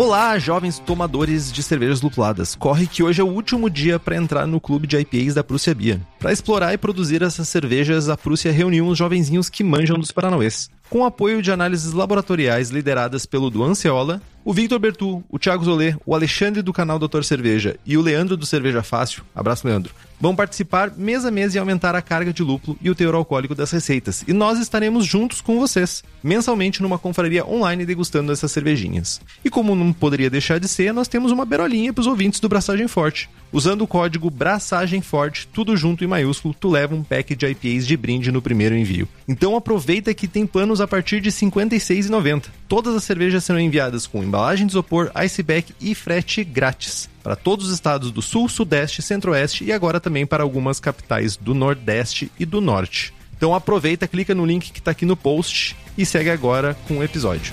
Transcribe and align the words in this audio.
Olá, 0.00 0.38
jovens 0.38 0.78
tomadores 0.78 1.52
de 1.52 1.62
cervejas 1.62 2.00
lupuladas. 2.00 2.54
Corre 2.54 2.86
que 2.86 3.02
hoje 3.02 3.20
é 3.20 3.24
o 3.24 3.28
último 3.28 3.68
dia 3.68 3.98
para 3.98 4.16
entrar 4.16 4.46
no 4.46 4.58
clube 4.58 4.86
de 4.86 4.96
IPAs 4.96 5.34
da 5.34 5.44
Prússia 5.44 5.74
Bia. 5.74 6.00
Para 6.18 6.32
explorar 6.32 6.72
e 6.72 6.78
produzir 6.78 7.20
essas 7.20 7.50
cervejas, 7.50 8.08
a 8.08 8.16
Prússia 8.16 8.50
reuniu 8.50 8.86
uns 8.86 8.96
jovenzinhos 8.96 9.50
que 9.50 9.62
manjam 9.62 9.98
dos 9.98 10.10
Paranauês. 10.10 10.70
Com 10.88 11.04
apoio 11.04 11.42
de 11.42 11.52
análises 11.52 11.92
laboratoriais 11.92 12.70
lideradas 12.70 13.26
pelo 13.26 13.50
Duan 13.50 13.74
Ceola, 13.74 14.22
o 14.42 14.54
Victor 14.54 14.78
Bertu, 14.78 15.22
o 15.28 15.38
Thiago 15.38 15.66
Zolê, 15.66 15.94
o 16.06 16.14
Alexandre 16.14 16.62
do 16.62 16.72
canal 16.72 16.98
Doutor 16.98 17.22
Cerveja 17.22 17.76
e 17.84 17.98
o 17.98 18.00
Leandro 18.00 18.38
do 18.38 18.46
Cerveja 18.46 18.82
Fácil, 18.82 19.22
abraço 19.34 19.68
Leandro, 19.68 19.92
vão 20.20 20.36
participar 20.36 20.92
mês 20.96 21.24
a 21.24 21.30
mês 21.30 21.54
e 21.54 21.58
aumentar 21.58 21.94
a 21.94 22.02
carga 22.02 22.32
de 22.32 22.42
lúpulo 22.42 22.76
e 22.80 22.90
o 22.90 22.94
teor 22.94 23.14
alcoólico 23.14 23.54
das 23.54 23.70
receitas. 23.70 24.22
E 24.28 24.32
nós 24.32 24.58
estaremos 24.58 25.06
juntos 25.06 25.40
com 25.40 25.58
vocês, 25.58 26.04
mensalmente 26.22 26.82
numa 26.82 26.98
confraria 26.98 27.46
online 27.46 27.86
degustando 27.86 28.30
essas 28.30 28.52
cervejinhas. 28.52 29.20
E 29.44 29.48
como 29.48 29.74
não 29.74 29.92
poderia 29.92 30.28
deixar 30.28 30.60
de 30.60 30.68
ser, 30.68 30.92
nós 30.92 31.08
temos 31.08 31.32
uma 31.32 31.46
berolinha 31.46 31.92
para 31.92 32.02
os 32.02 32.06
ouvintes 32.06 32.40
do 32.40 32.48
Braçagem 32.48 32.86
Forte. 32.86 33.30
Usando 33.52 33.82
o 33.82 33.86
código 33.86 34.30
Braçagem 34.30 35.00
Forte, 35.00 35.48
tudo 35.48 35.76
junto 35.76 36.04
em 36.04 36.06
maiúsculo, 36.06 36.54
tu 36.54 36.68
leva 36.68 36.94
um 36.94 37.02
pack 37.02 37.34
de 37.34 37.46
IPAs 37.46 37.86
de 37.86 37.96
brinde 37.96 38.30
no 38.30 38.42
primeiro 38.42 38.76
envio. 38.76 39.08
Então 39.26 39.56
aproveita 39.56 40.14
que 40.14 40.28
tem 40.28 40.46
planos 40.46 40.80
a 40.80 40.86
partir 40.86 41.20
de 41.20 41.30
R$ 41.30 41.36
56,90. 41.36 42.46
Todas 42.68 42.94
as 42.94 43.04
cervejas 43.04 43.44
serão 43.44 43.58
enviadas 43.58 44.06
com 44.06 44.22
embalagem 44.22 44.66
de 44.66 44.72
isopor, 44.72 45.10
iceback 45.14 45.74
e 45.80 45.94
frete 45.94 46.44
grátis 46.44 47.08
para 47.22 47.36
todos 47.36 47.66
os 47.66 47.74
estados 47.74 48.10
do 48.10 48.22
Sul, 48.22 48.48
Sudeste, 48.48 49.02
Centro-Oeste 49.02 49.64
e 49.64 49.72
agora 49.72 50.00
também 50.00 50.26
para 50.26 50.42
algumas 50.42 50.80
capitais 50.80 51.36
do 51.36 51.54
Nordeste 51.54 52.30
e 52.38 52.44
do 52.44 52.60
Norte. 52.60 53.12
Então 53.36 53.54
aproveita, 53.54 54.06
clica 54.06 54.34
no 54.34 54.44
link 54.44 54.70
que 54.70 54.78
está 54.78 54.90
aqui 54.90 55.06
no 55.06 55.16
post 55.16 55.76
e 55.96 56.04
segue 56.04 56.30
agora 56.30 56.76
com 56.86 56.98
o 56.98 57.02
episódio. 57.02 57.52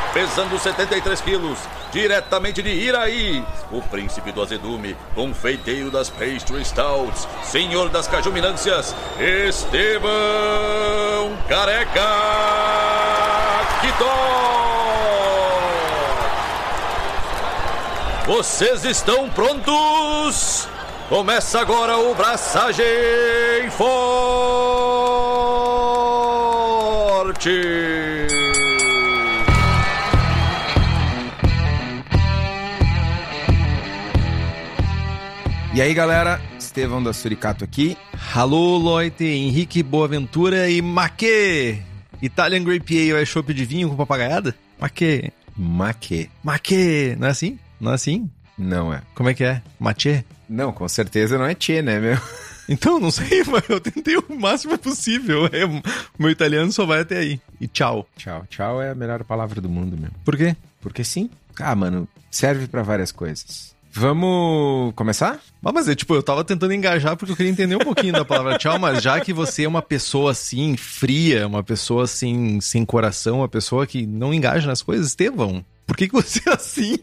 pesando 0.13 0.59
73 0.59 1.21
quilos, 1.21 1.57
diretamente 1.91 2.61
de 2.61 2.69
Iraí, 2.69 3.43
o 3.71 3.81
príncipe 3.81 4.31
do 4.31 4.41
azedume, 4.41 4.95
confeiteiro 5.15 5.89
das 5.89 6.09
pastry 6.09 6.63
stouts, 6.65 7.27
senhor 7.43 7.89
das 7.89 8.07
cajuminâncias, 8.07 8.95
Estevão 9.19 10.11
Careca 11.47 12.01
Quitó. 13.81 14.41
Vocês 18.25 18.85
estão 18.85 19.29
prontos? 19.29 20.67
Começa 21.09 21.59
agora 21.59 21.97
o 21.97 22.15
Braçagem 22.15 22.85
Forte. 23.71 24.11
E 35.73 35.81
aí, 35.81 35.93
galera, 35.93 36.41
Estevão 36.59 37.01
da 37.01 37.13
Suricato 37.13 37.63
aqui. 37.63 37.97
Alô, 38.35 38.77
Loite, 38.77 39.23
Henrique 39.23 39.81
Boaventura 39.81 40.69
e 40.69 40.81
Maquê! 40.81 41.81
Italian 42.21 42.63
Grape 42.63 43.11
Ale 43.11 43.21
é 43.21 43.25
chopp 43.25 43.53
de 43.53 43.63
vinho 43.63 43.89
com 43.89 43.95
papagaiada? 43.95 44.53
Maquê! 44.77 45.31
Maquê. 45.55 46.29
Maquê! 46.43 47.15
Não 47.17 47.27
é 47.27 47.31
assim? 47.31 47.57
Não 47.79 47.91
é 47.91 47.95
assim? 47.95 48.29
Não 48.57 48.93
é. 48.93 49.01
Como 49.15 49.29
é 49.29 49.33
que 49.33 49.45
é? 49.45 49.61
Matê? 49.79 50.25
Não, 50.47 50.73
com 50.73 50.87
certeza 50.89 51.37
não 51.37 51.45
é 51.45 51.55
tchê, 51.55 51.81
né, 51.81 51.99
meu? 51.99 52.17
Então, 52.67 52.99
não 52.99 53.09
sei, 53.09 53.43
mas 53.47 53.67
eu 53.69 53.79
tentei 53.79 54.17
o 54.17 54.25
máximo 54.39 54.77
possível. 54.77 55.45
É, 55.47 55.65
meu 56.19 56.29
italiano 56.29 56.71
só 56.71 56.85
vai 56.85 57.01
até 57.01 57.17
aí. 57.17 57.41
E 57.59 57.67
tchau. 57.67 58.07
Tchau. 58.17 58.45
Tchau 58.49 58.81
é 58.81 58.91
a 58.91 58.95
melhor 58.95 59.23
palavra 59.23 59.61
do 59.61 59.69
mundo, 59.69 59.97
meu. 59.97 60.11
Por 60.23 60.35
quê? 60.35 60.55
Porque 60.81 61.03
sim. 61.03 61.29
Ah, 61.59 61.75
mano, 61.75 62.07
serve 62.29 62.67
pra 62.67 62.83
várias 62.83 63.11
coisas. 63.11 63.70
Vamos 63.93 64.93
começar? 64.95 65.39
Ah, 65.63 65.71
mas 65.71 65.87
é 65.89 65.93
tipo, 65.93 66.15
eu 66.15 66.23
tava 66.23 66.45
tentando 66.45 66.73
engajar 66.73 67.17
porque 67.17 67.33
eu 67.33 67.35
queria 67.35 67.51
entender 67.51 67.75
um 67.75 67.79
pouquinho 67.79 68.13
da 68.13 68.23
palavra 68.23 68.57
tchau, 68.57 68.79
mas 68.79 69.03
já 69.03 69.19
que 69.19 69.33
você 69.33 69.65
é 69.65 69.67
uma 69.67 69.81
pessoa 69.81 70.31
assim, 70.31 70.77
fria, 70.77 71.45
uma 71.45 71.61
pessoa 71.61 72.05
assim, 72.05 72.61
sem 72.61 72.85
coração, 72.85 73.39
uma 73.39 73.49
pessoa 73.49 73.85
que 73.85 74.05
não 74.05 74.33
engaja 74.33 74.65
nas 74.65 74.81
coisas, 74.81 75.07
Estevão, 75.07 75.63
por 75.85 75.97
que, 75.97 76.07
que 76.07 76.13
você 76.13 76.41
é 76.49 76.53
assim? 76.53 76.95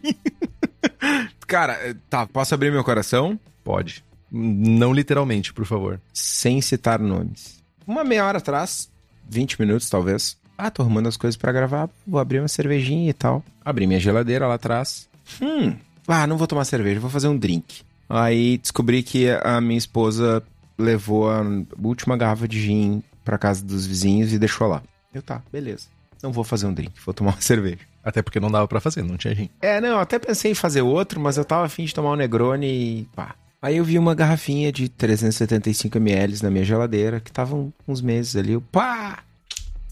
Cara, 1.47 1.95
tá, 2.09 2.25
posso 2.25 2.55
abrir 2.55 2.71
meu 2.71 2.83
coração? 2.83 3.39
Pode. 3.63 4.03
Não 4.31 4.91
literalmente, 4.91 5.53
por 5.53 5.65
favor. 5.65 6.01
Sem 6.11 6.59
citar 6.59 6.99
nomes. 6.99 7.63
Uma 7.85 8.03
meia 8.03 8.25
hora 8.25 8.39
atrás, 8.39 8.89
20 9.29 9.59
minutos 9.59 9.89
talvez. 9.89 10.37
Ah, 10.57 10.71
tô 10.71 10.81
arrumando 10.81 11.07
as 11.07 11.17
coisas 11.17 11.37
pra 11.37 11.51
gravar, 11.51 11.87
vou 12.05 12.19
abrir 12.19 12.39
uma 12.39 12.47
cervejinha 12.47 13.09
e 13.09 13.13
tal. 13.13 13.43
Abri 13.63 13.85
minha 13.87 13.99
geladeira 13.99 14.47
lá 14.47 14.55
atrás. 14.55 15.07
Hum, 15.41 15.75
ah, 16.11 16.27
não 16.27 16.37
vou 16.37 16.47
tomar 16.47 16.65
cerveja, 16.65 16.99
vou 16.99 17.09
fazer 17.09 17.27
um 17.27 17.37
drink. 17.37 17.81
Aí 18.09 18.57
descobri 18.57 19.03
que 19.03 19.29
a 19.29 19.61
minha 19.61 19.77
esposa 19.77 20.43
levou 20.77 21.29
a 21.29 21.43
última 21.81 22.17
garrafa 22.17 22.47
de 22.47 22.59
gin 22.59 23.03
pra 23.23 23.37
casa 23.37 23.63
dos 23.63 23.85
vizinhos 23.85 24.33
e 24.33 24.39
deixou 24.39 24.67
lá. 24.67 24.81
Eu 25.13 25.21
tá, 25.21 25.41
beleza. 25.51 25.87
Não 26.21 26.31
vou 26.31 26.43
fazer 26.43 26.65
um 26.65 26.73
drink, 26.73 26.93
vou 27.05 27.13
tomar 27.13 27.31
uma 27.31 27.41
cerveja. 27.41 27.79
Até 28.03 28.21
porque 28.21 28.39
não 28.39 28.49
dava 28.49 28.67
pra 28.67 28.79
fazer, 28.79 29.03
não 29.03 29.17
tinha 29.17 29.35
gin. 29.35 29.49
É, 29.61 29.79
não, 29.79 29.89
eu 29.89 29.99
até 29.99 30.17
pensei 30.17 30.51
em 30.51 30.55
fazer 30.55 30.81
outro, 30.81 31.19
mas 31.19 31.37
eu 31.37 31.45
tava 31.45 31.65
afim 31.65 31.85
de 31.85 31.93
tomar 31.93 32.11
um 32.11 32.15
Negroni 32.15 32.67
e 32.67 33.07
pá. 33.15 33.35
Aí 33.61 33.77
eu 33.77 33.83
vi 33.83 33.99
uma 33.99 34.15
garrafinha 34.15 34.71
de 34.71 34.87
375ml 34.87 36.41
na 36.41 36.49
minha 36.49 36.63
geladeira, 36.63 37.19
que 37.19 37.31
tava 37.31 37.55
uns 37.87 38.01
meses 38.01 38.35
ali, 38.35 38.53
eu, 38.53 38.61
pá! 38.61 39.19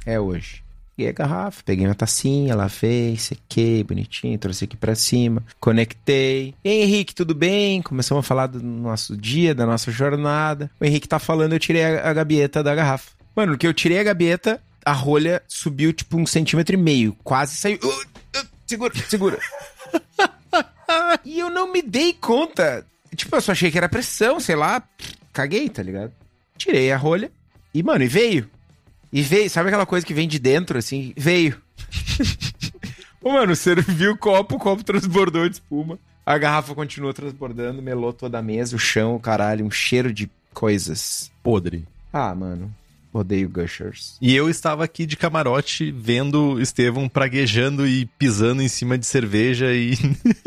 É 0.06 0.18
hoje. 0.18 0.64
Peguei 0.98 1.12
a 1.12 1.14
garrafa, 1.14 1.62
peguei 1.64 1.86
uma 1.86 1.94
tacinha, 1.94 2.56
lavei, 2.56 3.16
sequei, 3.18 3.84
bonitinho, 3.84 4.36
trouxe 4.40 4.64
aqui 4.64 4.76
pra 4.76 4.96
cima, 4.96 5.44
conectei. 5.60 6.56
Henrique, 6.66 7.14
tudo 7.14 7.36
bem? 7.36 7.84
Começamos 7.84 8.26
a 8.26 8.28
falar 8.28 8.48
do 8.48 8.64
nosso 8.64 9.16
dia, 9.16 9.54
da 9.54 9.64
nossa 9.64 9.92
jornada. 9.92 10.72
O 10.82 10.84
Henrique 10.84 11.08
tá 11.08 11.20
falando, 11.20 11.54
eu 11.54 11.60
tirei 11.60 11.86
a, 11.86 12.10
a 12.10 12.14
gabieta 12.14 12.64
da 12.64 12.74
garrafa. 12.74 13.12
Mano, 13.36 13.52
no 13.52 13.58
que 13.60 13.68
eu 13.68 13.76
tirei 13.76 14.00
a 14.00 14.04
gabieta, 14.04 14.60
a 14.84 14.92
rolha 14.92 15.44
subiu 15.48 15.94
tipo 15.94 16.18
um 16.18 16.26
centímetro 16.26 16.74
e 16.74 16.78
meio, 16.80 17.16
quase 17.24 17.56
saiu. 17.56 17.78
Uh, 17.84 18.40
uh, 18.40 18.48
segura, 18.66 18.94
segura. 19.08 19.40
e 21.24 21.38
eu 21.38 21.52
não 21.52 21.72
me 21.72 21.84
dei 21.84 22.12
conta. 22.14 22.84
Tipo, 23.16 23.36
eu 23.36 23.42
só 23.42 23.52
achei 23.52 23.70
que 23.70 23.78
era 23.78 23.88
pressão, 23.88 24.40
sei 24.40 24.56
lá. 24.56 24.82
Caguei, 25.32 25.70
tá 25.70 25.84
ligado? 25.84 26.12
Tirei 26.58 26.92
a 26.92 26.98
rolha 26.98 27.32
e, 27.72 27.84
mano, 27.84 28.04
e 28.04 28.08
veio. 28.08 28.50
E 29.12 29.22
veio, 29.22 29.50
sabe 29.50 29.70
aquela 29.70 29.86
coisa 29.86 30.06
que 30.06 30.14
vem 30.14 30.28
de 30.28 30.40
dentro, 30.40 30.78
assim? 30.78 31.14
Veio. 31.16 31.62
Ô, 33.22 33.32
mano, 33.32 33.56
serviu 33.56 34.12
o 34.12 34.18
copo, 34.18 34.56
o 34.56 34.60
copo 34.60 34.84
transbordou 34.84 35.48
de 35.48 35.56
espuma. 35.56 36.00
A 36.26 36.38
garrafa 36.38 36.76
continuou 36.76 37.14
transbordando, 37.14 37.82
melou 37.82 38.12
toda 38.12 38.38
a 38.38 38.42
mesa, 38.42 38.76
o 38.76 38.80
chão, 38.80 39.16
o 39.16 39.20
caralho, 39.20 39.66
um 39.66 39.72
cheiro 39.72 40.14
de 40.14 40.30
coisas. 40.54 41.32
Podre. 41.42 41.86
Ah, 42.12 42.36
mano, 42.36 42.74
odeio 43.14 43.50
Gushers. 43.50 44.18
E 44.22 44.36
eu 44.36 44.50
estava 44.50 44.84
aqui 44.84 45.06
de 45.06 45.16
camarote 45.16 45.92
vendo 45.92 46.54
o 46.54 46.62
Estevão 46.62 47.08
praguejando 47.08 47.88
e 47.88 48.06
pisando 48.06 48.62
em 48.62 48.68
cima 48.68 48.98
de 48.98 49.06
cerveja 49.06 49.74
e. 49.74 49.96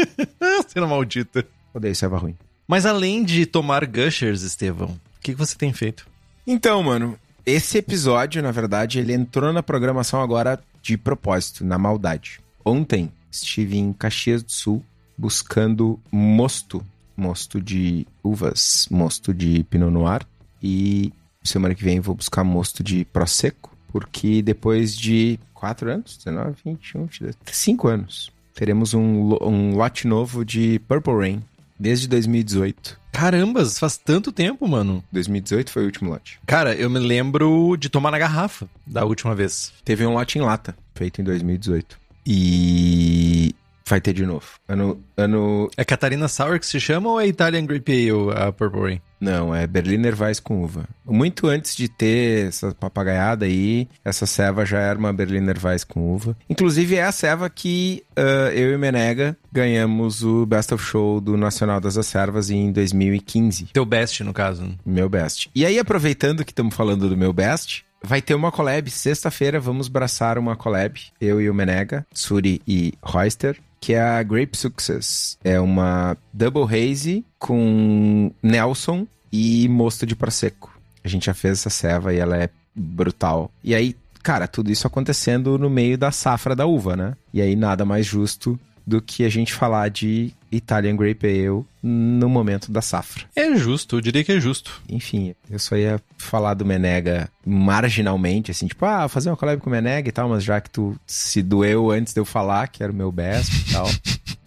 Cena 0.68 0.86
maldita. 0.86 1.46
Odeio 1.72 1.94
serva 1.94 2.18
ruim. 2.18 2.36
Mas 2.68 2.86
além 2.86 3.24
de 3.24 3.46
tomar 3.46 3.86
gushers, 3.86 4.42
Estevão, 4.42 4.88
o 4.88 5.20
que, 5.20 5.32
que 5.32 5.38
você 5.38 5.56
tem 5.56 5.72
feito? 5.72 6.06
Então, 6.46 6.82
mano, 6.82 7.18
esse 7.44 7.78
episódio, 7.78 8.42
na 8.42 8.50
verdade, 8.50 8.98
ele 8.98 9.12
entrou 9.12 9.52
na 9.52 9.62
programação 9.62 10.20
agora 10.20 10.60
de 10.82 10.96
propósito, 10.96 11.64
na 11.64 11.78
maldade. 11.78 12.40
Ontem 12.64 13.12
estive 13.30 13.78
em 13.78 13.92
Caxias 13.92 14.42
do 14.42 14.52
Sul 14.52 14.84
buscando 15.16 16.00
mosto, 16.10 16.84
mosto 17.16 17.60
de 17.60 18.06
uvas, 18.22 18.88
mosto 18.90 19.34
de 19.34 19.62
Pinot 19.64 19.90
Noir 19.90 20.26
e 20.62 21.12
semana 21.42 21.74
que 21.74 21.84
vem 21.84 22.00
vou 22.00 22.14
buscar 22.14 22.44
mosto 22.44 22.82
de 22.82 23.04
Prosecco, 23.04 23.76
porque 23.88 24.42
depois 24.42 24.96
de 24.96 25.38
4 25.54 25.90
anos, 25.90 26.16
19, 26.16 26.56
21, 26.64 27.00
22, 27.06 27.36
5 27.44 27.88
anos, 27.88 28.32
teremos 28.54 28.94
um, 28.94 29.36
um 29.42 29.74
lote 29.76 30.06
novo 30.06 30.44
de 30.44 30.78
Purple 30.88 31.14
Rain 31.14 31.42
desde 31.80 32.06
2018. 32.06 33.00
Carambas, 33.10 33.78
faz 33.78 33.96
tanto 33.96 34.30
tempo, 34.30 34.68
mano. 34.68 35.02
2018 35.10 35.70
foi 35.72 35.82
o 35.82 35.86
último 35.86 36.10
lote. 36.10 36.38
Cara, 36.46 36.74
eu 36.74 36.90
me 36.90 36.98
lembro 36.98 37.76
de 37.76 37.88
tomar 37.88 38.10
na 38.10 38.18
garrafa 38.18 38.68
da 38.86 39.04
última 39.04 39.34
vez. 39.34 39.72
Teve 39.82 40.06
um 40.06 40.12
lote 40.12 40.38
em 40.38 40.42
lata, 40.42 40.76
feito 40.94 41.20
em 41.20 41.24
2018. 41.24 41.98
E 42.26 43.54
Vai 43.90 44.00
ter 44.00 44.12
de 44.12 44.24
novo. 44.24 44.46
Ano, 44.68 45.02
ano... 45.16 45.68
É 45.76 45.84
Catarina 45.84 46.28
Sour 46.28 46.60
que 46.60 46.66
se 46.66 46.78
chama 46.78 47.10
ou 47.10 47.20
é 47.20 47.26
Italian 47.26 47.66
Grape 47.66 48.08
Ale, 48.08 48.30
a 48.36 48.52
Purple 48.52 48.80
Rain? 48.80 49.00
Não, 49.20 49.54
é 49.54 49.66
Berliner 49.66 50.20
Weiss 50.20 50.40
com 50.40 50.62
uva. 50.62 50.88
Muito 51.04 51.46
antes 51.46 51.76
de 51.76 51.88
ter 51.88 52.48
essa 52.48 52.74
papagaiada 52.74 53.44
aí, 53.44 53.88
essa 54.04 54.24
ceva 54.26 54.64
já 54.64 54.78
era 54.78 54.98
uma 54.98 55.12
Berliner 55.12 55.56
Weiss 55.62 55.84
com 55.84 56.12
uva. 56.12 56.36
Inclusive 56.48 56.96
é 56.96 57.04
a 57.04 57.12
ceva 57.12 57.50
que 57.50 58.02
uh, 58.16 58.50
eu 58.52 58.72
e 58.72 58.78
Menega 58.78 59.36
ganhamos 59.52 60.22
o 60.22 60.46
Best 60.46 60.72
of 60.72 60.82
Show 60.82 61.20
do 61.20 61.36
Nacional 61.36 61.80
das 61.80 61.98
Acervas 61.98 62.50
em 62.50 62.72
2015. 62.72 63.66
Teu 63.72 63.84
best, 63.84 64.24
no 64.24 64.32
caso. 64.32 64.74
Meu 64.86 65.08
best. 65.08 65.50
E 65.54 65.66
aí, 65.66 65.78
aproveitando 65.78 66.44
que 66.44 66.52
estamos 66.52 66.74
falando 66.74 67.08
do 67.08 67.16
meu 67.16 67.32
best, 67.32 67.84
vai 68.02 68.22
ter 68.22 68.34
uma 68.34 68.50
collab. 68.50 68.90
Sexta-feira 68.90 69.60
vamos 69.60 69.88
braçar 69.88 70.38
uma 70.38 70.56
collab. 70.56 71.00
Eu 71.20 71.40
e 71.40 71.50
o 71.50 71.54
Menega, 71.54 72.06
Suri 72.12 72.62
e 72.66 72.94
Royster. 73.02 73.58
Que 73.80 73.94
é 73.94 74.00
a 74.00 74.22
Grape 74.22 74.56
Success. 74.56 75.38
É 75.42 75.58
uma 75.58 76.16
Double 76.32 76.64
Haze 76.64 77.24
com 77.38 78.30
Nelson 78.42 79.06
e 79.32 79.68
mosto 79.68 80.04
de 80.04 80.14
Prosecco. 80.14 80.78
A 81.02 81.08
gente 81.08 81.26
já 81.26 81.34
fez 81.34 81.58
essa 81.58 81.70
ceva 81.70 82.12
e 82.12 82.18
ela 82.18 82.36
é 82.36 82.50
brutal. 82.74 83.50
E 83.64 83.74
aí, 83.74 83.96
cara, 84.22 84.46
tudo 84.46 84.70
isso 84.70 84.86
acontecendo 84.86 85.58
no 85.58 85.70
meio 85.70 85.96
da 85.96 86.10
safra 86.10 86.54
da 86.54 86.66
uva, 86.66 86.96
né? 86.96 87.16
E 87.32 87.40
aí 87.40 87.56
nada 87.56 87.84
mais 87.84 88.06
justo 88.06 88.58
do 88.86 89.00
que 89.00 89.24
a 89.24 89.28
gente 89.28 89.54
falar 89.54 89.88
de 89.88 90.32
Italian 90.50 90.96
Grape 90.96 91.26
Ale 91.26 91.64
no 91.82 92.28
momento 92.28 92.70
da 92.70 92.82
safra. 92.82 93.24
É 93.34 93.54
justo, 93.56 93.96
eu 93.96 94.00
diria 94.00 94.24
que 94.24 94.32
é 94.32 94.40
justo. 94.40 94.82
Enfim, 94.88 95.34
eu 95.50 95.58
só 95.58 95.76
ia 95.76 96.00
falar 96.18 96.54
do 96.54 96.64
Menega 96.64 97.28
marginalmente, 97.46 98.50
assim, 98.50 98.66
tipo, 98.66 98.84
ah, 98.84 99.08
fazer 99.08 99.30
uma 99.30 99.36
collab 99.36 99.60
com 99.60 99.70
o 99.70 99.72
Menega 99.72 100.08
e 100.08 100.12
tal, 100.12 100.28
mas 100.28 100.44
já 100.44 100.60
que 100.60 100.70
tu 100.70 100.96
se 101.06 101.42
doeu 101.42 101.90
antes 101.90 102.12
de 102.12 102.20
eu 102.20 102.24
falar, 102.24 102.68
que 102.68 102.82
era 102.82 102.92
o 102.92 102.94
meu 102.94 103.10
best 103.10 103.68
e 103.68 103.72
tal. 103.72 103.86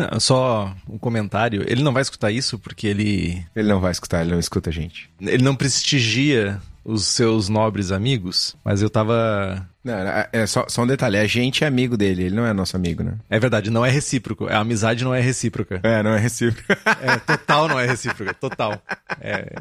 Não, 0.00 0.18
só 0.18 0.74
um 0.88 0.96
comentário. 0.96 1.62
Ele 1.66 1.82
não 1.82 1.92
vai 1.92 2.00
escutar 2.00 2.30
isso 2.30 2.58
porque 2.58 2.86
ele, 2.86 3.44
ele 3.54 3.68
não 3.68 3.80
vai 3.80 3.92
escutar, 3.92 4.22
ele 4.22 4.30
não 4.30 4.38
escuta 4.38 4.70
a 4.70 4.72
gente. 4.72 5.10
ele 5.20 5.42
não 5.42 5.54
prestigia 5.54 6.58
os 6.82 7.06
seus 7.06 7.50
nobres 7.50 7.92
amigos, 7.92 8.56
mas 8.64 8.80
eu 8.80 8.88
tava. 8.88 9.68
Não, 9.84 9.94
é 10.32 10.46
só, 10.46 10.64
só 10.68 10.82
um 10.82 10.86
detalhe, 10.86 11.18
a 11.18 11.26
gente 11.26 11.64
é 11.64 11.66
amigo 11.66 11.96
dele, 11.96 12.24
ele 12.24 12.34
não 12.34 12.46
é 12.46 12.52
nosso 12.52 12.76
amigo, 12.76 13.02
né? 13.02 13.18
É 13.28 13.38
verdade, 13.38 13.70
não 13.70 13.84
é 13.84 13.90
recíproco. 13.90 14.46
A 14.46 14.58
amizade 14.58 15.04
não 15.04 15.14
é 15.14 15.20
recíproca. 15.20 15.80
É, 15.82 16.02
não 16.02 16.14
é 16.14 16.18
recíproco. 16.18 16.72
É, 17.02 17.16
total 17.18 17.68
não 17.68 17.78
é 17.78 17.86
recíproca. 17.86 18.32
Total. 18.34 18.80
É. 19.20 19.52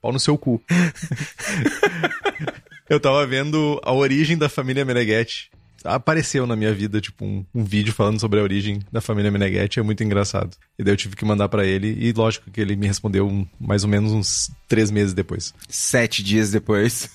Pau 0.00 0.12
no 0.12 0.20
seu 0.20 0.38
cu. 0.38 0.62
Eu 2.88 2.98
tava 2.98 3.26
vendo 3.26 3.78
a 3.84 3.92
origem 3.92 4.38
da 4.38 4.48
família 4.48 4.84
Meneghetti. 4.84 5.50
Apareceu 5.84 6.46
na 6.46 6.56
minha 6.56 6.72
vida, 6.74 7.00
tipo, 7.00 7.24
um, 7.24 7.44
um 7.54 7.64
vídeo 7.64 7.92
falando 7.92 8.18
sobre 8.20 8.40
a 8.40 8.42
origem 8.42 8.80
da 8.90 9.00
família 9.00 9.30
Meneghetti. 9.30 9.78
É 9.78 9.82
muito 9.82 10.02
engraçado. 10.02 10.56
E 10.78 10.82
daí 10.84 10.92
eu 10.92 10.96
tive 10.96 11.14
que 11.16 11.24
mandar 11.24 11.48
pra 11.48 11.64
ele. 11.64 11.96
E 12.00 12.12
lógico 12.12 12.50
que 12.50 12.60
ele 12.60 12.76
me 12.76 12.86
respondeu 12.86 13.26
um- 13.26 13.46
mais 13.60 13.84
ou 13.84 13.90
menos 13.90 14.12
uns 14.12 14.50
três 14.68 14.90
meses 14.90 15.14
depois. 15.14 15.54
Sete 15.68 16.22
dias 16.22 16.50
depois. 16.50 17.08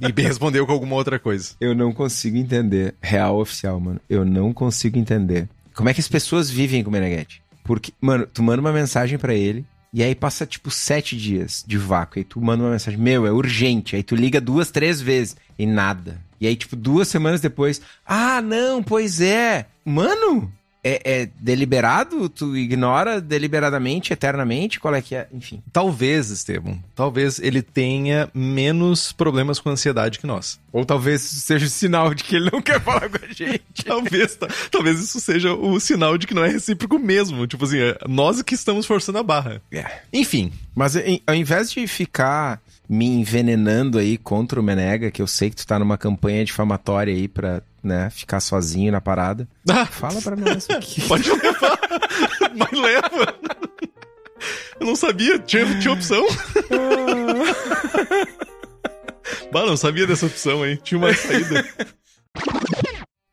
E 0.00 0.12
me 0.12 0.22
respondeu 0.26 0.66
com 0.66 0.72
alguma 0.72 0.94
outra 0.94 1.18
coisa. 1.18 1.50
Eu 1.60 1.74
não 1.74 1.92
consigo 1.92 2.36
entender. 2.36 2.94
Real 3.02 3.38
oficial, 3.40 3.78
mano. 3.80 4.00
Eu 4.08 4.24
não 4.24 4.52
consigo 4.52 4.98
entender. 4.98 5.48
Como 5.74 5.88
é 5.88 5.94
que 5.94 6.00
as 6.00 6.08
pessoas 6.08 6.48
vivem 6.50 6.82
com 6.84 6.90
o 6.90 6.92
Meneghetti? 6.92 7.42
Porque, 7.64 7.92
mano, 8.00 8.26
tu 8.26 8.42
manda 8.42 8.60
uma 8.60 8.72
mensagem 8.72 9.18
pra 9.18 9.34
ele. 9.34 9.64
E 9.92 10.02
aí 10.02 10.14
passa, 10.14 10.44
tipo, 10.44 10.70
sete 10.70 11.16
dias 11.16 11.64
de 11.66 11.78
vácuo. 11.78 12.18
Aí 12.18 12.24
tu 12.24 12.40
manda 12.40 12.64
uma 12.64 12.72
mensagem, 12.72 12.98
meu, 12.98 13.26
é 13.26 13.30
urgente. 13.32 13.94
Aí 13.96 14.02
tu 14.02 14.14
liga 14.16 14.40
duas, 14.40 14.70
três 14.70 15.00
vezes. 15.00 15.36
E 15.58 15.64
nada. 15.66 16.20
E 16.44 16.46
aí, 16.46 16.56
tipo, 16.56 16.76
duas 16.76 17.08
semanas 17.08 17.40
depois, 17.40 17.80
ah, 18.06 18.42
não, 18.42 18.82
pois 18.82 19.20
é. 19.20 19.66
Mano, 19.84 20.52
é, 20.86 21.00
é 21.22 21.28
deliberado? 21.40 22.28
Tu 22.28 22.54
ignora 22.58 23.18
deliberadamente, 23.18 24.12
eternamente? 24.12 24.78
Qual 24.78 24.94
é 24.94 25.00
que 25.00 25.14
é? 25.14 25.26
Enfim. 25.32 25.62
Talvez, 25.72 26.28
Estevam, 26.28 26.78
talvez 26.94 27.38
ele 27.38 27.62
tenha 27.62 28.28
menos 28.34 29.10
problemas 29.10 29.58
com 29.58 29.70
ansiedade 29.70 30.18
que 30.18 30.26
nós. 30.26 30.60
Ou 30.70 30.84
talvez 30.84 31.22
seja 31.22 31.64
o 31.64 31.70
sinal 31.70 32.12
de 32.12 32.22
que 32.22 32.36
ele 32.36 32.50
não 32.52 32.60
quer 32.60 32.78
falar 32.84 33.08
com 33.08 33.24
a 33.24 33.28
gente. 33.32 33.62
Talvez, 33.84 34.36
tá- 34.36 34.48
talvez 34.70 35.00
isso 35.00 35.18
seja 35.20 35.54
o 35.54 35.80
sinal 35.80 36.18
de 36.18 36.26
que 36.26 36.34
não 36.34 36.44
é 36.44 36.48
recíproco 36.50 36.98
mesmo. 36.98 37.46
Tipo 37.46 37.64
assim, 37.64 37.78
é 37.78 37.96
nós 38.06 38.42
que 38.42 38.54
estamos 38.54 38.84
forçando 38.84 39.16
a 39.18 39.22
barra. 39.22 39.62
É. 39.72 39.86
Enfim, 40.12 40.52
Mas 40.74 40.96
em- 40.96 41.22
ao 41.26 41.34
invés 41.34 41.70
de 41.72 41.86
ficar 41.86 42.60
me 42.88 43.06
envenenando 43.06 43.98
aí 43.98 44.18
contra 44.18 44.60
o 44.60 44.62
Menega, 44.62 45.10
que 45.10 45.22
eu 45.22 45.26
sei 45.26 45.48
que 45.50 45.56
tu 45.56 45.66
tá 45.66 45.78
numa 45.78 45.96
campanha 45.96 46.44
difamatória 46.44 47.14
aí 47.14 47.26
pra, 47.26 47.62
né, 47.82 48.10
ficar 48.10 48.40
sozinho 48.40 48.92
na 48.92 49.00
parada, 49.00 49.48
Ah, 49.70 49.86
fala 49.86 50.20
pra 50.20 50.36
nós 50.36 50.66
o 50.68 50.78
que... 50.80 51.00
pode 51.08 51.28
levar. 51.30 51.78
Mas 52.56 52.70
leva. 52.72 53.34
Eu 54.78 54.86
não 54.86 54.96
sabia, 54.96 55.38
tinha, 55.38 55.78
tinha 55.80 55.94
opção. 55.94 56.22
bah, 59.52 59.66
não 59.66 59.76
sabia 59.76 60.06
dessa 60.06 60.26
opção 60.26 60.62
aí. 60.62 60.76
Tinha 60.76 60.98
uma 60.98 61.12
saída. 61.14 61.64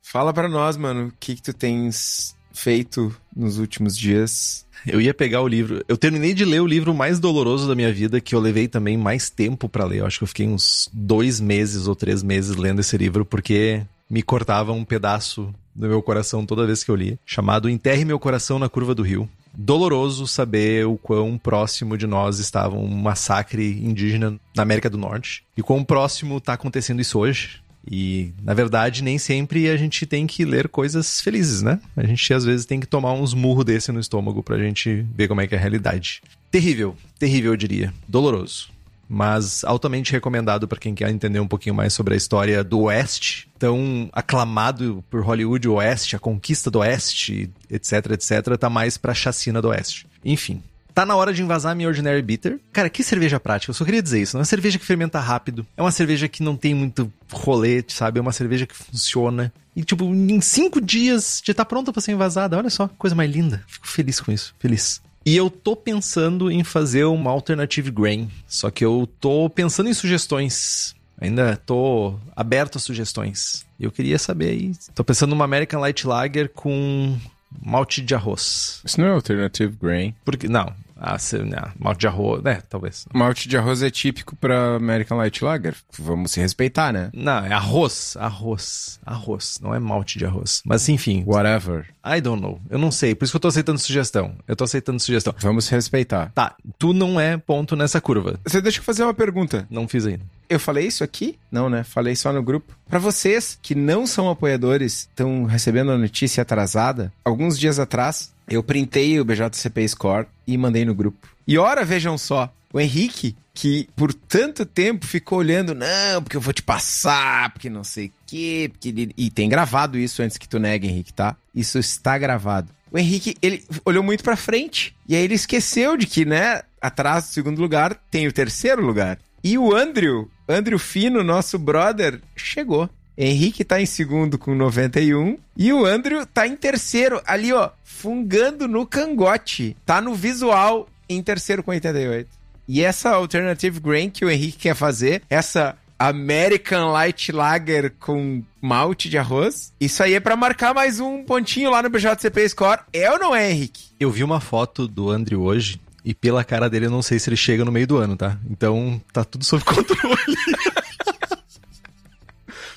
Fala 0.02 0.34
pra 0.34 0.48
nós, 0.48 0.78
mano, 0.78 1.08
o 1.08 1.14
que 1.20 1.36
que 1.36 1.42
tu 1.42 1.54
tens 1.54 2.36
feito 2.54 3.16
nos 3.36 3.58
últimos 3.58 3.98
dias? 3.98 4.66
Eu 4.86 5.00
ia 5.00 5.14
pegar 5.14 5.42
o 5.42 5.48
livro. 5.48 5.84
Eu 5.88 5.98
terminei 5.98 6.34
de 6.34 6.46
ler 6.46 6.62
o 6.62 6.68
livro 6.68 6.94
mais 6.94 7.20
doloroso 7.20 7.68
da 7.68 7.76
minha 7.76 7.94
vida, 7.94 8.20
que 8.20 8.34
eu 8.34 8.40
levei 8.40 8.68
também 8.68 8.98
mais 8.98 9.30
tempo 9.30 9.70
pra 9.70 9.86
ler. 9.86 10.00
Eu 10.00 10.06
acho 10.06 10.18
que 10.18 10.24
eu 10.24 10.28
fiquei 10.28 10.48
uns 10.48 10.90
dois 10.92 11.40
meses 11.40 11.88
ou 11.88 11.96
três 11.96 12.24
meses 12.24 12.56
lendo 12.56 12.82
esse 12.82 12.98
livro, 12.98 13.26
porque 13.26 13.84
me 14.10 14.22
cortava 14.22 14.72
um 14.72 14.84
pedaço 14.84 15.54
do 15.74 15.88
meu 15.88 16.02
coração 16.02 16.46
toda 16.46 16.66
vez 16.66 16.84
que 16.84 16.92
eu 16.92 16.96
lia. 16.96 17.18
Chamado 17.26 17.70
Enterre 17.70 18.06
Meu 18.06 18.20
Coração 18.20 18.60
na 18.60 18.70
Curva 18.70 18.94
do 18.94 19.04
Rio. 19.04 19.30
Doloroso 19.54 20.28
saber 20.28 20.86
o 20.86 20.98
quão 20.98 21.38
próximo 21.38 21.98
de 21.98 22.08
nós 22.08 22.40
estava 22.40 22.76
um 22.78 22.88
massacre 22.88 23.80
indígena 23.84 24.40
na 24.56 24.64
América 24.64 24.90
do 24.90 24.98
Norte. 24.98 25.44
E 25.58 25.62
quão 25.62 25.84
próximo 25.84 26.40
tá 26.40 26.54
acontecendo 26.54 27.02
isso 27.02 27.20
hoje. 27.20 27.62
E, 27.90 28.32
na 28.42 28.54
verdade, 28.54 29.04
nem 29.04 29.18
sempre 29.18 29.70
a 29.70 29.78
gente 29.78 30.06
tem 30.06 30.28
que 30.28 30.46
ler 30.46 30.68
coisas 30.68 31.20
felizes, 31.22 31.62
né? 31.62 31.80
A 31.96 32.06
gente, 32.06 32.34
às 32.34 32.46
vezes, 32.46 32.66
tem 32.66 32.80
que 32.80 32.86
tomar 32.86 33.14
uns 33.14 33.34
murros 33.34 33.66
desse 33.66 33.92
no 33.92 34.00
estômago 34.00 34.44
pra 34.44 34.58
gente 34.58 35.06
ver 35.16 35.28
como 35.28 35.42
é 35.42 35.48
que 35.48 35.56
é 35.56 35.58
a 35.58 35.62
realidade. 35.62 36.22
Terrível, 36.52 36.96
terrível, 37.18 37.54
eu 37.54 37.58
diria. 37.58 37.94
Doloroso. 38.08 38.70
Mas 39.14 39.66
altamente 39.66 40.14
recomendado 40.14 40.68
pra 40.70 40.80
quem 40.80 40.96
quer 40.96 41.10
entender 41.10 41.40
um 41.40 41.48
pouquinho 41.48 41.76
mais 41.76 41.92
sobre 41.92 42.14
a 42.14 42.18
história 42.18 42.64
do 42.64 42.82
Oeste, 42.84 43.50
tão 43.60 44.10
aclamado 44.14 45.04
por 45.10 45.22
Hollywood, 45.22 45.68
o 45.68 45.74
Oeste, 45.74 46.16
a 46.16 46.20
conquista 46.20 46.72
do 46.72 46.80
Oeste, 46.80 47.50
etc, 47.70 48.12
etc, 48.12 48.58
tá 48.58 48.70
mais 48.70 48.98
pra 48.98 49.14
chacina 49.14 49.62
do 49.62 49.68
Oeste. 49.68 50.08
Enfim, 50.24 50.64
Tá 50.94 51.06
na 51.06 51.16
hora 51.16 51.34
de 51.34 51.42
invasar 51.42 51.76
minha 51.76 51.88
Ordinary 51.88 52.22
Bitter. 52.22 52.60
Cara, 52.72 52.90
que 52.90 53.04
cerveja 53.04 53.40
prática. 53.40 53.72
Eu 53.72 53.76
só 53.76 53.86
queria 53.86 54.02
dizer 54.02 54.22
isso. 54.22 54.36
Não 54.36 54.40
é 54.40 54.42
uma 54.42 54.46
cerveja 54.46 54.78
que 54.78 54.86
fermenta 54.86 55.20
rápido. 55.20 55.66
É 55.76 55.82
uma 55.82 55.92
cerveja 55.92 56.28
que 56.28 56.44
não 56.44 56.56
tem 56.56 56.74
muito 56.74 57.12
rolete, 57.32 57.94
sabe? 57.94 58.20
É 58.20 58.22
uma 58.22 58.32
cerveja 58.32 58.66
que 58.66 58.76
funciona. 58.76 59.52
E, 59.76 59.84
tipo, 59.84 60.04
em 60.06 60.42
cinco 60.42 60.82
dias 60.82 61.42
já 61.44 61.54
tá 61.54 61.64
pronta 61.64 61.94
pra 61.94 62.02
ser 62.02 62.12
invasada. 62.12 62.58
Olha 62.58 62.70
só, 62.70 62.88
coisa 62.98 63.16
mais 63.16 63.32
linda. 63.32 63.64
Fico 63.68 63.88
feliz 63.88 64.20
com 64.20 64.32
isso. 64.32 64.54
Feliz. 64.60 65.02
E 65.26 65.36
eu 65.36 65.50
tô 65.50 65.76
pensando 65.76 66.50
em 66.52 66.64
fazer 66.64 67.06
uma 67.06 67.30
Alternative 67.30 67.92
Grain. 67.92 68.30
Só 68.48 68.72
que 68.72 68.84
eu 68.84 69.08
tô 69.20 69.50
pensando 69.50 69.90
em 69.90 69.94
sugestões. 69.94 70.96
Ainda 71.20 71.56
tô 71.56 72.16
aberto 72.36 72.78
a 72.78 72.82
sugestões. 72.82 73.64
Eu 73.80 73.92
queria 73.92 74.18
saber 74.18 74.50
aí. 74.50 74.72
Tô 74.96 75.04
pensando 75.04 75.30
numa 75.30 75.46
American 75.46 75.80
Light 75.80 76.06
Lager 76.08 76.50
com 76.50 77.16
malte 77.60 78.02
de 78.02 78.14
arroz. 78.16 78.82
Isso 78.86 79.00
não 79.00 79.08
é 79.08 79.12
Alternative 79.12 79.76
Grain. 79.82 80.16
Porque, 80.24 80.48
não, 80.48 80.74
ah, 81.04 81.18
não, 81.44 81.72
malte 81.80 82.02
de 82.02 82.08
arroz, 82.08 82.44
né, 82.44 82.62
talvez. 82.70 83.06
Malte 83.12 83.50
de 83.50 83.58
arroz 83.58 83.82
é 83.82 83.90
típico 83.90 84.36
pra 84.36 84.76
American 84.76 85.18
Light 85.18 85.44
Lager. 85.44 85.76
Vamos 85.98 86.32
se 86.32 86.40
respeitar, 86.40 86.94
né? 86.94 87.10
Não, 87.12 87.44
é 87.44 87.52
arroz, 87.54 88.16
arroz, 88.20 89.00
arroz, 89.04 89.60
não 89.62 89.74
é 89.74 89.80
malte 89.80 90.20
de 90.20 90.26
arroz. 90.26 90.62
Mas 90.64 90.88
enfim, 90.88 91.24
Whatever. 91.26 91.88
I 92.06 92.22
don't 92.22 92.42
know, 92.42 92.62
eu 92.70 92.78
não 92.78 92.92
sei, 92.92 93.16
por 93.16 93.26
isso 93.26 93.32
que 93.32 93.38
eu 93.38 93.42
tô 93.42 93.48
aceitando 93.48 93.80
sugestão. 93.80 94.36
Eu 94.48 94.56
tô 94.56 94.64
aceitando 94.64 95.00
sugestão. 95.00 95.34
Vamos 95.40 95.66
se 95.66 95.72
respeitar. 95.72 96.32
Tá, 96.36 96.56
tu 96.78 96.94
não 96.94 97.20
é 97.20 97.36
ponto 97.36 97.76
nessa 97.76 98.00
curva. 98.00 98.40
Você 98.46 98.62
deixa 98.62 98.80
eu 98.80 98.84
fazer 98.84 99.04
uma 99.04 99.14
pergunta. 99.14 99.66
Não 99.70 99.88
fiz 99.88 100.06
ainda. 100.06 100.24
Eu 100.52 100.60
falei 100.60 100.86
isso 100.86 101.04
aqui? 101.04 101.40
Não, 101.50 101.70
né? 101.70 101.84
Falei 101.84 102.16
só 102.16 102.34
no 102.34 102.44
grupo. 102.44 102.76
Pra 102.90 103.00
vocês 103.00 103.58
que 103.62 103.74
não 103.74 104.06
são 104.06 104.30
apoiadores, 104.30 105.08
estão 105.10 105.46
recebendo 105.46 105.92
a 105.92 105.98
notícia 105.98 106.42
atrasada, 106.42 107.12
alguns 107.24 107.58
dias 107.58 107.80
atrás, 107.80 108.34
eu 108.52 108.62
printei 108.62 109.20
o 109.20 109.26
BJCP 109.26 109.88
Score 109.88 110.28
e 110.46 110.58
mandei 110.58 110.84
no 110.84 110.94
grupo. 110.94 111.30
E 111.48 111.58
ora, 111.58 111.86
vejam 111.86 112.18
só, 112.18 112.54
o 112.74 112.80
Henrique, 112.80 113.36
que 113.54 113.88
por 113.96 114.14
tanto 114.14 114.66
tempo 114.66 115.06
ficou 115.06 115.40
olhando, 115.40 115.74
não, 115.74 116.22
porque 116.22 116.38
eu 116.38 116.42
vou 116.42 116.54
te 116.54 116.62
passar, 116.62 117.52
porque 117.52 117.70
não 117.70 117.84
sei 117.84 118.08
o 118.08 118.12
quê, 118.28 118.70
porque... 118.72 119.10
E 119.18 119.30
tem 119.30 119.50
gravado 119.50 119.98
isso 119.98 120.22
antes 120.22 120.38
que 120.38 120.48
tu 120.48 120.60
negue, 120.60 120.88
Henrique, 120.88 121.14
tá? 121.14 121.36
Isso 121.56 121.80
está 121.80 122.18
gravado. 122.18 122.70
O 122.92 122.98
Henrique, 122.98 123.36
ele 123.42 123.64
olhou 123.86 124.04
muito 124.04 124.24
pra 124.24 124.36
frente. 124.36 124.94
E 125.08 125.16
aí 125.16 125.24
ele 125.24 125.36
esqueceu 125.36 125.96
de 125.96 126.06
que, 126.06 126.26
né, 126.26 126.62
atrás 126.82 127.26
do 127.26 127.34
segundo 127.34 127.62
lugar 127.62 127.96
tem 128.12 128.28
o 128.28 128.34
terceiro 128.34 128.86
lugar. 128.86 129.18
E 129.44 129.58
o 129.58 129.74
Andrew, 129.74 130.30
Andrew 130.48 130.78
Fino, 130.78 131.24
nosso 131.24 131.58
brother, 131.58 132.22
chegou. 132.36 132.90
Henrique 133.24 133.64
tá 133.64 133.80
em 133.80 133.86
segundo 133.86 134.38
com 134.40 134.56
91 134.56 135.38
e 135.56 135.72
o 135.72 135.86
Andrew 135.86 136.26
tá 136.26 136.48
em 136.48 136.56
terceiro, 136.56 137.22
ali 137.24 137.54
ó, 137.54 137.70
fungando 137.84 138.68
no 138.68 138.84
cangote. 138.84 139.78
Tá 139.86 140.02
no 140.02 140.16
visual 140.16 140.90
em 141.08 141.22
terceiro 141.22 141.62
com 141.62 141.70
88. 141.70 142.28
E 142.68 142.82
essa 142.82 143.12
Alternative 143.12 143.80
Grain 143.80 144.10
que 144.10 144.26
o 144.26 144.30
Henrique 144.30 144.58
quer 144.58 144.76
fazer, 144.76 145.22
essa 145.30 145.78
American 146.00 146.92
Light 146.92 147.32
Lager 147.32 147.94
com 148.00 148.42
malte 148.60 149.08
de 149.08 149.20
arroz. 149.20 149.72
Isso 149.80 150.02
aí 150.02 150.16
é 150.16 150.20
para 150.20 150.36
marcar 150.36 150.74
mais 150.74 151.00
um 151.00 151.24
pontinho 151.24 151.70
lá 151.70 151.84
no 151.84 151.92
BJCP 151.92 152.50
Score. 152.50 152.80
É 152.92 153.12
ou 153.12 153.20
não 153.20 153.36
é, 153.36 153.52
Henrique? 153.52 153.84
Eu 154.00 154.10
vi 154.10 154.24
uma 154.24 154.40
foto 154.40 154.88
do 154.88 155.12
Andrew 155.12 155.44
hoje 155.44 155.80
e 156.04 156.16
pela 156.16 156.44
cara 156.44 156.68
dele 156.68 156.88
eu 156.88 156.92
não 156.92 157.04
sei 157.04 157.20
se 157.20 157.30
ele 157.30 157.38
chega 157.38 157.64
no 157.64 157.72
meio 157.72 157.86
do 157.86 157.98
ano, 157.98 158.18
tá? 158.18 158.36
Então 158.50 159.00
tá 159.14 159.24
tudo 159.24 159.46
sob 159.46 159.62
controle. 159.66 160.18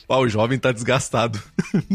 Pá, 0.06 0.16
o 0.18 0.28
jovem 0.28 0.58
tá 0.58 0.70
desgastado. 0.73 1.40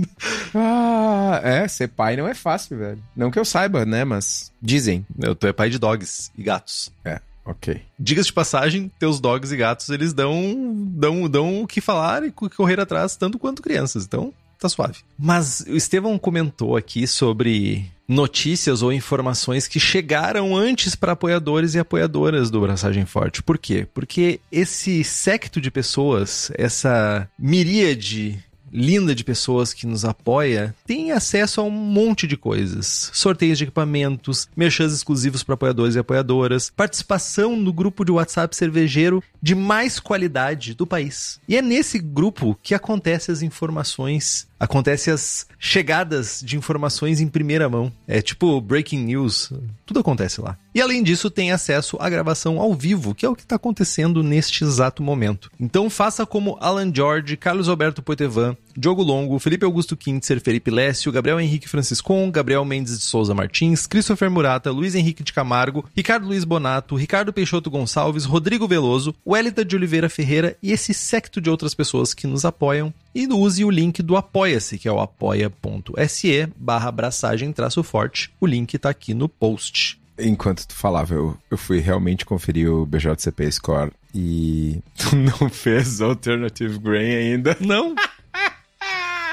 ah, 0.53 1.39
é, 1.43 1.67
ser 1.67 1.89
pai 1.89 2.15
não 2.15 2.27
é 2.27 2.33
fácil, 2.33 2.77
velho. 2.77 3.03
Não 3.15 3.29
que 3.29 3.39
eu 3.39 3.45
saiba, 3.45 3.85
né, 3.85 4.03
mas 4.03 4.51
dizem. 4.61 5.05
Eu, 5.21 5.35
tu 5.35 5.47
é 5.47 5.53
pai 5.53 5.69
de 5.69 5.77
dogs 5.77 6.31
e 6.37 6.43
gatos. 6.43 6.91
É. 7.05 7.21
Ok. 7.45 7.81
Digas 7.97 8.27
de 8.27 8.33
passagem, 8.33 8.91
teus 8.99 9.19
dogs 9.19 9.51
e 9.51 9.57
gatos, 9.57 9.89
eles 9.89 10.13
dão, 10.13 10.87
dão, 10.91 11.27
dão 11.27 11.63
o 11.63 11.67
que 11.67 11.81
falar 11.81 12.23
e 12.23 12.31
correr 12.31 12.79
atrás, 12.79 13.15
tanto 13.15 13.39
quanto 13.39 13.61
crianças. 13.61 14.05
Então, 14.05 14.31
tá 14.59 14.69
suave. 14.69 14.99
Mas 15.17 15.61
o 15.61 15.75
Estevão 15.75 16.17
comentou 16.19 16.77
aqui 16.77 17.07
sobre 17.07 17.89
notícias 18.09 18.81
ou 18.81 18.91
informações 18.91 19.67
que 19.67 19.79
chegaram 19.79 20.57
antes 20.57 20.95
para 20.95 21.11
apoiadores 21.11 21.75
e 21.75 21.79
apoiadoras 21.79 22.49
do 22.49 22.59
Braçagem 22.59 23.05
Forte. 23.05 23.43
Por 23.43 23.59
quê? 23.59 23.87
Porque 23.93 24.39
esse 24.51 25.03
secto 25.03 25.61
de 25.61 25.69
pessoas, 25.69 26.51
essa 26.55 27.29
miríade 27.37 28.43
linda 28.73 29.13
de 29.13 29.23
pessoas 29.23 29.73
que 29.73 29.85
nos 29.85 30.05
apoia 30.05 30.73
tem 30.89 31.12
acesso 31.12 31.62
a 31.62 31.63
um 31.63 31.69
monte 31.69 32.25
de 32.25 32.36
coisas. 32.36 33.12
Sorteios 33.13 33.60
de 33.60 33.65
equipamentos, 33.65 34.50
merchans 34.58 34.91
exclusivos 34.91 35.43
para 35.43 35.53
apoiadores 35.53 35.93
e 35.93 36.00
apoiadoras, 36.00 36.72
participação 36.75 37.55
no 37.55 37.72
grupo 37.72 38.03
de 38.03 38.12
WhatsApp 38.12 38.55
cervejeiro 38.55 39.24
de 39.39 39.53
mais 39.53 40.00
qualidade 40.00 40.74
do 40.74 40.88
país. 40.88 41.39
E 41.48 41.55
é 41.55 41.62
nesse 41.62 42.00
grupo 42.00 42.58
que 42.63 42.74
acontecem 42.74 43.31
as 43.31 43.43
informações 43.43 44.50
acontece 44.60 45.10
as 45.10 45.48
chegadas 45.58 46.41
de 46.43 46.58
informações 46.58 47.22
em 47.22 47.27
primeira 47.27 47.69
mão. 47.69 47.91
É 48.08 48.22
tipo 48.22 48.60
breaking 48.60 49.00
news, 49.00 49.51
tudo 49.86 50.01
acontece 50.01 50.41
lá. 50.41 50.58
E 50.75 50.81
além 50.81 51.01
disso, 51.01 51.31
tem 51.31 51.51
acesso 51.51 51.98
à 52.00 52.10
gravação 52.10 52.60
ao 52.60 52.74
vivo, 52.74 53.15
que 53.15 53.25
é 53.25 53.29
o 53.29 53.36
que 53.36 53.41
está 53.41 53.55
acontecendo 53.55 54.22
neste 54.22 54.63
exato 54.63 55.01
momento. 55.01 55.50
Então 55.60 55.89
faça 55.89 56.25
como 56.25 56.58
Alan 56.60 56.91
George, 56.93 57.38
Carlos 57.38 57.69
Alberto 57.69 58.01
Poitevin, 58.03 58.55
Diogo 58.77 59.01
Longo, 59.01 59.39
Felipe 59.39 59.65
Augusto 59.65 59.96
Kintzer, 59.98 60.41
Felipe 60.41 60.69
Lécio, 60.79 61.12
Gabriel 61.12 61.41
Henrique 61.41 61.67
Franciscon, 61.67 62.31
Gabriel 62.31 62.63
Mendes 62.63 62.98
de 62.98 63.03
Souza 63.03 63.33
Martins, 63.33 63.86
Christopher 63.86 64.31
Murata, 64.31 64.71
Luiz 64.71 64.95
Henrique 64.95 65.24
de 65.24 65.33
Camargo, 65.33 65.83
Ricardo 65.93 66.25
Luiz 66.25 66.45
Bonato, 66.45 66.95
Ricardo 66.95 67.33
Peixoto 67.33 67.69
Gonçalves, 67.69 68.24
Rodrigo 68.24 68.65
Veloso, 68.65 69.13
Welita 69.27 69.65
de 69.65 69.75
Oliveira 69.75 70.07
Ferreira 70.07 70.55
e 70.63 70.71
esse 70.71 70.93
secto 70.93 71.41
de 71.41 71.50
outras 71.50 71.74
pessoas 71.74 72.13
que 72.13 72.25
nos 72.25 72.45
apoiam. 72.45 72.93
E 73.13 73.27
use 73.27 73.65
o 73.65 73.69
link 73.69 74.01
do 74.01 74.15
Apoia-se, 74.15 74.77
que 74.77 74.88
é 74.88 74.91
o 74.91 75.01
apoia.se 75.01 76.48
barra 76.55 76.88
abraçagem 76.88 77.51
traço 77.51 77.83
forte. 77.83 78.31
O 78.39 78.48
link 78.48 78.74
está 78.74 78.89
aqui 78.89 79.13
no 79.13 79.27
post. 79.27 80.00
Enquanto 80.17 80.65
tu 80.65 80.74
falava, 80.74 81.13
eu, 81.13 81.38
eu 81.51 81.57
fui 81.57 81.79
realmente 81.79 82.25
conferir 82.25 82.71
o 82.71 82.86
BJCP 82.86 83.51
Score 83.51 83.91
e 84.15 84.79
tu 84.98 85.13
não 85.41 85.50
fez 85.50 86.00
Alternative 86.00 86.79
Grain 86.79 87.15
ainda. 87.15 87.57
Não. 87.59 87.95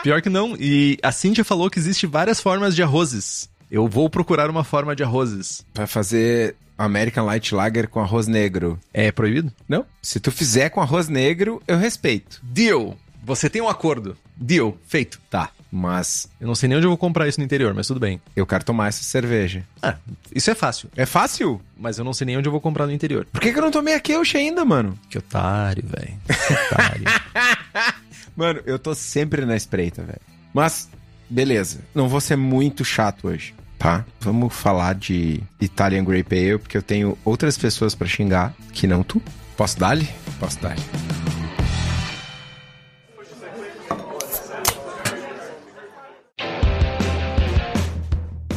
Pior 0.06 0.22
que 0.22 0.30
não. 0.30 0.56
E 0.56 0.98
a 1.02 1.10
Cintia 1.10 1.44
falou 1.44 1.68
que 1.68 1.80
existe 1.80 2.06
várias 2.06 2.40
formas 2.40 2.76
de 2.76 2.80
arrozes. 2.80 3.50
Eu 3.68 3.88
vou 3.88 4.08
procurar 4.08 4.48
uma 4.48 4.62
forma 4.62 4.94
de 4.94 5.02
arrozes. 5.02 5.66
Pra 5.74 5.84
fazer 5.84 6.54
American 6.78 7.26
Light 7.26 7.52
Lager 7.52 7.88
com 7.88 7.98
arroz 7.98 8.28
negro. 8.28 8.78
É 8.94 9.10
proibido? 9.10 9.52
Não. 9.68 9.84
Se 10.00 10.20
tu 10.20 10.30
fizer 10.30 10.68
com 10.68 10.80
arroz 10.80 11.08
negro, 11.08 11.60
eu 11.66 11.76
respeito. 11.76 12.40
Deal. 12.44 12.96
Você 13.24 13.50
tem 13.50 13.60
um 13.60 13.68
acordo. 13.68 14.16
Deal. 14.36 14.78
Feito. 14.86 15.20
Tá. 15.28 15.50
Mas. 15.72 16.28
Eu 16.40 16.46
não 16.46 16.54
sei 16.54 16.68
nem 16.68 16.78
onde 16.78 16.86
eu 16.86 16.90
vou 16.90 16.96
comprar 16.96 17.26
isso 17.26 17.40
no 17.40 17.44
interior, 17.44 17.74
mas 17.74 17.88
tudo 17.88 17.98
bem. 17.98 18.20
Eu 18.36 18.46
quero 18.46 18.64
tomar 18.64 18.86
essa 18.86 19.02
cerveja. 19.02 19.64
Ah, 19.82 19.96
isso 20.32 20.48
é 20.52 20.54
fácil. 20.54 20.88
É 20.94 21.04
fácil? 21.04 21.60
Mas 21.76 21.98
eu 21.98 22.04
não 22.04 22.14
sei 22.14 22.26
nem 22.26 22.38
onde 22.38 22.46
eu 22.46 22.52
vou 22.52 22.60
comprar 22.60 22.86
no 22.86 22.92
interior. 22.92 23.26
Por 23.32 23.40
que, 23.40 23.52
que 23.52 23.58
eu 23.58 23.62
não 23.62 23.72
tomei 23.72 23.94
a 23.94 23.98
Keush 23.98 24.36
ainda, 24.36 24.64
mano? 24.64 24.96
Que 25.10 25.18
otário, 25.18 25.82
velho. 25.84 26.16
Otário. 26.70 27.04
Mano, 28.36 28.60
eu 28.66 28.78
tô 28.78 28.94
sempre 28.94 29.46
na 29.46 29.56
espreita, 29.56 30.02
velho. 30.02 30.20
Mas, 30.52 30.90
beleza. 31.28 31.80
Não 31.94 32.06
vou 32.06 32.20
ser 32.20 32.36
muito 32.36 32.84
chato 32.84 33.28
hoje, 33.28 33.54
tá? 33.78 34.04
Vamos 34.20 34.54
falar 34.54 34.94
de 34.94 35.42
Italian 35.58 36.04
Grape 36.04 36.36
Ale, 36.36 36.58
porque 36.58 36.76
eu 36.76 36.82
tenho 36.82 37.16
outras 37.24 37.56
pessoas 37.56 37.94
para 37.94 38.06
xingar 38.06 38.54
que 38.74 38.86
não 38.86 39.02
tu. 39.02 39.22
Posso 39.56 39.78
dar-lhe? 39.78 40.06
Posso 40.38 40.60
dar-lhe. 40.60 40.82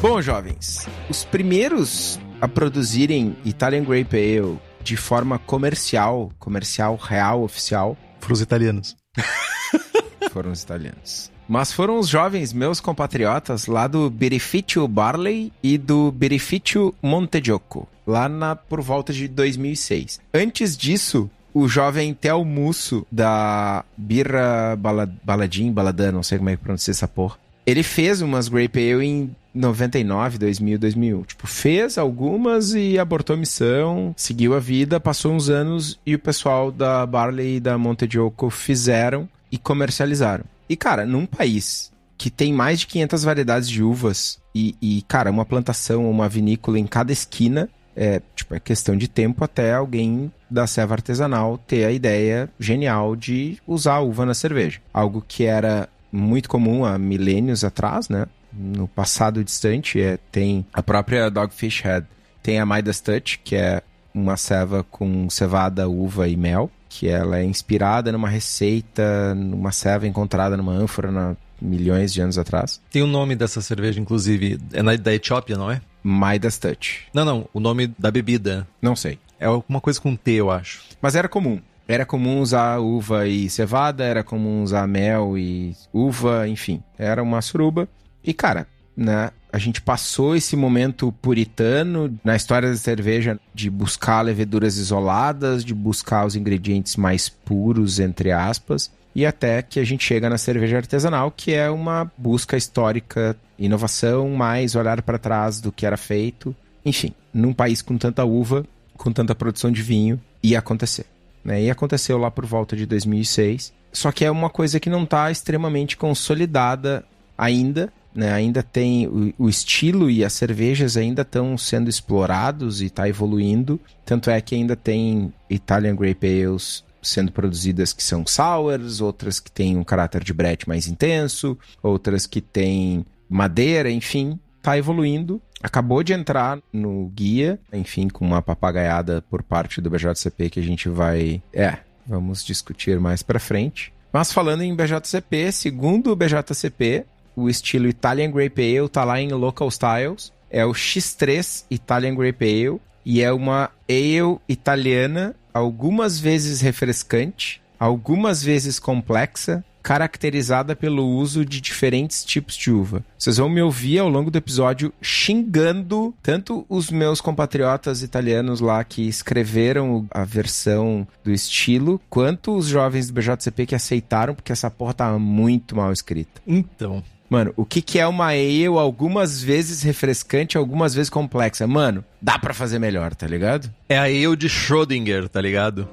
Bom, 0.01 0.21
jovens, 0.21 0.87
os 1.09 1.23
primeiros 1.23 2.19
a 2.41 2.47
produzirem 2.47 3.35
Italian 3.45 3.83
Grape 3.85 4.15
Ale 4.15 4.59
de 4.81 4.97
forma 4.97 5.39
comercial, 5.39 6.31
comercial 6.37 6.97
real, 6.97 7.43
oficial, 7.43 7.97
foram 8.19 8.33
os 8.33 8.41
italianos. 8.41 8.95
foram 10.31 10.51
os 10.51 10.61
italianos. 10.61 11.31
Mas 11.47 11.73
foram 11.73 11.97
os 11.97 12.07
jovens 12.07 12.53
meus 12.53 12.79
compatriotas 12.79 13.65
lá 13.65 13.87
do 13.87 14.09
Beneficio 14.09 14.87
Barley 14.87 15.51
e 15.63 15.77
do 15.77 16.11
Beneficio 16.11 16.93
Montegioco, 17.01 17.87
lá 18.05 18.29
na, 18.29 18.55
por 18.55 18.81
volta 18.81 19.11
de 19.11 19.27
2006. 19.27 20.19
Antes 20.31 20.77
disso, 20.77 21.29
o 21.53 21.67
jovem 21.67 22.13
Tel 22.13 22.45
Musso 22.45 23.05
da 23.11 23.83
Birra 23.97 24.75
Balad 24.77 25.11
Baladim, 25.23 25.71
Baladã, 25.71 26.11
não 26.11 26.21
sei 26.21 26.37
como 26.37 26.51
é 26.51 26.55
que 26.55 26.63
pronuncia 26.63 26.91
essa 26.91 27.07
porra. 27.07 27.37
Ele 27.65 27.83
fez 27.83 28.21
umas 28.21 28.47
Grape 28.47 28.93
Ale 28.93 29.05
em 29.05 29.35
99, 29.53 30.37
2000, 30.37 30.79
2001. 30.79 31.23
Tipo, 31.23 31.47
fez 31.47 31.97
algumas 31.97 32.73
e 32.73 32.97
abortou 32.99 33.35
a 33.35 33.39
missão, 33.39 34.13
seguiu 34.15 34.55
a 34.55 34.59
vida, 34.59 34.99
passou 34.99 35.33
uns 35.33 35.49
anos 35.49 35.99
e 36.05 36.15
o 36.15 36.19
pessoal 36.19 36.71
da 36.71 37.05
Barley 37.05 37.57
e 37.57 37.59
da 37.59 37.77
Montegioco 37.77 38.49
fizeram 38.49 39.27
e 39.51 39.57
comercializaram. 39.57 40.45
E, 40.67 40.75
cara, 40.75 41.05
num 41.05 41.25
país 41.25 41.91
que 42.17 42.29
tem 42.29 42.53
mais 42.53 42.81
de 42.81 42.87
500 42.87 43.23
variedades 43.23 43.69
de 43.69 43.81
uvas 43.81 44.39
e, 44.53 44.75
e, 44.81 45.01
cara, 45.03 45.31
uma 45.31 45.45
plantação, 45.45 46.09
uma 46.09 46.27
vinícola 46.27 46.77
em 46.77 46.85
cada 46.85 47.11
esquina, 47.11 47.69
é, 47.95 48.21
tipo, 48.35 48.53
é 48.53 48.59
questão 48.59 48.95
de 48.95 49.07
tempo 49.07 49.43
até 49.43 49.73
alguém 49.73 50.31
da 50.49 50.67
serva 50.67 50.95
artesanal 50.95 51.57
ter 51.57 51.85
a 51.85 51.91
ideia 51.91 52.49
genial 52.59 53.15
de 53.15 53.57
usar 53.67 53.95
a 53.95 54.01
uva 54.01 54.25
na 54.25 54.33
cerveja. 54.33 54.79
Algo 54.93 55.23
que 55.27 55.43
era 55.43 55.89
muito 56.11 56.49
comum 56.49 56.85
há 56.85 56.97
milênios 56.97 57.63
atrás, 57.63 58.09
né? 58.09 58.25
No 58.51 58.87
passado 58.87 59.43
distante, 59.43 60.01
é, 60.01 60.17
tem 60.31 60.65
a 60.73 60.81
própria 60.81 61.29
Dogfish 61.29 61.81
Head, 61.81 62.05
tem 62.41 62.59
a 62.59 62.65
Midas 62.65 62.99
Touch, 62.99 63.39
que 63.43 63.55
é 63.55 63.81
uma 64.13 64.37
ceva 64.37 64.83
com 64.83 65.29
cevada, 65.29 65.87
uva 65.87 66.27
e 66.27 66.35
mel, 66.35 66.69
que 66.87 67.07
ela 67.07 67.39
é 67.39 67.43
inspirada 67.43 68.11
numa 68.11 68.27
receita, 68.27 69.35
numa 69.35 69.71
ceva 69.71 70.07
encontrada 70.07 70.57
numa 70.57 70.73
ânfora 70.73 71.11
na 71.11 71.35
milhões 71.61 72.13
de 72.13 72.21
anos 72.21 72.37
atrás. 72.37 72.81
Tem 72.89 73.03
o 73.03 73.07
nome 73.07 73.35
dessa 73.35 73.61
cerveja, 73.61 73.99
inclusive, 73.99 74.59
é 74.73 74.81
na, 74.81 74.95
da 74.95 75.13
Etiópia, 75.13 75.57
não 75.57 75.69
é? 75.69 75.81
Midas 76.03 76.57
Touch. 76.57 77.07
Não, 77.13 77.25
não, 77.25 77.49
o 77.53 77.59
nome 77.59 77.87
da 77.99 78.09
bebida. 78.09 78.67
Não 78.81 78.95
sei. 78.95 79.19
É 79.39 79.45
alguma 79.45 79.81
coisa 79.81 79.99
com 79.99 80.15
T, 80.15 80.31
eu 80.31 80.49
acho. 80.49 80.81
Mas 81.01 81.15
era 81.15 81.27
comum. 81.27 81.59
Era 81.87 82.05
comum 82.05 82.39
usar 82.39 82.77
uva 82.79 83.27
e 83.27 83.49
cevada, 83.49 84.03
era 84.03 84.23
comum 84.23 84.63
usar 84.63 84.87
mel 84.87 85.37
e 85.37 85.75
uva, 85.91 86.47
enfim. 86.47 86.83
Era 86.97 87.23
uma 87.23 87.41
suruba. 87.41 87.87
E, 88.29 88.33
cara, 88.33 88.67
né? 88.95 89.31
A 89.51 89.57
gente 89.57 89.81
passou 89.81 90.35
esse 90.35 90.55
momento 90.55 91.11
puritano 91.11 92.15
na 92.23 92.35
história 92.35 92.69
da 92.69 92.77
cerveja 92.77 93.39
de 93.55 93.67
buscar 93.71 94.21
leveduras 94.21 94.77
isoladas, 94.77 95.65
de 95.65 95.73
buscar 95.73 96.27
os 96.27 96.35
ingredientes 96.35 96.95
mais 96.95 97.27
puros, 97.27 97.99
entre 97.99 98.31
aspas, 98.31 98.91
e 99.15 99.25
até 99.25 99.63
que 99.63 99.79
a 99.79 99.83
gente 99.83 100.03
chega 100.03 100.29
na 100.29 100.37
cerveja 100.37 100.77
artesanal, 100.77 101.31
que 101.31 101.51
é 101.51 101.71
uma 101.71 102.11
busca 102.15 102.55
histórica, 102.55 103.35
inovação, 103.57 104.29
mais 104.29 104.75
olhar 104.75 105.01
para 105.01 105.17
trás 105.17 105.59
do 105.59 105.71
que 105.71 105.87
era 105.87 105.97
feito. 105.97 106.55
Enfim, 106.85 107.11
num 107.33 107.51
país 107.51 107.81
com 107.81 107.97
tanta 107.97 108.23
uva, 108.23 108.63
com 108.95 109.11
tanta 109.11 109.33
produção 109.33 109.71
de 109.71 109.81
vinho, 109.81 110.21
ia 110.43 110.59
acontecer. 110.59 111.07
Né? 111.43 111.63
E 111.63 111.71
aconteceu 111.71 112.19
lá 112.19 112.29
por 112.29 112.45
volta 112.45 112.75
de 112.75 112.85
2006. 112.85 113.73
Só 113.91 114.11
que 114.11 114.23
é 114.23 114.29
uma 114.29 114.51
coisa 114.51 114.79
que 114.79 114.91
não 114.91 115.01
está 115.01 115.31
extremamente 115.31 115.97
consolidada 115.97 117.03
ainda, 117.35 117.91
né? 118.13 118.31
Ainda 118.31 118.63
tem 118.63 119.07
o, 119.07 119.33
o, 119.37 119.49
estilo 119.49 120.09
e 120.09 120.23
as 120.23 120.33
cervejas 120.33 120.97
ainda 120.97 121.21
estão 121.21 121.57
sendo 121.57 121.89
explorados 121.89 122.81
e 122.81 122.85
está 122.85 123.07
evoluindo. 123.07 123.79
Tanto 124.05 124.29
é 124.29 124.41
que 124.41 124.55
ainda 124.55 124.75
tem 124.75 125.33
Italian 125.49 125.95
Grape 125.95 126.43
Ales 126.43 126.83
sendo 127.01 127.31
produzidas 127.31 127.93
que 127.93 128.03
são 128.03 128.25
sours, 128.25 128.99
outras 128.99 129.39
que 129.39 129.51
têm 129.51 129.77
um 129.77 129.83
caráter 129.83 130.23
de 130.23 130.33
brete 130.33 130.67
mais 130.67 130.87
intenso, 130.87 131.57
outras 131.81 132.25
que 132.27 132.41
têm 132.41 133.05
madeira, 133.29 133.89
enfim, 133.89 134.37
tá 134.61 134.77
evoluindo. 134.77 135.41
Acabou 135.61 136.03
de 136.03 136.13
entrar 136.13 136.59
no 136.71 137.07
guia, 137.09 137.59
enfim, 137.71 138.07
com 138.07 138.25
uma 138.25 138.41
papagaiada 138.41 139.23
por 139.29 139.43
parte 139.43 139.81
do 139.81 139.89
BJCP 139.89 140.49
que 140.49 140.59
a 140.59 140.63
gente 140.63 140.87
vai, 140.87 141.41
é, 141.53 141.77
vamos 142.07 142.43
discutir 142.43 142.99
mais 142.99 143.21
para 143.21 143.39
frente. 143.39 143.93
Mas 144.11 144.33
falando 144.33 144.63
em 144.63 144.75
BJCP, 144.75 145.51
segundo 145.51 146.11
o 146.11 146.15
BJCP, 146.15 147.05
o 147.39 147.49
estilo 147.49 147.87
Italian 147.87 148.31
Grape 148.31 148.77
Ale 148.77 148.89
tá 148.89 149.03
lá 149.03 149.19
em 149.19 149.29
Local 149.29 149.67
Styles. 149.69 150.31
É 150.49 150.65
o 150.65 150.71
X3 150.71 151.65
Italian 151.69 152.15
Grape 152.15 152.45
Ale 152.45 152.81
e 153.05 153.21
é 153.21 153.31
uma 153.31 153.71
ale 153.87 154.39
italiana, 154.47 155.35
algumas 155.53 156.19
vezes 156.19 156.61
refrescante, 156.61 157.61
algumas 157.79 158.43
vezes 158.43 158.77
complexa, 158.77 159.63
caracterizada 159.81 160.75
pelo 160.75 161.07
uso 161.07 161.45
de 161.45 161.61
diferentes 161.61 162.23
tipos 162.23 162.55
de 162.55 162.71
uva. 162.71 163.03
Vocês 163.17 163.37
vão 163.37 163.49
me 163.49 163.61
ouvir 163.61 163.99
ao 163.99 164.09
longo 164.09 164.29
do 164.29 164.37
episódio 164.37 164.93
xingando 165.01 166.13
tanto 166.21 166.65
os 166.69 166.91
meus 166.91 167.21
compatriotas 167.21 168.03
italianos 168.03 168.59
lá 168.59 168.83
que 168.83 169.07
escreveram 169.07 170.05
a 170.11 170.23
versão 170.23 171.07
do 171.23 171.31
estilo, 171.31 171.99
quanto 172.09 172.55
os 172.55 172.67
jovens 172.67 173.07
do 173.07 173.13
BJCP 173.13 173.65
que 173.65 173.75
aceitaram, 173.75 174.35
porque 174.35 174.51
essa 174.51 174.69
porra 174.69 174.93
tava 174.93 175.17
muito 175.17 175.75
mal 175.75 175.91
escrita. 175.91 176.41
Então, 176.45 177.01
Mano, 177.29 177.53
o 177.55 177.63
que, 177.63 177.81
que 177.81 177.99
é 177.99 178.07
uma 178.07 178.29
ale 178.29 178.65
algumas 178.65 179.41
vezes 179.41 179.83
refrescante, 179.83 180.57
algumas 180.57 180.95
vezes 180.95 181.11
complexa? 181.11 181.67
Mano, 181.67 182.03
dá 182.19 182.39
para 182.39 182.53
fazer 182.55 182.79
melhor, 182.79 183.13
tá 183.13 183.27
ligado? 183.27 183.71
é 183.87 183.97
a 183.97 184.03
ale 184.03 184.35
de 184.35 184.49
Schrödinger, 184.49 185.29
tá 185.29 185.39
ligado? 185.39 185.87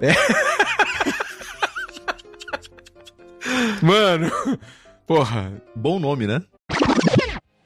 Mano, 3.83 4.31
porra. 5.07 5.52
Bom 5.75 5.99
nome, 5.99 6.26
né? 6.26 6.43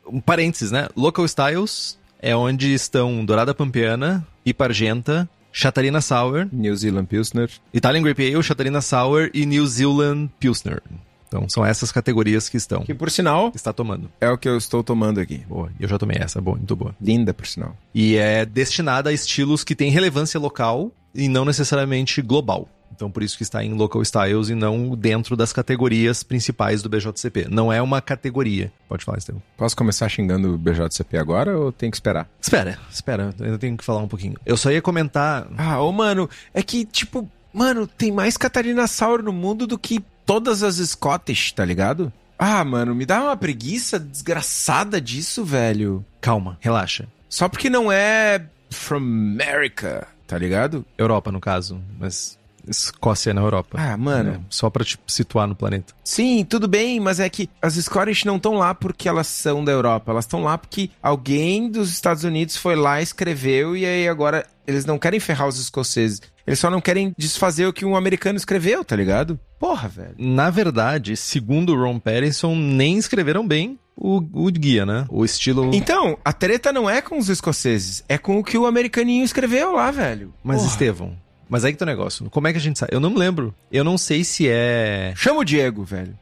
Um 0.06 0.20
parênteses, 0.20 0.72
né? 0.72 0.88
Local 0.96 1.24
Styles 1.24 1.96
é 2.20 2.34
onde 2.34 2.74
estão 2.74 3.24
Dourada 3.24 3.54
Pampeana, 3.54 4.26
Ipargenta, 4.44 5.28
Chatarina 5.52 6.00
Sour, 6.00 6.48
New 6.52 6.74
Zealand 6.74 7.06
Pilsner. 7.06 7.48
Italian 7.72 8.02
Grape 8.02 8.34
Ale, 8.34 8.42
Chatarina 8.42 8.80
Sour 8.80 9.30
e 9.32 9.46
New 9.46 9.64
Zealand 9.66 10.28
Pilsner. 10.40 10.82
Então 11.30 11.48
são 11.48 11.64
essas 11.64 11.92
categorias 11.92 12.48
que 12.48 12.56
estão. 12.56 12.82
Que 12.82 12.92
por 12.92 13.08
sinal 13.08 13.52
Está 13.54 13.72
tomando. 13.72 14.10
é 14.20 14.28
o 14.28 14.36
que 14.36 14.48
eu 14.48 14.56
estou 14.58 14.82
tomando 14.82 15.20
aqui. 15.20 15.38
Boa. 15.48 15.70
E 15.78 15.84
eu 15.84 15.88
já 15.88 15.96
tomei 15.96 16.16
essa, 16.20 16.40
boa, 16.40 16.56
muito 16.56 16.74
boa. 16.74 16.92
Linda, 17.00 17.32
por 17.32 17.46
sinal. 17.46 17.76
E 17.94 18.16
é 18.16 18.44
destinada 18.44 19.10
a 19.10 19.12
estilos 19.12 19.62
que 19.62 19.76
têm 19.76 19.92
relevância 19.92 20.40
local 20.40 20.90
e 21.14 21.28
não 21.28 21.44
necessariamente 21.44 22.20
global. 22.20 22.68
Então 22.92 23.08
por 23.08 23.22
isso 23.22 23.36
que 23.36 23.44
está 23.44 23.64
em 23.64 23.72
local 23.74 24.02
styles 24.02 24.48
e 24.48 24.54
não 24.56 24.96
dentro 24.96 25.36
das 25.36 25.52
categorias 25.52 26.24
principais 26.24 26.82
do 26.82 26.88
BJCP. 26.88 27.46
Não 27.48 27.72
é 27.72 27.80
uma 27.80 28.00
categoria. 28.02 28.72
Pode 28.88 29.04
falar, 29.04 29.18
Estevam. 29.18 29.40
Posso 29.56 29.76
começar 29.76 30.08
xingando 30.08 30.52
o 30.52 30.58
BJCP 30.58 31.16
agora 31.16 31.56
ou 31.56 31.70
tem 31.70 31.90
que 31.92 31.96
esperar? 31.96 32.28
Espera, 32.40 32.76
espera, 32.90 33.32
eu 33.38 33.44
ainda 33.46 33.58
tenho 33.58 33.76
que 33.76 33.84
falar 33.84 34.00
um 34.00 34.08
pouquinho. 34.08 34.34
Eu 34.44 34.56
só 34.56 34.70
ia 34.72 34.82
comentar. 34.82 35.46
Ah, 35.56 35.80
ô 35.80 35.92
mano, 35.92 36.28
é 36.52 36.60
que, 36.62 36.84
tipo, 36.84 37.26
mano, 37.54 37.86
tem 37.86 38.10
mais 38.10 38.36
Catarina 38.36 38.86
Sour 38.88 39.22
no 39.22 39.32
mundo 39.32 39.66
do 39.66 39.78
que 39.78 40.04
todas 40.30 40.62
as 40.62 40.76
Scottish, 40.76 41.50
tá 41.50 41.64
ligado? 41.64 42.12
Ah, 42.38 42.64
mano, 42.64 42.94
me 42.94 43.04
dá 43.04 43.20
uma 43.20 43.36
preguiça 43.36 43.98
desgraçada 43.98 45.00
disso, 45.00 45.44
velho. 45.44 46.04
Calma, 46.20 46.56
relaxa. 46.60 47.08
Só 47.28 47.48
porque 47.48 47.68
não 47.68 47.90
é 47.90 48.40
from 48.70 48.98
America, 48.98 50.06
tá 50.28 50.38
ligado? 50.38 50.86
Europa, 50.96 51.32
no 51.32 51.40
caso, 51.40 51.82
mas 51.98 52.38
Escócia 52.64 53.30
é 53.30 53.32
na 53.32 53.40
Europa. 53.40 53.76
Ah, 53.80 53.96
mano. 53.96 54.34
É, 54.34 54.40
só 54.48 54.70
pra 54.70 54.84
te 54.84 54.96
situar 55.04 55.48
no 55.48 55.56
planeta. 55.56 55.92
Sim, 56.04 56.46
tudo 56.48 56.68
bem, 56.68 57.00
mas 57.00 57.18
é 57.18 57.28
que 57.28 57.50
as 57.60 57.74
Scottish 57.74 58.24
não 58.24 58.36
estão 58.36 58.54
lá 58.54 58.72
porque 58.72 59.08
elas 59.08 59.26
são 59.26 59.64
da 59.64 59.72
Europa. 59.72 60.12
Elas 60.12 60.26
estão 60.26 60.44
lá 60.44 60.56
porque 60.56 60.90
alguém 61.02 61.68
dos 61.68 61.90
Estados 61.90 62.22
Unidos 62.22 62.56
foi 62.56 62.76
lá, 62.76 63.02
escreveu 63.02 63.76
e 63.76 63.84
aí 63.84 64.08
agora 64.08 64.46
eles 64.64 64.84
não 64.84 64.96
querem 64.96 65.18
ferrar 65.18 65.48
os 65.48 65.58
escoceses. 65.58 66.22
Eles 66.50 66.58
só 66.58 66.68
não 66.68 66.80
querem 66.80 67.14
desfazer 67.16 67.64
o 67.66 67.72
que 67.72 67.84
um 67.84 67.94
americano 67.94 68.36
escreveu, 68.36 68.84
tá 68.84 68.96
ligado? 68.96 69.38
Porra, 69.56 69.86
velho. 69.86 70.16
Na 70.18 70.50
verdade, 70.50 71.16
segundo 71.16 71.72
o 71.72 71.80
Ron 71.80 72.00
Pattinson, 72.00 72.56
nem 72.56 72.98
escreveram 72.98 73.46
bem 73.46 73.78
o, 73.96 74.16
o 74.16 74.50
guia, 74.50 74.84
né? 74.84 75.06
O 75.08 75.24
estilo. 75.24 75.70
Então, 75.72 76.18
a 76.24 76.32
treta 76.32 76.72
não 76.72 76.90
é 76.90 77.00
com 77.00 77.16
os 77.18 77.28
escoceses, 77.28 78.02
é 78.08 78.18
com 78.18 78.36
o 78.36 78.42
que 78.42 78.58
o 78.58 78.66
americaninho 78.66 79.24
escreveu 79.24 79.74
lá, 79.76 79.92
velho. 79.92 80.34
Mas, 80.42 80.56
Porra. 80.56 80.70
Estevão, 80.70 81.16
mas 81.48 81.64
aí 81.64 81.72
que 81.72 81.78
tá 81.78 81.84
o 81.84 81.86
negócio. 81.86 82.28
Como 82.28 82.48
é 82.48 82.52
que 82.52 82.58
a 82.58 82.60
gente 82.60 82.80
sabe? 82.80 82.92
Eu 82.92 82.98
não 82.98 83.10
me 83.10 83.18
lembro. 83.18 83.54
Eu 83.70 83.84
não 83.84 83.96
sei 83.96 84.24
se 84.24 84.48
é. 84.48 85.12
Chama 85.14 85.38
o 85.38 85.44
Diego, 85.44 85.84
velho. 85.84 86.18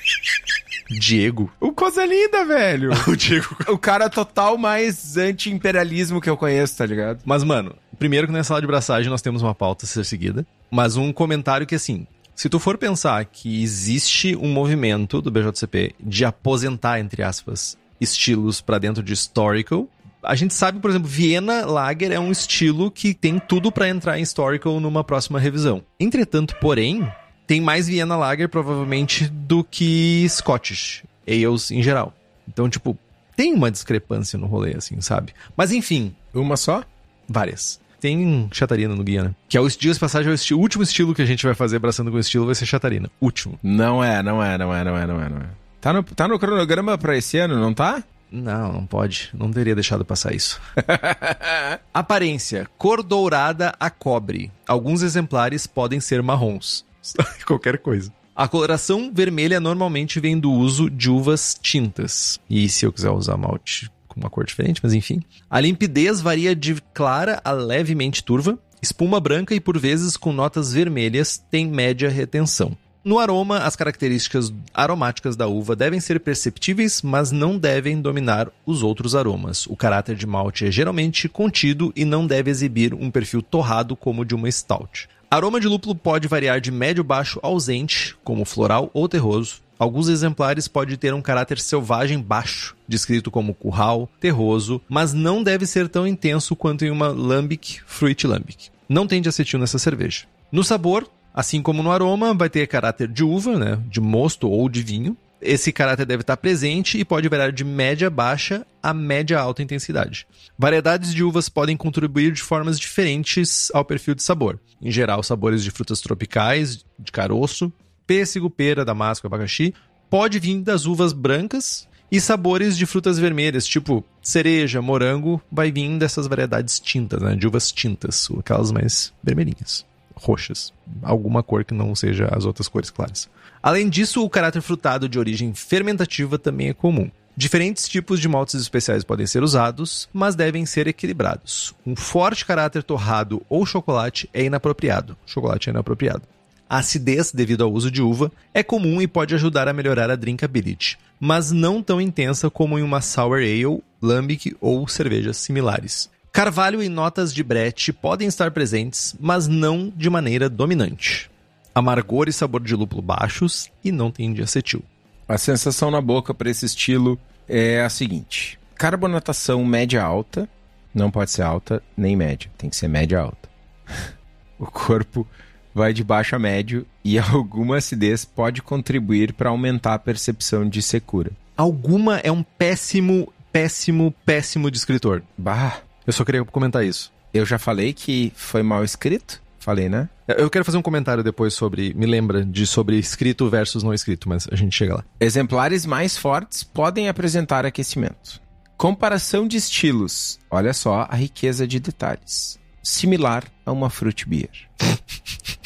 Diego. 0.98 1.52
O 1.60 1.72
Coisa 1.72 2.06
Linda, 2.06 2.42
velho. 2.46 2.90
o 3.06 3.14
Diego. 3.14 3.54
o 3.68 3.76
cara 3.76 4.08
total 4.08 4.56
mais 4.56 5.18
anti-imperialismo 5.18 6.22
que 6.22 6.30
eu 6.30 6.38
conheço, 6.38 6.78
tá 6.78 6.86
ligado? 6.86 7.20
Mas, 7.26 7.44
mano, 7.44 7.76
primeiro 7.98 8.26
que 8.26 8.32
na 8.32 8.44
sala 8.44 8.60
de 8.60 8.66
braçagem 8.66 9.10
nós 9.10 9.22
temos 9.22 9.42
uma 9.42 9.54
pauta 9.54 9.84
a 9.84 9.88
ser 9.88 10.04
seguida. 10.04 10.46
Mas 10.70 10.96
um 10.96 11.12
comentário 11.12 11.66
que, 11.66 11.74
assim, 11.74 12.06
se 12.34 12.48
tu 12.48 12.58
for 12.58 12.78
pensar 12.78 13.24
que 13.24 13.62
existe 13.62 14.34
um 14.36 14.52
movimento 14.52 15.20
do 15.20 15.30
BJCP 15.30 15.94
de 16.00 16.24
aposentar, 16.24 16.98
entre 16.98 17.22
aspas, 17.22 17.76
estilos 18.00 18.60
pra 18.60 18.78
dentro 18.78 19.02
de 19.02 19.12
historical, 19.12 19.86
a 20.22 20.34
gente 20.34 20.54
sabe, 20.54 20.78
por 20.78 20.90
exemplo, 20.90 21.08
Viena 21.08 21.66
Lager 21.66 22.12
é 22.12 22.18
um 22.18 22.30
estilo 22.30 22.90
que 22.90 23.12
tem 23.12 23.38
tudo 23.38 23.72
pra 23.72 23.88
entrar 23.88 24.18
em 24.18 24.22
historical 24.22 24.78
numa 24.80 25.02
próxima 25.02 25.38
revisão. 25.38 25.82
Entretanto, 25.98 26.56
porém, 26.60 27.06
tem 27.46 27.60
mais 27.60 27.88
Viena 27.88 28.16
Lager 28.16 28.48
provavelmente 28.48 29.28
do 29.28 29.64
que 29.64 30.26
Scottish 30.28 31.04
ales 31.26 31.70
em 31.70 31.82
geral. 31.82 32.14
Então, 32.48 32.68
tipo, 32.68 32.96
tem 33.36 33.52
uma 33.52 33.70
discrepância 33.70 34.38
no 34.38 34.46
rolê, 34.46 34.74
assim, 34.76 35.00
sabe? 35.00 35.34
Mas 35.56 35.72
enfim, 35.72 36.14
Uma 36.32 36.56
só? 36.56 36.84
várias. 37.28 37.80
Tem 38.02 38.48
chatarina 38.52 38.96
no 38.96 39.04
guia, 39.04 39.22
né? 39.22 39.34
Que 39.48 39.56
é 39.56 39.60
o 39.60 39.68
dias 39.68 39.96
passagem, 39.96 40.28
é 40.28 40.32
o, 40.32 40.34
esti- 40.34 40.54
o 40.54 40.58
último 40.58 40.82
estilo 40.82 41.14
que 41.14 41.22
a 41.22 41.24
gente 41.24 41.46
vai 41.46 41.54
fazer 41.54 41.76
abraçando 41.76 42.10
com 42.10 42.18
estilo 42.18 42.44
vai 42.46 42.54
ser 42.56 42.66
chatarina. 42.66 43.08
Último. 43.20 43.56
Não 43.62 44.02
é, 44.02 44.20
não 44.24 44.42
é, 44.42 44.58
não 44.58 44.74
é, 44.74 44.82
não 44.82 44.96
é, 44.96 45.06
não 45.06 45.20
é, 45.22 45.28
não 45.28 45.36
é. 45.38 45.46
Tá 45.80 45.92
no, 45.92 46.02
tá 46.02 46.26
no 46.26 46.36
cronograma 46.36 46.98
pra 46.98 47.16
esse 47.16 47.38
ano, 47.38 47.60
não 47.60 47.72
tá? 47.72 48.02
Não, 48.30 48.72
não 48.72 48.86
pode. 48.86 49.30
Não 49.32 49.52
teria 49.52 49.74
deixado 49.76 50.04
passar 50.04 50.34
isso. 50.34 50.60
Aparência: 51.94 52.66
cor 52.78 53.02
dourada 53.02 53.74
a 53.78 53.90
cobre. 53.90 54.50
Alguns 54.66 55.02
exemplares 55.02 55.66
podem 55.66 56.00
ser 56.00 56.22
marrons. 56.22 56.84
Qualquer 57.46 57.78
coisa. 57.78 58.12
A 58.34 58.48
coloração 58.48 59.12
vermelha 59.14 59.60
normalmente 59.60 60.18
vem 60.18 60.38
do 60.40 60.50
uso 60.50 60.88
de 60.90 61.10
uvas 61.10 61.56
tintas. 61.60 62.40
E 62.48 62.68
se 62.68 62.86
eu 62.86 62.92
quiser 62.92 63.10
usar 63.10 63.36
malte 63.36 63.90
com 64.12 64.20
uma 64.20 64.30
cor 64.30 64.44
diferente, 64.44 64.80
mas 64.82 64.92
enfim. 64.92 65.22
A 65.50 65.60
limpidez 65.60 66.20
varia 66.20 66.54
de 66.54 66.76
clara 66.94 67.40
a 67.44 67.52
levemente 67.52 68.22
turva. 68.22 68.58
Espuma 68.80 69.20
branca 69.20 69.54
e 69.54 69.60
por 69.60 69.78
vezes 69.78 70.16
com 70.16 70.32
notas 70.32 70.72
vermelhas 70.72 71.38
tem 71.50 71.66
média 71.66 72.08
retenção. 72.08 72.76
No 73.04 73.18
aroma, 73.18 73.58
as 73.58 73.74
características 73.74 74.52
aromáticas 74.72 75.34
da 75.34 75.48
uva 75.48 75.74
devem 75.74 75.98
ser 75.98 76.20
perceptíveis, 76.20 77.02
mas 77.02 77.32
não 77.32 77.58
devem 77.58 78.00
dominar 78.00 78.48
os 78.64 78.84
outros 78.84 79.16
aromas. 79.16 79.66
O 79.66 79.74
caráter 79.74 80.14
de 80.14 80.24
malte 80.24 80.66
é 80.66 80.70
geralmente 80.70 81.28
contido 81.28 81.92
e 81.96 82.04
não 82.04 82.24
deve 82.24 82.48
exibir 82.48 82.94
um 82.94 83.10
perfil 83.10 83.42
torrado 83.42 83.96
como 83.96 84.22
o 84.22 84.24
de 84.24 84.36
uma 84.36 84.48
stout. 84.48 85.08
Aroma 85.28 85.58
de 85.58 85.66
lúpulo 85.66 85.96
pode 85.96 86.28
variar 86.28 86.60
de 86.60 86.70
médio-baixo 86.70 87.40
ausente, 87.42 88.14
como 88.22 88.44
floral 88.44 88.88
ou 88.94 89.08
terroso. 89.08 89.62
Alguns 89.82 90.06
exemplares 90.06 90.68
podem 90.68 90.96
ter 90.96 91.12
um 91.12 91.20
caráter 91.20 91.58
selvagem 91.58 92.20
baixo, 92.20 92.76
descrito 92.86 93.32
como 93.32 93.52
curral, 93.52 94.08
terroso, 94.20 94.80
mas 94.88 95.12
não 95.12 95.42
deve 95.42 95.66
ser 95.66 95.88
tão 95.88 96.06
intenso 96.06 96.54
quanto 96.54 96.84
em 96.84 96.90
uma 96.92 97.08
lambic, 97.08 97.80
fruit 97.84 98.24
lambic. 98.24 98.70
Não 98.88 99.08
tem 99.08 99.20
de 99.20 99.28
acetil 99.28 99.58
nessa 99.58 99.80
cerveja. 99.80 100.26
No 100.52 100.62
sabor, 100.62 101.10
assim 101.34 101.60
como 101.60 101.82
no 101.82 101.90
aroma, 101.90 102.32
vai 102.32 102.48
ter 102.48 102.68
caráter 102.68 103.08
de 103.08 103.24
uva, 103.24 103.58
né, 103.58 103.82
de 103.88 104.00
mosto 104.00 104.48
ou 104.48 104.68
de 104.68 104.84
vinho. 104.84 105.16
Esse 105.40 105.72
caráter 105.72 106.06
deve 106.06 106.20
estar 106.20 106.36
presente 106.36 106.96
e 106.96 107.04
pode 107.04 107.28
variar 107.28 107.50
de 107.50 107.64
média 107.64 108.08
baixa 108.08 108.64
a 108.80 108.94
média 108.94 109.40
alta 109.40 109.64
intensidade. 109.64 110.28
Variedades 110.56 111.12
de 111.12 111.24
uvas 111.24 111.48
podem 111.48 111.76
contribuir 111.76 112.30
de 112.30 112.40
formas 112.40 112.78
diferentes 112.78 113.68
ao 113.74 113.84
perfil 113.84 114.14
de 114.14 114.22
sabor. 114.22 114.60
Em 114.80 114.92
geral, 114.92 115.24
sabores 115.24 115.64
de 115.64 115.72
frutas 115.72 116.00
tropicais, 116.00 116.84
de 116.96 117.10
caroço, 117.10 117.72
pêssego, 118.12 118.50
pera, 118.50 118.84
damasco, 118.84 119.26
abacaxi, 119.26 119.72
pode 120.10 120.38
vir 120.38 120.60
das 120.60 120.84
uvas 120.84 121.14
brancas 121.14 121.88
e 122.10 122.20
sabores 122.20 122.76
de 122.76 122.84
frutas 122.84 123.18
vermelhas, 123.18 123.66
tipo 123.66 124.04
cereja, 124.20 124.82
morango, 124.82 125.40
vai 125.50 125.72
vir 125.72 125.96
dessas 125.96 126.26
variedades 126.26 126.78
tintas, 126.78 127.22
né, 127.22 127.34
de 127.34 127.46
uvas 127.46 127.72
tintas, 127.72 128.28
aquelas 128.38 128.70
mais 128.70 129.14
vermelhinhas, 129.24 129.86
roxas, 130.14 130.74
alguma 131.00 131.42
cor 131.42 131.64
que 131.64 131.72
não 131.72 131.94
seja 131.94 132.28
as 132.36 132.44
outras 132.44 132.68
cores 132.68 132.90
claras. 132.90 133.30
Além 133.62 133.88
disso, 133.88 134.22
o 134.22 134.28
caráter 134.28 134.60
frutado 134.60 135.08
de 135.08 135.18
origem 135.18 135.54
fermentativa 135.54 136.38
também 136.38 136.68
é 136.68 136.74
comum. 136.74 137.10
Diferentes 137.34 137.88
tipos 137.88 138.20
de 138.20 138.28
maltes 138.28 138.60
especiais 138.60 139.04
podem 139.04 139.26
ser 139.26 139.42
usados, 139.42 140.06
mas 140.12 140.34
devem 140.34 140.66
ser 140.66 140.86
equilibrados. 140.86 141.74
Um 141.86 141.96
forte 141.96 142.44
caráter 142.44 142.82
torrado 142.82 143.40
ou 143.48 143.64
chocolate 143.64 144.28
é 144.34 144.44
inapropriado. 144.44 145.16
Chocolate 145.24 145.70
é 145.70 145.72
inapropriado. 145.72 146.24
A 146.72 146.78
acidez, 146.78 147.30
devido 147.30 147.62
ao 147.62 147.70
uso 147.70 147.90
de 147.90 148.00
uva, 148.00 148.32
é 148.54 148.62
comum 148.62 149.02
e 149.02 149.06
pode 149.06 149.34
ajudar 149.34 149.68
a 149.68 149.74
melhorar 149.74 150.10
a 150.10 150.16
drinkability, 150.16 150.98
mas 151.20 151.52
não 151.52 151.82
tão 151.82 152.00
intensa 152.00 152.48
como 152.48 152.78
em 152.78 152.82
uma 152.82 153.02
sour 153.02 153.40
ale, 153.40 153.82
lambic 154.00 154.56
ou 154.58 154.88
cervejas 154.88 155.36
similares. 155.36 156.08
Carvalho 156.32 156.82
e 156.82 156.88
notas 156.88 157.34
de 157.34 157.42
brete 157.42 157.92
podem 157.92 158.26
estar 158.26 158.52
presentes, 158.52 159.14
mas 159.20 159.46
não 159.46 159.92
de 159.94 160.08
maneira 160.08 160.48
dominante. 160.48 161.30
Amargor 161.74 162.26
e 162.26 162.32
sabor 162.32 162.62
de 162.62 162.74
lúpulo 162.74 163.02
baixos 163.02 163.70
e 163.84 163.92
não 163.92 164.10
tem 164.10 164.32
de 164.32 164.40
acetil. 164.40 164.82
A 165.28 165.36
sensação 165.36 165.90
na 165.90 166.00
boca 166.00 166.32
para 166.32 166.48
esse 166.48 166.64
estilo 166.64 167.20
é 167.46 167.82
a 167.82 167.90
seguinte: 167.90 168.58
carbonatação 168.76 169.62
média 169.62 170.02
alta, 170.02 170.48
não 170.94 171.10
pode 171.10 171.32
ser 171.32 171.42
alta 171.42 171.82
nem 171.94 172.16
média, 172.16 172.50
tem 172.56 172.70
que 172.70 172.76
ser 172.76 172.88
média 172.88 173.20
alta. 173.20 173.50
o 174.58 174.64
corpo 174.64 175.28
vai 175.74 175.92
de 175.92 176.02
baixo 176.04 176.34
a 176.36 176.38
médio 176.38 176.86
e 177.04 177.18
alguma 177.20 177.78
acidez 177.78 178.24
pode 178.24 178.62
contribuir 178.62 179.32
para 179.32 179.50
aumentar 179.50 179.94
a 179.94 179.98
percepção 179.98 180.68
de 180.68 180.80
secura. 180.82 181.30
Alguma 181.56 182.18
é 182.18 182.30
um 182.32 182.42
péssimo, 182.42 183.32
péssimo, 183.52 184.14
péssimo 184.24 184.70
descritor. 184.70 185.22
Bah, 185.36 185.78
Eu 186.06 186.12
só 186.12 186.24
queria 186.24 186.44
comentar 186.44 186.84
isso. 186.84 187.12
eu 187.32 187.44
já 187.46 187.58
falei 187.58 187.92
que 187.92 188.32
foi 188.34 188.62
mal 188.62 188.82
escrito? 188.84 189.40
Falei, 189.58 189.88
né? 189.88 190.08
Eu 190.26 190.50
quero 190.50 190.64
fazer 190.64 190.76
um 190.78 190.82
comentário 190.82 191.22
depois 191.22 191.54
sobre. 191.54 191.94
Me 191.94 192.04
lembra 192.04 192.44
de 192.44 192.66
sobre 192.66 192.98
escrito 192.98 193.48
versus 193.48 193.84
não 193.84 193.94
escrito, 193.94 194.28
mas 194.28 194.48
a 194.50 194.56
gente 194.56 194.74
chega 194.74 194.96
lá. 194.96 195.04
Exemplares 195.20 195.86
mais 195.86 196.16
fortes 196.16 196.64
podem 196.64 197.08
apresentar 197.08 197.64
aquecimento. 197.64 198.40
Comparação 198.76 199.46
de 199.46 199.56
estilos. 199.56 200.40
Olha 200.50 200.72
só 200.72 201.06
a 201.08 201.14
riqueza 201.14 201.64
de 201.64 201.78
detalhes. 201.78 202.58
Similar 202.82 203.44
a 203.64 203.70
uma 203.70 203.88
fruit 203.88 204.28
beer. 204.28 204.50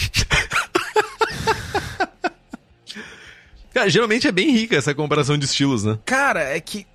Cara, 3.77 3.91
geralmente 3.91 4.27
é 4.27 4.33
bem 4.33 4.53
rica 4.53 4.75
essa 4.75 4.95
comparação 4.95 5.37
de 5.37 5.45
estilos, 5.45 5.85
né? 5.85 5.99
Cara, 6.07 6.41
é 6.41 6.59
que 6.59 6.87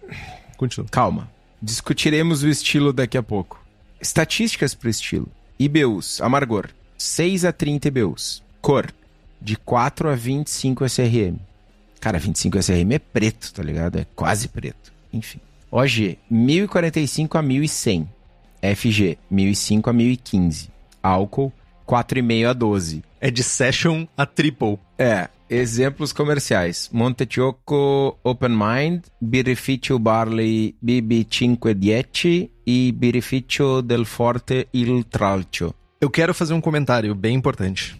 Continua. 0.57 0.89
Calma. 0.89 1.29
Discutiremos 1.61 2.41
o 2.41 2.49
estilo 2.49 2.91
daqui 2.91 3.19
a 3.19 3.21
pouco. 3.21 3.63
Estatísticas 4.01 4.73
para 4.73 4.87
o 4.87 4.89
estilo. 4.89 5.27
IBUs, 5.59 6.19
amargor, 6.21 6.69
6 6.97 7.45
a 7.45 7.53
30 7.53 7.87
IBUs. 7.87 8.41
Cor, 8.63 8.91
de 9.39 9.55
4 9.57 10.09
a 10.09 10.15
25 10.15 10.83
SRM. 10.85 11.35
Cara, 11.99 12.17
25 12.17 12.57
SRM 12.57 12.93
é 12.93 12.99
preto, 12.99 13.53
tá 13.53 13.61
ligado? 13.61 13.99
É 13.99 14.07
quase 14.15 14.47
preto. 14.47 14.91
Enfim. 15.13 15.39
OG, 15.69 16.17
1045 16.31 17.37
a 17.37 17.43
1100. 17.43 18.09
FG, 18.75 19.19
1005 19.29 19.87
a 19.87 19.93
1015. 19.93 20.69
Álcool, 21.03 21.53
4,5 21.87 22.49
a 22.49 22.53
12. 22.53 23.03
É 23.19 23.29
de 23.29 23.43
session 23.43 24.07
a 24.17 24.25
triple. 24.25 24.79
É, 24.97 25.29
exemplos 25.51 26.13
comerciais. 26.13 26.89
Montechoco 26.93 28.17
Open 28.23 28.51
Mind, 28.51 29.03
Birrificio 29.19 29.99
Barley 29.99 30.75
BB5 30.83 31.73
Dieci 31.73 32.49
e 32.65 32.91
Birrificio 32.93 33.81
del 33.81 34.05
Forte 34.05 34.69
Il 34.73 35.03
Tralcio. 35.03 35.75
Eu 35.99 36.09
quero 36.09 36.33
fazer 36.33 36.53
um 36.53 36.61
comentário 36.61 37.13
bem 37.13 37.35
importante. 37.35 37.99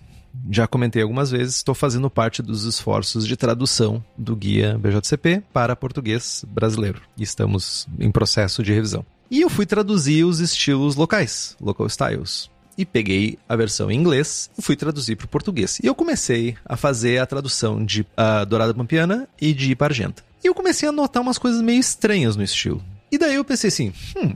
Já 0.50 0.66
comentei 0.66 1.02
algumas 1.02 1.30
vezes, 1.30 1.58
estou 1.58 1.76
fazendo 1.76 2.10
parte 2.10 2.42
dos 2.42 2.64
esforços 2.64 3.28
de 3.28 3.36
tradução 3.36 4.04
do 4.18 4.34
guia 4.34 4.78
BJCP 4.78 5.44
para 5.52 5.76
português 5.76 6.46
brasileiro. 6.48 7.02
Estamos 7.18 7.86
em 8.00 8.10
processo 8.10 8.64
de 8.64 8.72
revisão. 8.72 9.06
E 9.30 9.42
eu 9.42 9.50
fui 9.50 9.66
traduzir 9.66 10.26
os 10.26 10.40
estilos 10.40 10.96
locais, 10.96 11.56
local 11.62 11.88
styles. 11.88 12.51
E 12.78 12.86
peguei 12.86 13.38
a 13.48 13.56
versão 13.56 13.92
em 13.92 13.98
inglês 13.98 14.50
e 14.58 14.62
fui 14.62 14.76
traduzir 14.76 15.16
para 15.16 15.26
o 15.26 15.30
português. 15.30 15.80
E 15.84 15.88
eu 15.88 15.96
comecei 15.96 16.56
a 16.66 16.78
fazer 16.78 17.20
a 17.20 17.26
tradução 17.26 17.84
de 17.84 18.02
uh, 18.02 18.46
Dourada 18.48 18.74
Pampiana 18.74 19.28
e 19.40 19.54
de 19.54 19.72
Ipargenta. 19.72 20.24
E 20.44 20.48
eu 20.48 20.56
comecei 20.56 20.88
a 20.88 20.92
notar 20.92 21.22
umas 21.22 21.38
coisas 21.38 21.62
meio 21.62 21.80
estranhas 21.80 22.36
no 22.36 22.44
estilo. 22.44 22.84
E 23.12 23.18
daí 23.18 23.36
eu 23.36 23.44
pensei 23.44 23.68
assim, 23.68 23.94
hum, 24.16 24.36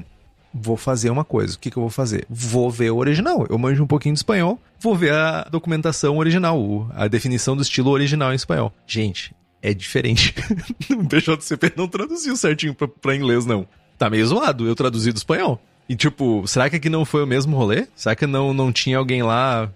vou 0.53 0.77
fazer 0.77 1.09
uma 1.09 1.25
coisa. 1.25 1.55
O 1.55 1.59
que, 1.59 1.71
que 1.71 1.77
eu 1.77 1.81
vou 1.81 1.89
fazer? 1.89 2.25
Vou 2.29 2.69
ver 2.69 2.91
o 2.91 2.97
original. 2.97 3.45
Eu 3.49 3.57
manjo 3.57 3.83
um 3.83 3.87
pouquinho 3.87 4.13
de 4.13 4.19
espanhol, 4.19 4.59
vou 4.79 4.95
ver 4.95 5.13
a 5.13 5.47
documentação 5.49 6.17
original, 6.17 6.89
a 6.93 7.07
definição 7.07 7.55
do 7.55 7.61
estilo 7.61 7.89
original 7.91 8.31
em 8.31 8.35
espanhol. 8.35 8.73
Gente, 8.87 9.33
é 9.61 9.73
diferente. 9.73 10.33
o 10.91 11.03
BJCP 11.03 11.73
não 11.75 11.87
traduziu 11.87 12.35
certinho 12.37 12.75
pra 12.75 13.15
inglês, 13.15 13.45
não. 13.45 13.67
Tá 13.97 14.09
meio 14.09 14.25
zoado, 14.27 14.67
eu 14.67 14.75
traduzi 14.75 15.11
do 15.11 15.17
espanhol. 15.17 15.61
E 15.87 15.95
tipo, 15.95 16.47
será 16.47 16.69
que 16.69 16.75
aqui 16.77 16.89
não 16.89 17.05
foi 17.05 17.23
o 17.23 17.27
mesmo 17.27 17.55
rolê? 17.55 17.87
Será 17.95 18.15
que 18.15 18.25
não, 18.25 18.53
não 18.53 18.71
tinha 18.71 18.97
alguém 18.97 19.21
lá 19.21 19.69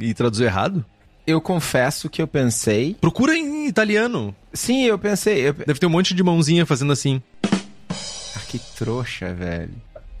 e 0.00 0.12
traduziu 0.12 0.46
errado? 0.46 0.84
Eu 1.26 1.40
confesso 1.40 2.10
que 2.10 2.20
eu 2.20 2.26
pensei. 2.26 2.94
Procura 3.00 3.34
em 3.34 3.66
italiano. 3.66 4.34
Sim, 4.52 4.82
eu 4.84 4.98
pensei. 4.98 5.48
eu- 5.48 5.54
Deve 5.54 5.78
ter 5.80 5.86
um 5.86 5.90
monte 5.90 6.12
de 6.14 6.22
mãozinha 6.22 6.66
fazendo 6.66 6.92
assim. 6.92 7.22
Ah, 7.50 8.40
que 8.46 8.58
trouxa, 8.58 9.32
velho. 9.32 9.70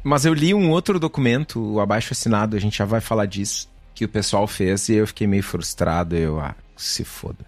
Mas 0.02 0.24
eu 0.24 0.32
li 0.32 0.54
um 0.54 0.70
outro 0.70 0.98
documento, 0.98 1.60
o 1.74 1.80
abaixo 1.80 2.12
assinado, 2.12 2.56
a 2.56 2.60
gente 2.60 2.78
já 2.78 2.84
vai 2.86 3.00
falar 3.02 3.26
disso, 3.26 3.68
que 3.94 4.04
o 4.04 4.08
pessoal 4.08 4.46
fez 4.46 4.88
e 4.88 4.94
eu 4.94 5.06
fiquei 5.06 5.26
meio 5.26 5.42
frustrado. 5.42 6.16
Eu, 6.16 6.40
ah, 6.40 6.54
se 6.76 7.04
foda. 7.04 7.44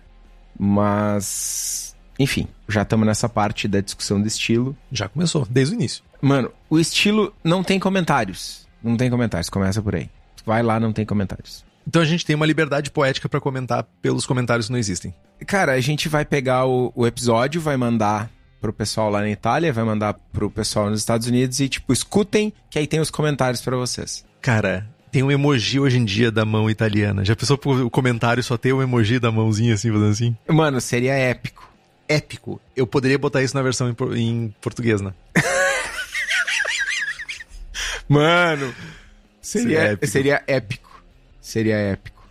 Mas. 0.58 1.94
Enfim, 2.18 2.48
já 2.68 2.82
estamos 2.82 3.06
nessa 3.06 3.28
parte 3.28 3.68
da 3.68 3.80
discussão 3.80 4.20
do 4.20 4.26
estilo. 4.26 4.76
Já 4.90 5.08
começou, 5.08 5.46
desde 5.48 5.74
o 5.74 5.76
início. 5.76 6.02
Mano, 6.20 6.50
o 6.68 6.78
estilo 6.78 7.32
não 7.42 7.62
tem 7.62 7.78
comentários. 7.78 8.66
Não 8.82 8.96
tem 8.96 9.10
comentários, 9.10 9.50
começa 9.50 9.82
por 9.82 9.94
aí. 9.94 10.08
Vai 10.44 10.62
lá, 10.62 10.78
não 10.78 10.92
tem 10.92 11.04
comentários. 11.04 11.64
Então 11.86 12.02
a 12.02 12.04
gente 12.04 12.26
tem 12.26 12.34
uma 12.34 12.46
liberdade 12.46 12.90
poética 12.90 13.28
pra 13.28 13.40
comentar 13.40 13.84
pelos 14.02 14.26
comentários 14.26 14.66
que 14.66 14.72
não 14.72 14.78
existem. 14.78 15.14
Cara, 15.46 15.72
a 15.72 15.80
gente 15.80 16.08
vai 16.08 16.24
pegar 16.24 16.66
o, 16.66 16.92
o 16.94 17.06
episódio, 17.06 17.60
vai 17.60 17.76
mandar 17.76 18.30
pro 18.60 18.72
pessoal 18.72 19.10
lá 19.10 19.20
na 19.20 19.30
Itália, 19.30 19.72
vai 19.72 19.84
mandar 19.84 20.14
pro 20.32 20.50
pessoal 20.50 20.90
nos 20.90 21.00
Estados 21.00 21.28
Unidos 21.28 21.60
e, 21.60 21.68
tipo, 21.68 21.92
escutem, 21.92 22.52
que 22.70 22.78
aí 22.78 22.86
tem 22.86 23.00
os 23.00 23.10
comentários 23.10 23.60
pra 23.60 23.76
vocês. 23.76 24.24
Cara, 24.40 24.86
tem 25.12 25.22
um 25.22 25.30
emoji 25.30 25.78
hoje 25.78 25.98
em 25.98 26.04
dia 26.04 26.30
da 26.30 26.44
mão 26.44 26.68
italiana. 26.68 27.24
Já 27.24 27.36
pensou 27.36 27.56
pro 27.56 27.88
comentário 27.90 28.42
só 28.42 28.56
ter 28.56 28.72
o 28.72 28.82
emoji 28.82 29.18
da 29.18 29.30
mãozinha 29.30 29.74
assim, 29.74 29.90
fazendo 29.90 30.10
assim? 30.10 30.36
Mano, 30.48 30.80
seria 30.80 31.14
épico. 31.14 31.70
Épico. 32.08 32.60
Eu 32.74 32.86
poderia 32.86 33.18
botar 33.18 33.42
isso 33.42 33.56
na 33.56 33.62
versão 33.62 33.88
em, 33.88 34.20
em 34.20 34.54
português, 34.60 35.00
né? 35.00 35.12
Mano, 38.08 38.72
seria, 39.40 39.78
Seria 39.80 39.92
épico. 39.92 40.06
seria 40.12 40.44
épico. 40.46 41.02
Seria 41.40 41.76
épico. 41.76 42.26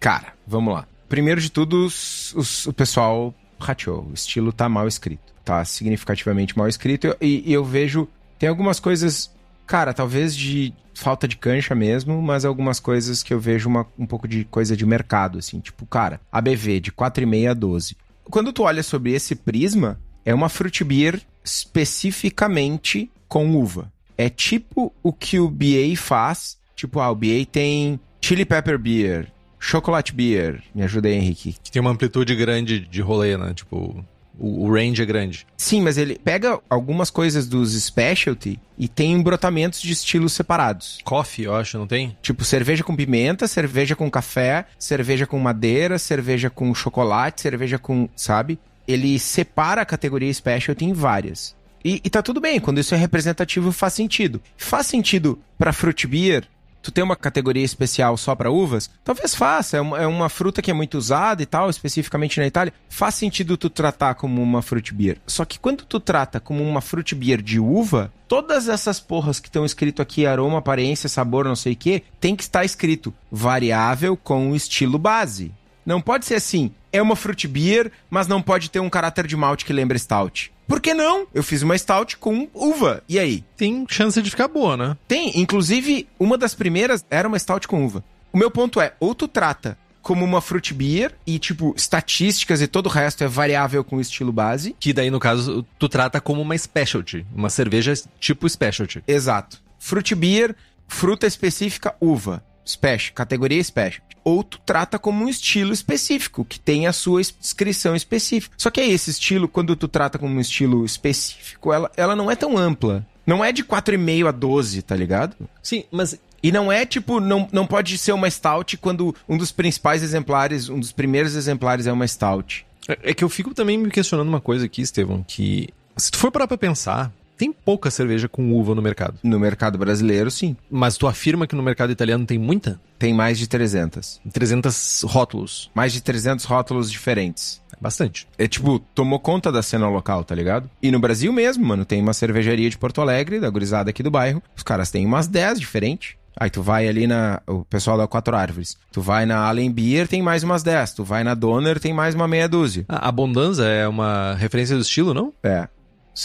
Cara, 0.00 0.32
vamos 0.46 0.74
lá. 0.74 0.86
Primeiro 1.08 1.40
de 1.40 1.50
tudo, 1.50 1.84
os- 1.86 2.32
os- 2.34 2.66
o 2.66 2.72
pessoal 2.72 3.34
rateou. 3.58 4.06
O 4.10 4.14
estilo 4.14 4.52
tá 4.52 4.68
mal 4.68 4.86
escrito. 4.88 5.32
Tá 5.44 5.64
significativamente 5.64 6.56
mal 6.58 6.68
escrito. 6.68 7.16
E, 7.20 7.42
e 7.48 7.52
eu 7.52 7.64
vejo. 7.64 8.08
Tem 8.38 8.48
algumas 8.48 8.80
coisas. 8.80 9.30
Cara, 9.66 9.92
talvez 9.94 10.34
de 10.36 10.72
falta 10.94 11.26
de 11.28 11.36
cancha 11.36 11.74
mesmo, 11.74 12.20
mas 12.22 12.44
algumas 12.44 12.78
coisas 12.80 13.22
que 13.22 13.34
eu 13.34 13.38
vejo 13.40 13.68
uma, 13.68 13.86
um 13.98 14.06
pouco 14.06 14.26
de 14.28 14.44
coisa 14.44 14.76
de 14.76 14.86
mercado, 14.86 15.38
assim. 15.38 15.60
Tipo, 15.60 15.84
cara, 15.86 16.20
ABV 16.30 16.80
de 16.80 16.92
4,5 16.92 17.50
a 17.50 17.54
12. 17.54 17.96
Quando 18.24 18.52
tu 18.52 18.62
olha 18.62 18.82
sobre 18.82 19.12
esse 19.12 19.34
prisma, 19.34 20.00
é 20.24 20.32
uma 20.34 20.48
fruit 20.48 20.82
beer 20.84 21.20
especificamente 21.44 23.10
com 23.28 23.54
uva. 23.56 23.92
É 24.16 24.28
tipo 24.28 24.92
o 25.02 25.12
que 25.12 25.38
o 25.38 25.48
BA 25.48 25.96
faz. 25.96 26.58
Tipo, 26.74 27.00
ah, 27.00 27.10
o 27.10 27.14
BA 27.14 27.46
tem 27.50 27.98
chili 28.20 28.44
pepper 28.44 28.78
beer, 28.78 29.28
chocolate 29.58 30.12
beer. 30.12 30.62
Me 30.74 30.82
ajuda 30.82 31.08
aí, 31.08 31.14
Henrique. 31.14 31.56
Que 31.62 31.70
tem 31.70 31.80
uma 31.80 31.90
amplitude 31.90 32.34
grande 32.34 32.80
de 32.80 33.00
rolê, 33.00 33.36
né? 33.36 33.54
Tipo, 33.54 34.04
o, 34.38 34.70
range 34.70 35.02
é 35.02 35.06
grande. 35.06 35.46
Sim, 35.56 35.82
mas 35.82 35.96
ele 35.96 36.18
pega 36.22 36.60
algumas 36.68 37.10
coisas 37.10 37.46
dos 37.46 37.72
specialty 37.72 38.60
e 38.78 38.88
tem 38.88 39.20
brotamentos 39.22 39.80
de 39.80 39.92
estilos 39.92 40.32
separados. 40.32 40.98
Coffee, 41.04 41.46
eu 41.46 41.54
acho, 41.54 41.78
não 41.78 41.86
tem? 41.86 42.16
Tipo, 42.20 42.44
cerveja 42.44 42.84
com 42.84 42.94
pimenta, 42.94 43.48
cerveja 43.48 43.96
com 43.96 44.10
café, 44.10 44.66
cerveja 44.78 45.26
com 45.26 45.38
madeira, 45.38 45.98
cerveja 45.98 46.50
com 46.50 46.74
chocolate, 46.74 47.40
cerveja 47.40 47.78
com. 47.78 48.08
Sabe? 48.14 48.58
Ele 48.86 49.18
separa 49.18 49.82
a 49.82 49.86
categoria 49.86 50.32
specialty 50.32 50.84
em 50.84 50.92
várias. 50.92 51.55
E, 51.86 52.00
e 52.02 52.10
tá 52.10 52.20
tudo 52.20 52.40
bem, 52.40 52.58
quando 52.58 52.80
isso 52.80 52.96
é 52.96 52.98
representativo 52.98 53.70
faz 53.70 53.92
sentido. 53.92 54.42
Faz 54.56 54.88
sentido 54.88 55.38
pra 55.56 55.72
fruit 55.72 56.04
beer 56.08 56.44
tu 56.82 56.90
ter 56.90 57.00
uma 57.00 57.14
categoria 57.14 57.64
especial 57.64 58.16
só 58.16 58.34
pra 58.34 58.50
uvas? 58.50 58.90
Talvez 59.04 59.36
faça, 59.36 59.76
é 59.76 59.80
uma, 59.80 59.98
é 60.02 60.04
uma 60.04 60.28
fruta 60.28 60.60
que 60.60 60.68
é 60.68 60.74
muito 60.74 60.98
usada 60.98 61.44
e 61.44 61.46
tal, 61.46 61.70
especificamente 61.70 62.40
na 62.40 62.46
Itália. 62.46 62.72
Faz 62.88 63.14
sentido 63.14 63.56
tu 63.56 63.70
tratar 63.70 64.16
como 64.16 64.42
uma 64.42 64.62
fruit 64.62 64.92
beer. 64.92 65.18
Só 65.28 65.44
que 65.44 65.60
quando 65.60 65.84
tu 65.84 66.00
trata 66.00 66.40
como 66.40 66.60
uma 66.60 66.80
fruit 66.80 67.14
beer 67.14 67.40
de 67.40 67.60
uva, 67.60 68.12
todas 68.26 68.68
essas 68.68 68.98
porras 68.98 69.38
que 69.38 69.46
estão 69.46 69.64
escrito 69.64 70.02
aqui, 70.02 70.26
aroma, 70.26 70.58
aparência, 70.58 71.08
sabor, 71.08 71.44
não 71.44 71.54
sei 71.54 71.74
o 71.74 71.76
que, 71.76 72.02
tem 72.18 72.34
que 72.34 72.42
estar 72.42 72.64
escrito 72.64 73.14
variável 73.30 74.16
com 74.16 74.50
o 74.50 74.56
estilo 74.56 74.98
base. 74.98 75.54
Não 75.84 76.00
pode 76.00 76.26
ser 76.26 76.34
assim, 76.34 76.72
é 76.92 77.00
uma 77.00 77.14
fruit 77.14 77.46
beer, 77.46 77.92
mas 78.10 78.26
não 78.26 78.42
pode 78.42 78.70
ter 78.70 78.80
um 78.80 78.90
caráter 78.90 79.24
de 79.24 79.36
malte 79.36 79.64
que 79.64 79.72
lembra 79.72 79.96
stout. 79.96 80.50
Por 80.66 80.80
que 80.80 80.94
não? 80.94 81.26
Eu 81.32 81.42
fiz 81.42 81.62
uma 81.62 81.76
stout 81.78 82.16
com 82.16 82.48
uva. 82.52 83.02
E 83.08 83.18
aí? 83.18 83.44
Tem 83.56 83.86
chance 83.88 84.20
de 84.20 84.30
ficar 84.30 84.48
boa, 84.48 84.76
né? 84.76 84.96
Tem. 85.06 85.38
Inclusive, 85.40 86.08
uma 86.18 86.36
das 86.36 86.54
primeiras 86.54 87.04
era 87.10 87.28
uma 87.28 87.38
stout 87.38 87.68
com 87.68 87.84
uva. 87.84 88.02
O 88.32 88.38
meu 88.38 88.50
ponto 88.50 88.80
é, 88.80 88.94
ou 88.98 89.14
tu 89.14 89.28
trata 89.28 89.78
como 90.02 90.24
uma 90.24 90.40
fruit 90.40 90.72
beer 90.72 91.14
e, 91.26 91.38
tipo, 91.38 91.74
estatísticas 91.76 92.62
e 92.62 92.68
todo 92.68 92.86
o 92.86 92.90
resto 92.90 93.24
é 93.24 93.26
variável 93.26 93.82
com 93.82 93.96
o 93.96 94.00
estilo 94.00 94.32
base. 94.32 94.76
Que 94.78 94.92
daí, 94.92 95.10
no 95.10 95.18
caso, 95.18 95.66
tu 95.78 95.88
trata 95.88 96.20
como 96.20 96.42
uma 96.42 96.56
specialty. 96.56 97.26
Uma 97.34 97.50
cerveja 97.50 97.92
tipo 98.20 98.48
specialty. 98.48 99.02
Exato. 99.06 99.60
Fruit 99.78 100.14
beer, 100.14 100.54
fruta 100.86 101.26
específica, 101.26 101.94
uva. 102.00 102.44
Special, 102.66 103.14
categoria 103.14 103.62
special. 103.62 104.02
Ou 104.24 104.42
tu 104.42 104.58
trata 104.66 104.98
como 104.98 105.24
um 105.24 105.28
estilo 105.28 105.72
específico, 105.72 106.44
que 106.44 106.58
tem 106.58 106.86
a 106.86 106.92
sua 106.92 107.22
descrição 107.22 107.94
específica. 107.94 108.56
Só 108.58 108.70
que 108.70 108.80
é 108.80 108.88
esse 108.88 109.10
estilo, 109.10 109.46
quando 109.46 109.76
tu 109.76 109.86
trata 109.86 110.18
como 110.18 110.34
um 110.34 110.40
estilo 110.40 110.84
específico, 110.84 111.72
ela, 111.72 111.90
ela 111.96 112.16
não 112.16 112.28
é 112.30 112.34
tão 112.34 112.58
ampla. 112.58 113.06
Não 113.24 113.44
é 113.44 113.52
de 113.52 113.64
4,5 113.64 114.28
a 114.28 114.32
12, 114.32 114.82
tá 114.82 114.96
ligado? 114.96 115.36
Sim, 115.62 115.84
mas 115.90 116.18
E 116.42 116.52
não 116.52 116.70
é 116.70 116.84
tipo, 116.84 117.20
não, 117.20 117.48
não 117.52 117.66
pode 117.66 117.96
ser 117.98 118.12
uma 118.12 118.30
stout 118.30 118.76
quando 118.76 119.14
um 119.28 119.36
dos 119.36 119.50
principais 119.50 120.02
exemplares, 120.02 120.68
um 120.68 120.78
dos 120.78 120.92
primeiros 120.92 121.34
exemplares 121.34 121.86
é 121.86 121.92
uma 121.92 122.06
stout. 122.06 122.64
é 122.88 123.10
é 123.10 123.14
que 123.14 123.24
eu 123.24 123.28
fico 123.28 123.54
também 123.54 123.78
me 123.78 123.90
questionando 123.90 124.28
uma 124.28 124.40
coisa 124.40 124.66
aqui, 124.66 124.82
Estevão, 124.82 125.24
que 125.26 125.68
se 125.96 126.10
tu 126.10 126.18
for 126.18 126.30
parar 126.30 126.46
pra 126.46 126.58
pensar, 126.58 127.12
tem 127.36 127.52
pouca 127.52 127.90
cerveja 127.90 128.28
com 128.28 128.52
uva 128.52 128.74
no 128.74 128.82
mercado. 128.82 129.18
No 129.22 129.38
mercado 129.38 129.78
brasileiro, 129.78 130.30
sim. 130.30 130.56
Mas 130.70 130.96
tu 130.96 131.06
afirma 131.06 131.46
que 131.46 131.54
no 131.54 131.62
mercado 131.62 131.92
italiano 131.92 132.24
tem 132.26 132.38
muita? 132.38 132.80
Tem 132.98 133.12
mais 133.12 133.38
de 133.38 133.46
300. 133.46 134.20
300 134.32 135.02
rótulos. 135.06 135.70
Mais 135.74 135.92
de 135.92 136.00
300 136.00 136.44
rótulos 136.44 136.90
diferentes. 136.90 137.62
É 137.72 137.76
bastante. 137.80 138.26
É 138.38 138.48
tipo, 138.48 138.78
tomou 138.94 139.20
conta 139.20 139.52
da 139.52 139.62
cena 139.62 139.88
local, 139.88 140.24
tá 140.24 140.34
ligado? 140.34 140.70
E 140.82 140.90
no 140.90 140.98
Brasil 140.98 141.32
mesmo, 141.32 141.64
mano, 141.64 141.84
tem 141.84 142.00
uma 142.00 142.14
cervejaria 142.14 142.70
de 142.70 142.78
Porto 142.78 143.00
Alegre, 143.00 143.38
da 143.38 143.50
gurizada 143.50 143.90
aqui 143.90 144.02
do 144.02 144.10
bairro. 144.10 144.42
Os 144.56 144.62
caras 144.62 144.90
têm 144.90 145.04
umas 145.04 145.26
10 145.26 145.60
diferentes. 145.60 146.16
Aí 146.38 146.50
tu 146.50 146.62
vai 146.62 146.86
ali 146.86 147.06
na. 147.06 147.40
O 147.46 147.64
pessoal 147.64 147.96
da 147.96 148.06
Quatro 148.06 148.36
Árvores. 148.36 148.76
Tu 148.92 149.00
vai 149.00 149.24
na 149.24 149.38
Allen 149.38 149.70
Beer, 149.70 150.06
tem 150.06 150.20
mais 150.20 150.42
umas 150.42 150.62
10. 150.62 150.92
Tu 150.92 151.02
vai 151.02 151.24
na 151.24 151.34
Donner, 151.34 151.80
tem 151.80 151.94
mais 151.94 152.14
uma 152.14 152.28
meia 152.28 152.46
dúzia. 152.46 152.84
A 152.88 153.08
Abundanza 153.08 153.64
é 153.66 153.88
uma 153.88 154.34
referência 154.34 154.76
do 154.76 154.82
estilo, 154.82 155.14
não? 155.14 155.32
É. 155.42 155.66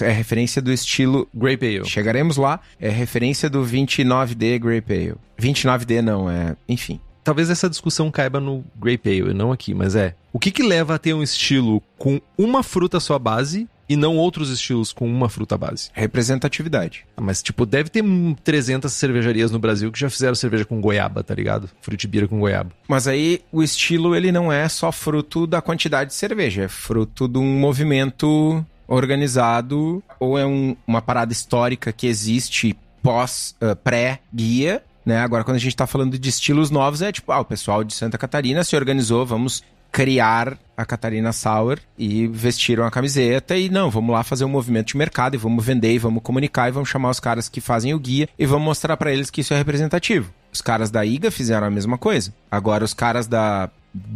É 0.01 0.11
referência 0.11 0.61
do 0.61 0.71
estilo. 0.71 1.27
Grape 1.33 1.65
Ale. 1.65 1.85
Chegaremos 1.85 2.37
lá. 2.37 2.59
É 2.79 2.89
referência 2.89 3.49
do 3.49 3.63
29D 3.63 4.59
Grape 4.59 4.93
Ale. 4.93 5.15
29D 5.39 6.01
não, 6.01 6.29
é. 6.29 6.55
Enfim. 6.69 6.99
Talvez 7.23 7.49
essa 7.49 7.69
discussão 7.69 8.09
caiba 8.09 8.39
no 8.39 8.63
Grape 8.75 9.09
Ale, 9.09 9.33
não 9.33 9.51
aqui, 9.51 9.73
mas 9.73 9.95
é. 9.95 10.15
O 10.33 10.39
que 10.39 10.49
que 10.49 10.63
leva 10.63 10.95
a 10.95 10.97
ter 10.97 11.13
um 11.13 11.21
estilo 11.21 11.81
com 11.97 12.19
uma 12.37 12.63
fruta 12.63 12.99
só 12.99 13.19
base 13.19 13.67
e 13.87 13.95
não 13.95 14.17
outros 14.17 14.49
estilos 14.49 14.91
com 14.91 15.07
uma 15.07 15.29
fruta 15.29 15.55
base? 15.55 15.89
Representatividade. 15.93 17.05
Ah, 17.15 17.21
Mas, 17.21 17.43
tipo, 17.43 17.65
deve 17.65 17.89
ter 17.89 18.03
hum, 18.03 18.35
300 18.43 18.91
cervejarias 18.91 19.51
no 19.51 19.59
Brasil 19.59 19.91
que 19.91 19.99
já 19.99 20.09
fizeram 20.09 20.33
cerveja 20.33 20.65
com 20.65 20.81
goiaba, 20.81 21.23
tá 21.23 21.35
ligado? 21.35 21.69
Frutibira 21.81 22.27
com 22.27 22.39
goiaba. 22.39 22.71
Mas 22.87 23.07
aí 23.07 23.41
o 23.51 23.61
estilo 23.61 24.15
ele 24.15 24.31
não 24.31 24.51
é 24.51 24.67
só 24.67 24.91
fruto 24.91 25.45
da 25.45 25.61
quantidade 25.61 26.09
de 26.11 26.15
cerveja, 26.15 26.63
é 26.63 26.67
fruto 26.67 27.27
de 27.27 27.37
um 27.37 27.59
movimento 27.59 28.65
organizado 28.93 30.03
ou 30.19 30.37
é 30.37 30.45
um- 30.45 30.75
uma 30.85 31.01
parada 31.01 31.31
histórica 31.31 31.91
que 31.91 32.07
existe 32.07 32.75
pós 33.01 33.55
ah, 33.61 33.75
pré-guia, 33.75 34.83
né? 35.05 35.19
Agora 35.19 35.43
quando 35.43 35.55
a 35.57 35.59
gente 35.59 35.75
tá 35.75 35.87
falando 35.87 36.17
de 36.19 36.29
estilos 36.29 36.69
novos 36.69 37.01
é 37.01 37.11
tipo, 37.11 37.31
ah, 37.31 37.39
o 37.39 37.45
pessoal 37.45 37.83
de 37.83 37.93
Santa 37.93 38.17
Catarina 38.17 38.63
se 38.63 38.75
organizou, 38.75 39.25
vamos 39.25 39.63
criar 39.91 40.57
a 40.77 40.85
Catarina 40.85 41.33
Sour 41.33 41.77
e 41.97 42.25
vestiram 42.27 42.85
a 42.85 42.91
camiseta 42.91 43.57
e 43.57 43.67
não, 43.69 43.89
vamos 43.89 44.13
lá 44.13 44.23
fazer 44.23 44.45
um 44.45 44.49
movimento 44.49 44.87
de 44.87 44.97
mercado 44.97 45.33
e 45.35 45.37
vamos 45.37 45.65
vender 45.65 45.93
e 45.93 45.97
vamos 45.99 46.23
comunicar 46.23 46.69
e 46.69 46.71
vamos 46.71 46.87
chamar 46.87 47.09
os 47.09 47.19
caras 47.19 47.49
que 47.49 47.59
fazem 47.59 47.93
o 47.93 47.99
guia 47.99 48.29
e 48.39 48.45
vamos 48.45 48.63
mostrar 48.65 48.95
pra 48.95 49.11
eles 49.11 49.29
que 49.29 49.41
isso 49.41 49.53
é 49.53 49.57
representativo. 49.57 50.31
Os 50.53 50.61
caras 50.61 50.89
da 50.91 51.05
IGA 51.05 51.29
fizeram 51.31 51.67
a 51.67 51.69
mesma 51.71 51.97
coisa. 51.97 52.33
Agora 52.49 52.85
os 52.85 52.93
caras 52.93 53.27
da 53.27 53.69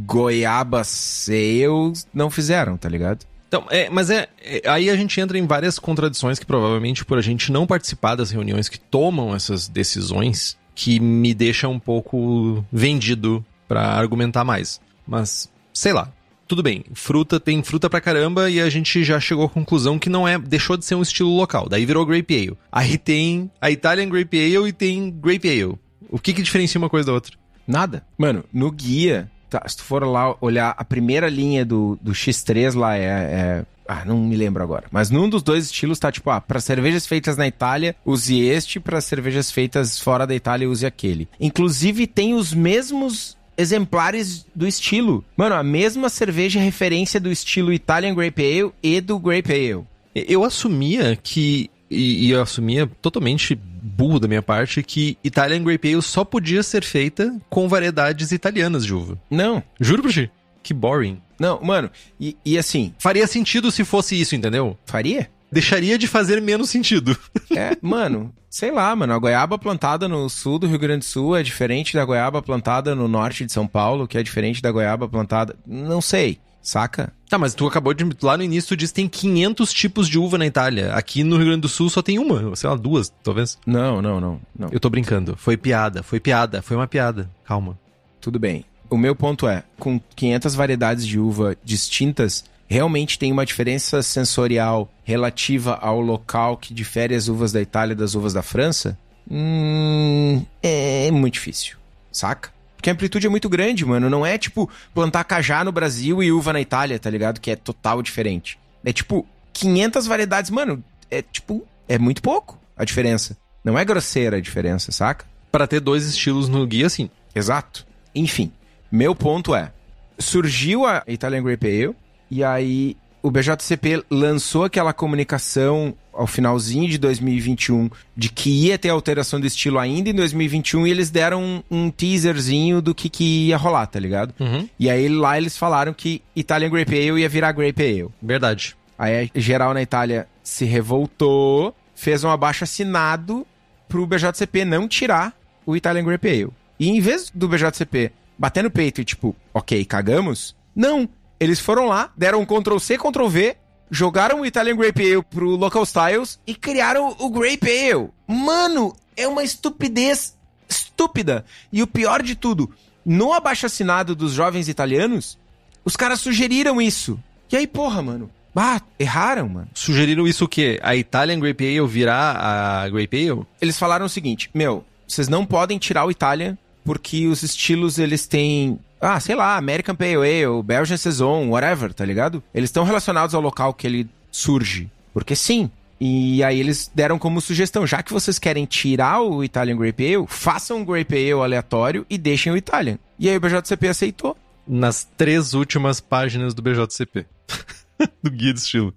Goiaba 0.06 0.84
Sales 0.86 2.08
não 2.14 2.30
fizeram, 2.30 2.78
tá 2.78 2.88
ligado? 2.88 3.26
Então, 3.56 3.68
é, 3.70 3.90
mas 3.90 4.10
é, 4.10 4.28
é- 4.44 4.62
Aí 4.70 4.90
a 4.90 4.96
gente 4.98 5.20
entra 5.22 5.38
em 5.38 5.48
várias 5.48 5.80
contradições 5.80 6.38
que 6.38 6.46
provavelmente 6.46 7.06
por 7.06 7.18
a 7.18 7.22
gente 7.22 7.52
não 7.54 7.66
participar 7.66 8.16
das 8.16 8.30
reuniões 8.30 8.68
que 8.68 8.78
tomam 8.78 9.34
essas 9.34 9.70
decisões, 9.70 10.58
que 10.74 11.00
me 11.00 11.34
deixa 11.34 11.68
um 11.70 11.80
pouco 11.80 12.66
vendido 12.72 13.46
pra 13.68 13.82
argumentar 13.94 14.44
mais. 14.44 14.82
Mas, 15.08 15.50
sei 15.74 15.94
lá. 15.94 16.12
Tudo 16.48 16.62
bem, 16.62 16.84
fruta 16.94 17.40
tem 17.40 17.64
fruta 17.64 17.90
pra 17.90 18.00
caramba 18.00 18.52
e 18.52 18.60
a 18.62 18.70
gente 18.70 19.04
já 19.04 19.20
chegou 19.20 19.46
à 19.46 19.50
conclusão 19.50 19.98
que 19.98 20.10
não 20.10 20.28
é. 20.28 20.38
Deixou 20.38 20.76
de 20.78 20.86
ser 20.86 20.94
um 20.96 21.02
estilo 21.02 21.36
local. 21.36 21.68
Daí 21.68 21.86
virou 21.86 22.06
Grape 22.06 22.36
Ale. 22.36 22.58
Aí 22.72 22.98
tem 23.00 23.50
a 23.60 23.72
Italian 23.72 24.10
Grape 24.10 24.38
Ale 24.58 24.68
e 24.70 24.74
tem 24.74 25.10
Grape 25.10 25.50
Ale. 25.50 25.76
O 26.10 26.20
que 26.20 26.34
que 26.34 26.44
diferencia 26.44 26.78
uma 26.78 26.90
coisa 26.90 27.08
da 27.08 27.14
outra? 27.14 27.36
Nada. 27.68 28.06
Mano, 28.16 28.44
no 28.54 28.70
guia, 28.70 29.32
tá, 29.60 29.68
se 29.68 29.78
tu 29.78 29.84
for 29.84 30.04
lá 30.06 30.36
olhar 30.42 30.74
a 30.78 30.84
primeira 30.84 31.30
linha 31.30 31.64
do, 31.66 31.98
do 32.02 32.12
X3 32.12 32.76
lá 32.76 32.96
é, 32.98 33.02
é- 33.04 33.66
Ah, 33.88 34.04
não 34.04 34.18
me 34.20 34.36
lembro 34.36 34.64
agora. 34.64 34.86
Mas 34.92 35.10
num 35.12 35.30
dos 35.30 35.44
dois 35.44 35.66
estilos 35.66 36.00
tá 36.00 36.12
tipo, 36.12 36.30
ah, 36.30 36.42
para 36.42 36.60
cervejas 36.60 37.06
feitas 37.06 37.38
na 37.38 37.48
Itália, 37.48 37.96
use 38.04 38.40
este, 38.40 38.80
para 38.80 39.00
cervejas 39.00 39.52
feitas 39.52 40.00
fora 40.00 40.26
da 40.26 40.34
Itália, 40.36 40.70
use 40.70 40.86
aquele. 40.86 41.28
Inclusive 41.40 42.08
tem 42.08 42.34
os 42.34 42.54
mesmos 42.54 43.38
exemplares 43.58 44.46
do 44.56 44.68
estilo. 44.68 45.24
Mano, 45.38 45.56
a 45.56 45.64
mesma 45.64 46.10
cerveja 46.10 46.60
referência 46.60 47.20
do 47.20 47.32
estilo 47.32 47.72
Italian 47.72 48.14
Grape 48.16 48.42
Ale 48.42 48.72
e 48.82 49.00
do 49.00 49.18
Grape 49.20 49.52
Ale. 49.54 49.84
Eu 50.16 50.44
assumia 50.44 51.16
que. 51.22 51.70
E, 51.90 52.26
e 52.26 52.32
eu 52.32 52.42
assumia 52.42 52.88
totalmente 53.02 53.58
burro 53.86 54.20
da 54.20 54.28
minha 54.28 54.42
parte 54.42 54.82
que 54.82 55.18
Italian 55.24 55.64
Grape 55.64 55.94
Ale 55.94 56.02
só 56.02 56.26
podia 56.26 56.64
ser 56.64 56.84
feita 56.84 57.36
com 57.50 57.68
variedades 57.70 58.32
italianas 58.32 58.84
de 58.86 58.94
uva. 58.94 59.20
Não, 59.30 59.62
Juro 59.80 60.02
pra 60.02 60.12
ti. 60.12 60.30
Que 60.64 60.74
boring. 60.74 61.22
não, 61.40 61.62
mano, 61.62 61.92
e, 62.20 62.36
e 62.44 62.58
assim, 62.58 62.94
Faria 62.98 63.28
sentido 63.28 63.72
se 63.72 63.86
fosse 63.86 64.20
isso, 64.20 64.36
entendeu? 64.36 64.78
faria? 64.86 65.30
Deixaria 65.52 65.98
de 65.98 66.08
fazer 66.08 66.42
menos 66.42 66.70
sentido. 66.70 67.16
É, 67.56 67.78
mano, 67.82 68.34
sei 68.50 68.72
lá, 68.72 68.94
mano. 68.96 69.14
A 69.14 69.20
goiaba 69.20 69.58
plantada 69.58 70.08
no 70.08 70.28
sul 70.28 70.58
do 70.60 70.68
Rio 70.68 70.80
Grande 70.80 71.00
do 71.00 71.06
Sul 71.06 71.36
é 71.38 71.44
diferente 71.44 71.94
da 71.94 72.04
goiaba 72.04 72.42
plantada 72.42 72.94
no 72.96 73.08
norte 73.08 73.46
de 73.46 73.54
São 73.54 73.66
Paulo, 73.68 74.08
que 74.08 74.18
é 74.18 74.24
diferente 74.24 74.62
da 74.62 74.72
goiaba 74.72 75.08
plantada. 75.08 75.56
Não 75.66 76.02
sei, 76.02 76.40
saca? 76.66 77.14
Tá, 77.30 77.38
mas 77.38 77.54
tu 77.54 77.68
acabou 77.68 77.94
de. 77.94 78.06
Lá 78.22 78.36
no 78.36 78.44
início 78.44 78.70
tu 78.70 78.78
disse 78.78 78.92
que 78.92 79.02
tem 79.02 79.08
500 79.08 79.72
tipos 79.72 80.10
de 80.10 80.18
uva 80.20 80.38
na 80.38 80.46
Itália. 80.46 80.94
Aqui 80.94 81.24
no 81.24 81.38
Rio 81.38 81.46
Grande 81.46 81.62
do 81.62 81.70
Sul 81.70 81.90
só 81.90 82.02
tem 82.02 82.20
uma, 82.20 82.56
sei 82.56 82.70
lá, 82.70 82.76
duas, 82.76 83.14
talvez. 83.24 83.58
Não, 83.66 84.02
não, 84.02 84.20
não, 84.20 84.42
não. 84.58 84.70
Eu 84.72 84.80
tô 84.80 84.90
brincando. 84.90 85.36
Foi 85.38 85.56
piada, 85.56 86.04
foi 86.04 86.20
piada, 86.20 86.62
foi 86.62 86.76
uma 86.76 86.88
piada. 86.88 87.30
Calma. 87.46 87.78
Tudo 88.20 88.40
bem. 88.40 88.66
O 88.90 88.98
meu 88.98 89.16
ponto 89.16 89.48
é, 89.48 89.64
com 89.80 90.00
500 90.16 90.56
variedades 90.56 91.06
de 91.06 91.20
uva 91.20 91.56
distintas, 91.64 92.44
realmente 92.68 93.18
tem 93.18 93.32
uma 93.32 93.46
diferença 93.46 94.02
sensorial 94.02 94.92
relativa 95.04 95.76
ao 95.76 96.00
local 96.00 96.58
que 96.58 96.74
difere 96.74 97.16
as 97.16 97.28
uvas 97.28 97.52
da 97.52 97.62
Itália 97.62 97.96
das 97.96 98.16
uvas 98.16 98.34
da 98.34 98.42
França? 98.42 98.98
Hum, 99.30 100.46
é 100.62 101.10
muito 101.12 101.34
difícil, 101.34 101.78
saca? 102.12 102.55
Porque 102.86 102.92
a 102.92 102.94
amplitude 102.94 103.26
é 103.26 103.30
muito 103.32 103.50
grande, 103.50 103.84
mano. 103.84 104.12
Não 104.12 104.24
é 104.24 104.38
tipo 104.38 104.70
plantar 104.94 105.24
cajá 105.24 105.64
no 105.64 105.72
Brasil 105.72 106.22
e 106.22 106.32
uva 106.32 106.54
na 106.54 106.62
Itália, 106.62 107.00
tá 107.00 107.10
ligado? 107.10 107.42
Que 107.42 107.50
é 107.50 107.56
total 107.56 108.00
diferente. 108.04 108.60
É 108.84 108.94
tipo 108.94 109.26
500 109.54 110.06
variedades, 110.06 110.52
mano. 110.52 110.84
É 111.10 111.24
tipo, 111.24 111.66
é 111.88 111.98
muito 111.98 112.22
pouco 112.22 112.60
a 112.78 112.86
diferença. 112.86 113.36
Não 113.64 113.76
é 113.76 113.84
grosseira 113.84 114.38
a 114.38 114.40
diferença, 114.40 114.92
saca? 114.92 115.26
Pra 115.52 115.66
ter 115.66 115.80
dois 115.80 116.06
estilos 116.06 116.48
no 116.48 116.68
guia, 116.68 116.88
sim. 116.88 117.10
Exato. 117.34 117.88
Enfim, 118.14 118.52
meu 118.92 119.16
ponto 119.16 119.56
é: 119.56 119.72
surgiu 120.20 120.86
a 120.86 121.04
Italian 121.08 121.42
Grape 121.42 121.66
Ale, 121.66 121.96
e 122.30 122.44
aí 122.44 122.96
o 123.26 123.32
BJCP 123.32 124.04
lançou 124.08 124.66
aquela 124.66 124.94
comunicação 124.94 125.96
ao 126.14 126.28
finalzinho 126.28 126.88
de 126.88 127.00
2021 127.00 127.90
de 128.16 128.30
que 128.30 128.68
ia 128.68 128.78
ter 128.78 128.90
alteração 128.90 129.40
do 129.40 129.48
estilo 129.48 129.80
ainda 129.80 130.12
em 130.12 130.14
2021 130.14 130.86
e 130.86 130.92
eles 130.92 131.10
deram 131.10 131.42
um, 131.44 131.64
um 131.72 131.90
teaserzinho 131.90 132.84
do 132.84 132.94
que, 132.94 133.10
que 133.10 133.48
ia 133.48 133.58
rolar, 133.58 133.88
tá 133.88 134.00
ligado? 134.00 134.32
Uhum. 134.40 134.70
E 134.80 134.92
aí 134.92 135.10
lá 135.10 135.40
eles 135.40 135.58
falaram 135.58 135.92
que 135.92 136.22
Italian 136.36 136.70
Grape 136.70 136.94
Ale 136.94 137.22
ia 137.22 137.28
virar 137.28 137.52
Grape 137.52 137.82
Ale. 137.82 138.10
Verdade. 138.22 138.78
Aí 138.96 139.32
a 139.36 139.40
geral 139.40 139.74
na 139.74 139.82
Itália 139.82 140.28
se 140.44 140.64
revoltou, 140.64 141.76
fez 141.96 142.24
um 142.24 142.30
abaixo 142.30 142.64
assinado 142.64 143.46
pro 143.90 144.06
BJCP 144.06 144.66
não 144.66 144.88
tirar 144.88 145.34
o 145.66 145.76
Italian 145.76 146.04
Grape 146.04 146.30
Ale. 146.30 146.50
E 146.80 146.90
em 146.90 147.02
vez 147.02 147.32
do 147.34 147.48
BJCP 147.48 148.12
bater 148.38 148.64
no 148.64 148.70
peito 148.70 149.02
e 149.02 149.04
tipo, 149.04 149.36
ok, 149.52 149.84
cagamos, 149.84 150.56
não. 150.76 151.10
Eles 151.46 151.60
foram 151.60 151.86
lá, 151.86 152.12
deram 152.18 152.42
um 152.42 152.46
Ctrl 152.46 152.80
C, 152.80 152.98
Ctrl 152.98 153.28
V, 153.28 153.56
jogaram 153.92 154.42
o 154.42 154.46
Italian 154.46 154.76
Grape 154.76 155.14
Ale 155.14 155.24
pro 155.24 155.56
Local 155.56 155.84
Styles 155.84 156.40
e 156.46 156.56
criaram 156.56 157.16
o 157.20 157.30
Grape 157.30 157.70
Ale. 157.70 158.10
Mano, 158.28 158.96
é 159.16 159.28
uma 159.28 159.44
estupidez 159.44 160.36
estúpida. 160.68 161.46
E 161.72 161.84
o 161.84 161.88
pior 161.88 162.24
de 162.24 162.36
tudo, 162.36 162.70
no 163.06 163.32
abaixo 163.32 163.68
assinado 163.68 164.16
dos 164.16 164.34
jovens 164.34 164.68
italianos, 164.68 165.38
Os 165.86 165.96
caras 165.96 166.20
sugeriram 166.20 166.82
isso. 166.82 167.20
E 167.52 167.56
aí, 167.56 167.68
porra, 167.68 168.02
mano. 168.02 168.28
Ah, 168.56 168.82
erraram, 168.98 169.48
mano. 169.48 169.68
Sugeriram 169.74 170.28
isso 170.28 170.46
o 170.46 170.48
quê? 170.48 170.80
A 170.82 170.96
Italian 170.96 171.40
Grape 171.40 171.64
Ale 171.78 171.88
virar 171.88 172.38
a 172.38 172.90
Grape 172.90 173.30
Ale? 173.30 173.46
Eles 173.62 173.78
falaram 173.78 174.08
o 174.08 174.10
seguinte: 174.10 174.50
Meu, 174.52 174.84
vocês 175.08 175.28
não 175.28 175.46
podem 175.46 175.78
tirar 175.78 176.06
o 176.06 176.10
Italian 176.10 176.58
porque 176.84 177.28
os 177.28 177.44
estilos 177.44 178.00
eles 178.00 178.26
têm. 178.28 178.80
Ah, 179.00 179.20
sei 179.20 179.36
lá, 179.36 179.58
American 179.58 179.96
Pale 179.96 180.16
Ale, 180.16 180.64
Belgian 180.64 180.98
Saison, 180.98 181.50
whatever, 181.50 181.94
tá 181.94 182.06
ligado? 182.06 182.42
Eles 182.54 182.70
estão 182.70 182.84
relacionados 182.84 183.36
ao 183.36 183.42
local 183.42 183.74
que 183.74 183.86
ele 183.86 184.10
surge. 184.32 184.90
Porque 185.14 185.36
sim. 185.36 185.70
E 186.00 186.44
aí 186.44 186.60
eles 186.60 186.92
deram 186.94 187.18
como 187.18 187.40
sugestão, 187.40 187.88
já 187.88 188.04
que 188.04 188.12
vocês 188.12 188.38
querem 188.38 188.66
tirar 188.66 189.22
o 189.22 189.44
Italian 189.44 189.78
Grape 189.78 190.16
Ale, 190.16 190.28
façam 190.28 190.78
um 190.78 190.86
Grape 190.86 191.16
Ale 191.16 191.42
aleatório 191.42 192.06
e 192.10 192.18
deixem 192.18 192.52
o 192.52 192.58
Italian. 192.58 193.00
E 193.18 193.30
aí 193.30 193.38
o 193.38 193.40
BJCP 193.40 193.88
aceitou. 193.88 194.38
Nas 194.68 195.08
três 195.16 195.54
últimas 195.54 196.02
páginas 196.02 196.54
do 196.54 196.62
BJCP. 196.62 197.26
do 198.22 198.32
guia 198.32 198.54
do 198.54 198.58
estilo. 198.58 198.94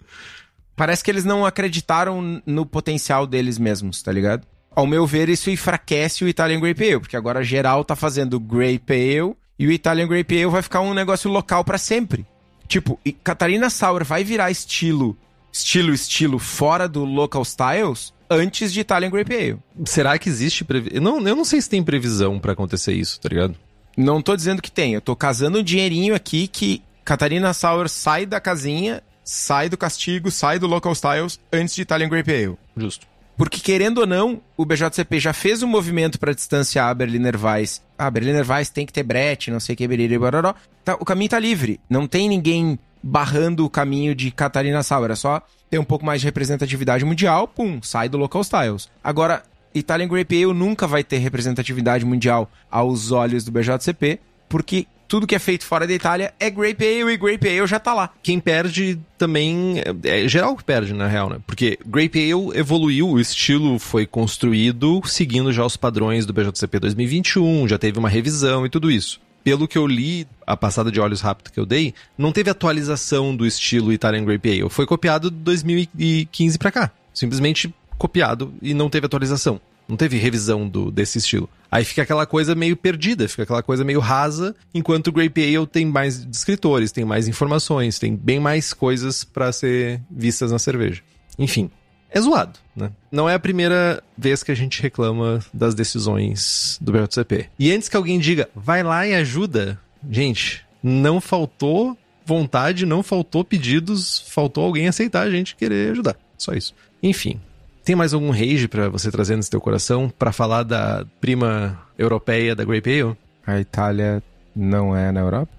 Parece 0.75 1.05
que 1.05 1.11
eles 1.11 1.25
não 1.25 1.45
acreditaram 1.45 2.43
no 2.47 2.65
potencial 2.65 3.27
deles 3.27 3.59
mesmos, 3.59 4.03
tá 4.03 4.11
ligado? 4.11 4.47
Ao 4.75 4.87
meu 4.87 5.07
ver, 5.07 5.29
isso 5.29 5.51
enfraquece 5.51 6.25
o 6.25 6.29
Italian 6.29 6.61
Grape 6.61 6.85
Ale, 6.85 7.01
porque 7.01 7.17
agora 7.17 7.43
geral 7.43 7.85
tá 7.85 7.97
fazendo 7.97 8.41
Grape 8.41 8.93
Ale 8.93 9.37
e 9.59 9.67
o 9.67 9.73
Italian 9.73 10.07
Grape 10.07 10.37
Ale 10.37 10.51
vai 10.51 10.63
ficar 10.63 10.81
um 10.81 10.95
negócio 10.95 11.31
local 11.31 11.65
para 11.65 11.79
sempre. 11.79 12.25
Tipo, 12.67 12.99
Catarina 13.25 13.71
Sour 13.71 14.05
vai 14.05 14.23
virar 14.23 14.51
estilo, 14.51 15.17
estilo, 15.53 15.93
estilo 15.93 16.39
fora 16.39 16.87
do 16.87 17.05
local 17.05 17.43
styles 17.43 18.13
antes 18.31 18.73
de 18.73 18.81
Italian 18.81 19.11
Grape 19.11 19.35
Ale. 19.35 19.59
Será 19.87 20.19
que 20.19 20.29
existe 20.29 20.65
previsão? 20.65 21.01
Não, 21.01 21.27
eu 21.27 21.35
não 21.35 21.45
sei 21.45 21.61
se 21.61 21.71
tem 21.71 21.83
previsão 21.83 22.39
para 22.39 22.53
acontecer 22.53 22.93
isso, 22.93 23.21
tá 23.21 23.29
ligado? 23.29 23.57
Não 23.97 24.23
tô 24.23 24.37
dizendo 24.37 24.63
que 24.63 24.71
tem, 24.71 24.95
eu 24.95 25.01
tô 25.01 25.17
casando 25.17 25.59
um 25.59 25.63
dinheirinho 25.63 26.15
aqui 26.15 26.47
que 26.47 26.83
Catarina 27.05 27.53
Sauer 27.53 27.89
sai 27.89 28.27
da 28.27 28.39
casinha, 28.39 29.03
sai 29.25 29.69
do 29.69 29.77
castigo, 29.77 30.31
sai 30.31 30.59
do 30.59 30.67
local 30.67 30.93
styles 30.93 31.41
antes 31.53 31.75
de 31.75 31.83
Italian 31.83 32.09
Grape 32.09 32.31
Ale. 32.31 32.59
Justo. 32.77 33.07
Porque, 33.39 33.61
querendo 33.61 33.99
ou 33.99 34.07
não, 34.07 34.43
o 34.57 34.67
BJCP 34.67 35.21
já 35.21 35.33
fez 35.33 35.63
um 35.63 35.69
movimento 35.69 36.19
para 36.19 36.35
distanciar 36.35 36.89
a 36.89 36.95
Berliner 36.95 37.37
Weiss. 37.41 37.81
Ah, 37.97 38.11
Berliner 38.11 38.45
Weiss 38.45 38.69
tem 38.69 38.85
que 38.85 38.93
ter 38.93 39.05
brete, 39.05 39.49
não 39.49 39.61
sei 39.61 39.75
o 39.75 39.79
que, 39.79 39.87
beriri, 39.87 40.19
bararó. 40.19 40.55
Tá, 40.85 40.97
o 40.99 41.05
caminho 41.05 41.31
tá 41.31 41.39
livre. 41.39 41.79
Não 41.89 42.09
tem 42.09 42.29
ninguém 42.29 42.77
barrando 43.01 43.65
o 43.65 43.71
caminho 43.71 44.13
de 44.13 44.33
Catarina 44.33 44.83
Sauer. 44.83 45.13
É 45.13 45.15
só 45.15 45.41
ter 45.71 45.79
um 45.79 45.85
pouco 45.85 46.05
mais 46.05 46.21
de 46.21 46.27
representatividade 46.27 47.05
mundial, 47.05 47.47
pum, 47.47 47.81
sai 47.81 48.09
do 48.09 48.19
local 48.19 48.43
styles. 48.43 48.91
Agora, 49.05 49.45
Italian 49.73 50.09
Grape 50.09 50.43
Ale 50.43 50.53
nunca 50.53 50.89
vai 50.89 51.05
ter 51.05 51.19
representatividade 51.19 52.05
mundial 52.05 52.51
aos 52.69 53.13
olhos 53.13 53.45
do 53.45 53.53
BJCP, 53.53 54.19
porque 54.49 54.89
tudo 55.09 55.27
que 55.27 55.35
é 55.35 55.39
feito 55.39 55.65
fora 55.65 55.87
da 55.87 55.93
Itália 55.93 56.35
é 56.39 56.51
Grape 56.51 56.85
Ale 56.85 57.13
e 57.13 57.17
Grape 57.17 57.49
Ale 57.49 57.67
já 57.67 57.81
tá 57.81 57.95
lá. 57.95 58.11
Quem 58.23 58.39
perde 58.39 59.01
também. 59.17 59.81
É, 60.05 60.25
é 60.25 60.29
geral 60.29 60.55
que 60.55 60.63
perde, 60.63 60.93
na 60.93 61.09
real, 61.09 61.31
né? 61.31 61.39
Porque 61.47 61.79
Grape 61.85 62.31
Ale 62.31 62.57
evoluiu, 62.57 63.09
o 63.09 63.19
estilo 63.19 63.79
foi 63.79 64.07
construído 64.07 65.01
seguindo 65.07 65.53
já 65.53 65.65
os 65.65 65.77
padrões 65.77 66.27
do 66.27 66.33
BJCP 66.33 66.79
2021, 66.79 67.67
já 67.67 67.79
teve 67.79 67.99
uma 67.99 68.09
revisão 68.09 68.67
e 68.67 68.69
tudo 68.69 68.91
isso. 68.91 69.21
Pelo 69.43 69.67
que 69.67 69.79
eu 69.79 69.87
li, 69.87 70.27
a 70.47 70.57
passada 70.57 70.93
de 70.93 71.01
olhos 71.01 71.23
rápido 71.23 71.51
que 71.51 71.59
eu 71.59 71.65
dei, 71.65 71.95
não 72.19 72.33
teve 72.33 72.51
atualização 72.51 73.35
do 73.35 73.47
estilo 73.47 73.93
Italian 73.93 74.25
Grape 74.25 74.51
Ale. 74.51 74.69
Foi 74.69 74.85
copiado 74.85 75.31
de 75.31 75.39
2015 75.39 76.59
para 76.59 76.71
cá. 76.71 76.91
Simplesmente 77.15 77.73
copiado 77.97 78.53
e 78.61 78.75
não 78.75 78.91
teve 78.91 79.07
atualização. 79.07 79.61
Não 79.89 79.97
teve 79.97 80.19
revisão 80.19 80.69
do, 80.69 80.91
desse 80.91 81.19
estilo. 81.19 81.49
Aí 81.71 81.85
fica 81.85 82.03
aquela 82.03 82.27
coisa 82.27 82.55
meio 82.55 82.77
perdida, 82.77 83.29
fica 83.29 83.43
aquela 83.43 83.63
coisa 83.63 83.85
meio 83.85 84.01
rasa, 84.01 84.55
enquanto 84.75 85.09
o 85.09 85.13
Grape 85.13 85.57
Ale 85.57 85.67
tem 85.67 85.87
mais 85.87 86.25
descritores, 86.25 86.93
tem 86.93 87.05
mais 87.05 87.27
informações, 87.27 87.99
tem 87.99 88.15
bem 88.15 88.39
mais 88.39 88.73
coisas 88.73 89.25
para 89.25 89.51
ser 89.53 90.01
vistas 90.11 90.53
na 90.53 90.59
cerveja. 90.59 91.03
Enfim, 91.39 91.71
é 92.11 92.21
zoado, 92.21 92.59
né? 92.75 92.91
Não 93.13 93.29
é 93.29 93.35
a 93.35 93.39
primeira 93.39 94.03
vez 94.17 94.43
que 94.43 94.51
a 94.51 94.55
gente 94.55 94.81
reclama 94.81 95.45
das 95.53 95.75
decisões 95.75 96.79
do 96.81 96.93
BJCP. 96.93 97.47
E 97.59 97.71
antes 97.71 97.89
que 97.89 97.97
alguém 97.97 98.19
diga, 98.19 98.49
vai 98.55 98.83
lá 98.83 99.07
e 99.07 99.15
ajuda, 99.15 99.79
gente, 100.11 100.65
não 100.83 101.21
faltou 101.21 101.97
vontade, 102.25 102.87
não 102.87 103.03
faltou 103.03 103.45
pedidos, 103.45 104.25
faltou 104.29 104.65
alguém 104.65 104.89
aceitar 104.89 105.23
a 105.23 105.31
gente 105.31 105.57
querer 105.57 105.93
ajudar. 105.93 106.17
Só 106.37 106.53
isso. 106.53 106.75
Enfim, 107.03 107.41
tem 107.89 107.97
mais 107.97 108.13
algum 108.13 108.31
rage 108.31 108.69
para 108.69 108.91
você 108.91 109.11
trazer 109.11 109.35
nesse 109.35 109.49
teu 109.49 109.63
coração 109.63 110.11
para 110.11 110.31
falar 110.31 110.63
da 110.63 111.07
prima 111.23 111.81
europeia 111.97 112.55
da 112.55 112.63
Grape 112.63 113.01
Ale? 113.01 113.17
A 113.47 113.59
Itália 113.59 114.23
não 114.55 114.95
é 114.95 115.11
na 115.11 115.21
Europa? 115.21 115.51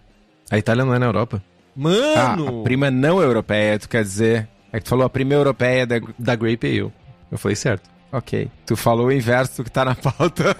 A 0.52 0.56
Itália 0.60 0.86
não 0.86 0.94
é 0.94 1.00
na 1.00 1.08
Europa. 1.08 1.42
Mano! 1.76 2.48
Ah, 2.48 2.62
a 2.62 2.64
prima 2.64 2.92
não 2.92 3.20
europeia, 3.20 3.80
tu 3.80 3.90
quer 3.90 4.04
dizer? 4.04 4.48
É 4.72 4.78
que 4.78 4.84
tu 4.84 4.90
falou 4.90 5.08
a 5.08 5.10
prima 5.10 5.34
europeia 5.34 5.88
da, 5.88 5.96
da 6.20 6.36
Grape 6.36 6.68
Ale. 6.68 6.94
Eu 7.32 7.38
falei 7.40 7.56
certo. 7.56 7.90
Ok. 8.12 8.48
Tu 8.64 8.76
falou 8.76 9.08
o 9.08 9.12
inverso 9.12 9.58
do 9.58 9.64
que 9.64 9.72
tá 9.72 9.84
na 9.84 9.96
pauta. 9.96 10.56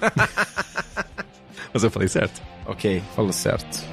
Mas 1.72 1.84
eu 1.84 1.92
falei 1.92 2.08
certo. 2.08 2.42
Ok, 2.66 3.00
falou 3.16 3.32
certo. 3.32 3.86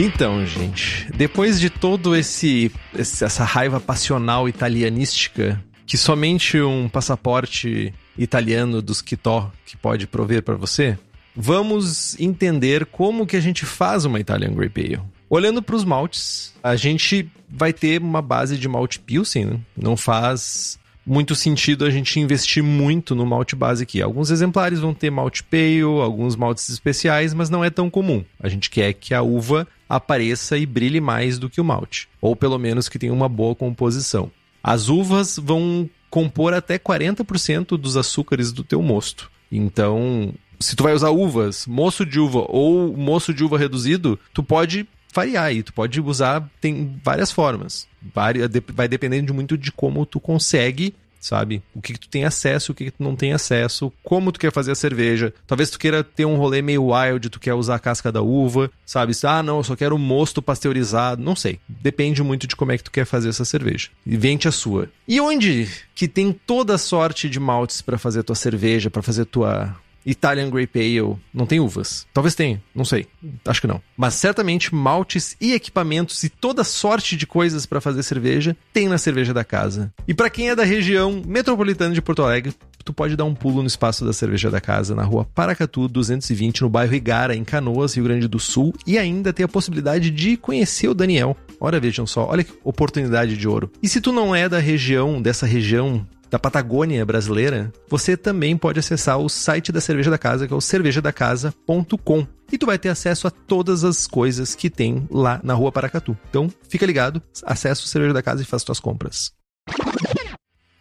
Então, 0.00 0.46
gente, 0.46 1.10
depois 1.16 1.58
de 1.58 1.68
todo 1.68 2.14
esse 2.14 2.70
essa 2.96 3.42
raiva 3.42 3.80
passional 3.80 4.48
italianística 4.48 5.60
que 5.84 5.96
somente 5.96 6.60
um 6.60 6.88
passaporte 6.88 7.92
italiano 8.16 8.80
dos 8.80 9.02
Quitó 9.02 9.50
que 9.66 9.76
pode 9.76 10.06
prover 10.06 10.44
para 10.44 10.54
você, 10.54 10.96
vamos 11.34 12.16
entender 12.20 12.86
como 12.86 13.26
que 13.26 13.36
a 13.36 13.40
gente 13.40 13.66
faz 13.66 14.04
uma 14.04 14.20
Italian 14.20 14.52
Grape 14.52 14.80
Ale. 14.84 15.00
Olhando 15.28 15.60
para 15.60 15.74
os 15.74 15.84
maltes, 15.84 16.54
a 16.62 16.76
gente 16.76 17.28
vai 17.48 17.72
ter 17.72 18.00
uma 18.00 18.22
base 18.22 18.56
de 18.56 18.68
malte 18.68 19.00
Pilsen, 19.00 19.46
né? 19.46 19.60
não 19.76 19.96
faz 19.96 20.78
muito 21.08 21.34
sentido 21.34 21.86
a 21.86 21.90
gente 21.90 22.20
investir 22.20 22.62
muito 22.62 23.14
no 23.14 23.24
malte 23.24 23.56
base 23.56 23.82
aqui. 23.82 24.02
Alguns 24.02 24.30
exemplares 24.30 24.80
vão 24.80 24.92
ter 24.92 25.10
malte 25.10 25.42
pale, 25.42 25.80
alguns 25.80 26.36
maltes 26.36 26.68
especiais, 26.68 27.32
mas 27.32 27.48
não 27.48 27.64
é 27.64 27.70
tão 27.70 27.88
comum. 27.88 28.22
A 28.38 28.48
gente 28.48 28.68
quer 28.68 28.92
que 28.92 29.14
a 29.14 29.22
uva 29.22 29.66
apareça 29.88 30.58
e 30.58 30.66
brilhe 30.66 31.00
mais 31.00 31.38
do 31.38 31.48
que 31.48 31.60
o 31.60 31.64
malte, 31.64 32.08
ou 32.20 32.36
pelo 32.36 32.58
menos 32.58 32.88
que 32.88 32.98
tenha 32.98 33.12
uma 33.12 33.28
boa 33.28 33.54
composição. 33.54 34.30
As 34.62 34.90
uvas 34.90 35.38
vão 35.42 35.88
compor 36.10 36.52
até 36.52 36.78
40% 36.78 37.78
dos 37.78 37.96
açúcares 37.96 38.52
do 38.52 38.62
teu 38.62 38.82
mosto. 38.82 39.30
Então, 39.50 40.34
se 40.60 40.76
tu 40.76 40.82
vai 40.82 40.92
usar 40.92 41.10
uvas, 41.10 41.66
moço 41.66 42.04
de 42.04 42.20
uva 42.20 42.44
ou 42.48 42.94
moço 42.94 43.32
de 43.32 43.42
uva 43.42 43.56
reduzido, 43.56 44.18
tu 44.34 44.42
pode 44.42 44.86
variar 45.18 45.44
aí, 45.44 45.62
tu 45.62 45.72
pode 45.72 46.00
usar, 46.00 46.48
tem 46.60 47.00
várias 47.04 47.32
formas. 47.32 47.88
Vai 48.14 48.88
dependendo 48.88 49.34
muito 49.34 49.58
de 49.58 49.72
como 49.72 50.06
tu 50.06 50.20
consegue 50.20 50.94
sabe? 51.20 51.60
O 51.74 51.82
que, 51.82 51.94
que, 51.94 51.98
tu 51.98 52.08
tem 52.08 52.24
acesso, 52.24 52.70
o 52.70 52.74
que, 52.74 52.84
que, 52.84 52.90
tu 52.92 53.02
não 53.02 53.16
tem 53.16 53.32
acesso, 53.32 53.92
como 54.04 54.30
tu 54.30 54.38
quer 54.38 54.52
fazer 54.52 54.70
a 54.70 54.74
cerveja. 54.76 55.34
Talvez 55.48 55.68
tu 55.68 55.78
queira 55.78 56.04
ter 56.04 56.24
um 56.24 56.36
rolê 56.36 56.62
meio 56.62 56.92
wild, 56.92 57.28
tu 57.28 57.40
quer 57.40 57.54
usar 57.54 57.74
a 57.74 57.78
casca 57.78 58.12
da 58.12 58.22
uva, 58.22 58.70
sabe? 58.86 59.12
Ah, 59.24 59.42
não, 59.42 59.58
eu 59.58 59.64
só 59.64 59.74
quero 59.74 59.98
mosto 59.98 60.40
pasteurizado, 60.40 61.20
não 61.20 61.34
sei. 61.34 61.58
Depende 61.68 62.22
muito 62.22 62.46
de 62.46 62.54
como 62.54 62.70
é 62.70 62.78
que 62.78 62.84
tu 62.84 62.90
quer 62.92 63.04
fazer 63.04 63.30
essa 63.30 63.44
cerveja. 63.44 63.88
E 64.06 64.16
vente 64.16 64.46
a 64.46 64.52
sua. 64.52 64.88
E 65.08 65.20
onde 65.20 65.68
que 65.94 66.06
tem 66.06 66.32
toda 66.32 66.78
sorte 66.78 67.28
de 67.28 67.40
maltes 67.40 67.82
para 67.82 67.98
fazer 67.98 68.22
tua 68.22 68.36
cerveja, 68.36 68.88
para 68.88 69.02
fazer 69.02 69.24
tua 69.24 69.76
Italian 70.08 70.48
Grape 70.48 70.78
Ale 70.80 71.16
não 71.34 71.46
tem 71.46 71.60
uvas. 71.60 72.06
Talvez 72.14 72.34
tenha, 72.34 72.62
não 72.74 72.84
sei. 72.84 73.06
Acho 73.44 73.60
que 73.60 73.66
não. 73.66 73.80
Mas 73.96 74.14
certamente 74.14 74.74
maltes 74.74 75.36
e 75.40 75.52
equipamentos 75.52 76.24
e 76.24 76.28
toda 76.28 76.64
sorte 76.64 77.16
de 77.16 77.26
coisas 77.26 77.66
para 77.66 77.80
fazer 77.80 78.02
cerveja 78.02 78.56
tem 78.72 78.88
na 78.88 78.96
cerveja 78.96 79.34
da 79.34 79.44
casa. 79.44 79.92
E 80.06 80.14
para 80.14 80.30
quem 80.30 80.48
é 80.48 80.56
da 80.56 80.64
região 80.64 81.22
metropolitana 81.26 81.94
de 81.94 82.00
Porto 82.00 82.22
Alegre, 82.22 82.54
tu 82.84 82.92
pode 82.92 83.16
dar 83.16 83.24
um 83.24 83.34
pulo 83.34 83.60
no 83.60 83.66
espaço 83.66 84.02
da 84.04 84.14
cerveja 84.14 84.50
da 84.50 84.62
casa 84.62 84.94
na 84.94 85.02
rua 85.02 85.26
Paracatu 85.34 85.86
220 85.86 86.62
no 86.62 86.70
bairro 86.70 86.94
Igara, 86.94 87.36
em 87.36 87.44
Canoas, 87.44 87.94
Rio 87.94 88.04
Grande 88.04 88.26
do 88.26 88.38
Sul, 88.38 88.74
e 88.86 88.96
ainda 88.96 89.30
ter 89.30 89.42
a 89.42 89.48
possibilidade 89.48 90.10
de 90.10 90.38
conhecer 90.38 90.88
o 90.88 90.94
Daniel. 90.94 91.36
Ora, 91.60 91.78
vejam 91.78 92.06
só, 92.06 92.26
olha 92.26 92.44
que 92.44 92.54
oportunidade 92.64 93.36
de 93.36 93.46
ouro. 93.46 93.70
E 93.82 93.88
se 93.88 94.00
tu 94.00 94.10
não 94.10 94.34
é 94.34 94.48
da 94.48 94.58
região, 94.58 95.20
dessa 95.20 95.44
região 95.44 96.06
da 96.30 96.38
Patagônia 96.38 97.04
brasileira, 97.04 97.72
você 97.88 98.16
também 98.16 98.56
pode 98.56 98.78
acessar 98.78 99.18
o 99.18 99.28
site 99.28 99.72
da 99.72 99.80
Cerveja 99.80 100.10
da 100.10 100.18
Casa, 100.18 100.46
que 100.46 100.52
é 100.52 100.56
o 100.56 100.60
cervejadacasa.com. 100.60 102.26
E 102.52 102.58
tu 102.58 102.66
vai 102.66 102.78
ter 102.78 102.88
acesso 102.88 103.26
a 103.26 103.30
todas 103.30 103.84
as 103.84 104.06
coisas 104.06 104.54
que 104.54 104.70
tem 104.70 105.06
lá 105.10 105.40
na 105.42 105.54
Rua 105.54 105.72
Paracatu. 105.72 106.16
Então, 106.30 106.50
fica 106.68 106.86
ligado, 106.86 107.22
acessa 107.44 107.82
o 107.82 107.86
Cerveja 107.86 108.14
da 108.14 108.22
Casa 108.22 108.42
e 108.42 108.46
faça 108.46 108.66
suas 108.66 108.80
compras. 108.80 109.32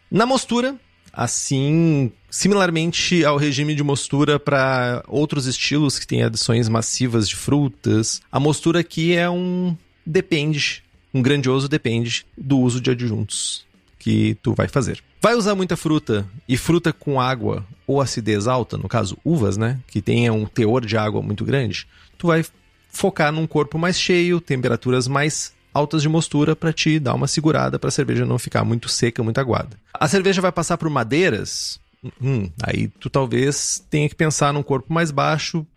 Na 0.10 0.26
mostura, 0.26 0.76
assim, 1.12 2.12
similarmente 2.30 3.26
ao 3.26 3.38
regime 3.38 3.76
de 3.76 3.84
mostura 3.84 4.40
para 4.40 5.04
outros 5.08 5.46
estilos 5.46 6.00
que 6.00 6.08
têm 6.08 6.24
adições 6.24 6.70
massivas 6.70 7.28
de 7.28 7.36
frutas, 7.36 8.22
a 8.32 8.40
mostura 8.40 8.80
aqui 8.80 9.16
é 9.16 9.30
um 9.30 9.76
depende, 10.06 10.84
um 11.14 11.22
grandioso 11.22 11.68
depende 11.68 12.26
do 12.38 12.60
uso 12.60 12.80
de 12.80 12.92
adjuntos 12.92 13.67
que 14.08 14.36
tu 14.36 14.54
vai 14.54 14.70
fazer. 14.70 15.04
Vai 15.22 15.36
usar 15.36 15.54
muita 15.54 15.76
fruta 15.76 16.26
e 16.48 16.56
fruta 16.56 16.94
com 16.94 17.20
água 17.20 17.66
ou 17.86 18.00
acidez 18.00 18.48
alta, 18.48 18.78
no 18.78 18.88
caso 18.88 19.18
uvas, 19.22 19.58
né, 19.58 19.82
que 19.86 20.02
tenha 20.02 20.32
um 20.32 20.46
teor 20.46 20.86
de 20.86 20.96
água 20.96 21.22
muito 21.22 21.44
grande, 21.44 21.86
tu 22.18 22.28
vai 22.28 22.46
focar 22.90 23.34
num 23.34 23.46
corpo 23.46 23.78
mais 23.78 24.00
cheio, 24.00 24.40
temperaturas 24.40 25.10
mais 25.10 25.52
altas 25.74 26.02
de 26.02 26.08
mostura 26.08 26.56
para 26.56 26.72
te 26.72 27.00
dar 27.00 27.16
uma 27.16 27.28
segurada 27.28 27.78
para 27.78 27.90
a 27.90 27.92
cerveja 27.92 28.26
não 28.26 28.40
ficar 28.40 28.64
muito 28.64 28.88
seca, 28.88 29.22
muito 29.22 29.40
aguada. 29.42 29.78
A 29.94 30.08
cerveja 30.08 30.42
vai 30.42 30.54
passar 30.54 30.78
por 30.78 30.90
madeiras, 30.90 31.78
hum, 32.22 32.50
aí 32.64 32.88
tu 32.88 33.10
talvez 33.10 33.84
tenha 33.90 34.08
que 34.08 34.16
pensar 34.16 34.54
num 34.54 34.64
corpo 34.64 34.94
mais 34.94 35.12
baixo, 35.12 35.68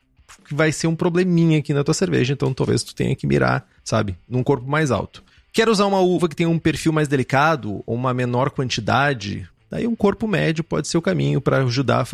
que 0.47 0.55
vai 0.55 0.71
ser 0.71 0.87
um 0.87 0.95
probleminha 0.95 1.59
aqui 1.59 1.75
na 1.75 1.83
tua 1.83 1.95
cerveja, 1.95 2.33
então 2.33 2.55
talvez 2.55 2.85
tu 2.85 2.95
tenha 2.95 3.17
que 3.17 3.27
mirar, 3.27 3.67
sabe, 3.83 4.17
num 4.29 4.45
corpo 4.45 4.71
mais 4.71 4.93
alto. 4.93 5.21
Quer 5.53 5.69
usar 5.69 5.87
uma 5.87 6.01
uva 6.01 6.29
que 6.29 6.37
tem 6.37 6.47
um 6.47 6.59
perfil 6.59 6.93
mais 6.93 7.09
delicado 7.09 7.83
ou 7.87 7.95
uma 7.95 8.15
menor 8.15 8.51
quantidade? 8.51 9.49
Daí 9.71 9.87
um 9.87 9.97
corpo 9.97 10.27
médio 10.27 10.65
pode 10.65 10.89
ser 10.89 10.99
o 10.99 11.03
caminho 11.03 11.41
para 11.41 11.59
ajudar, 11.59 12.07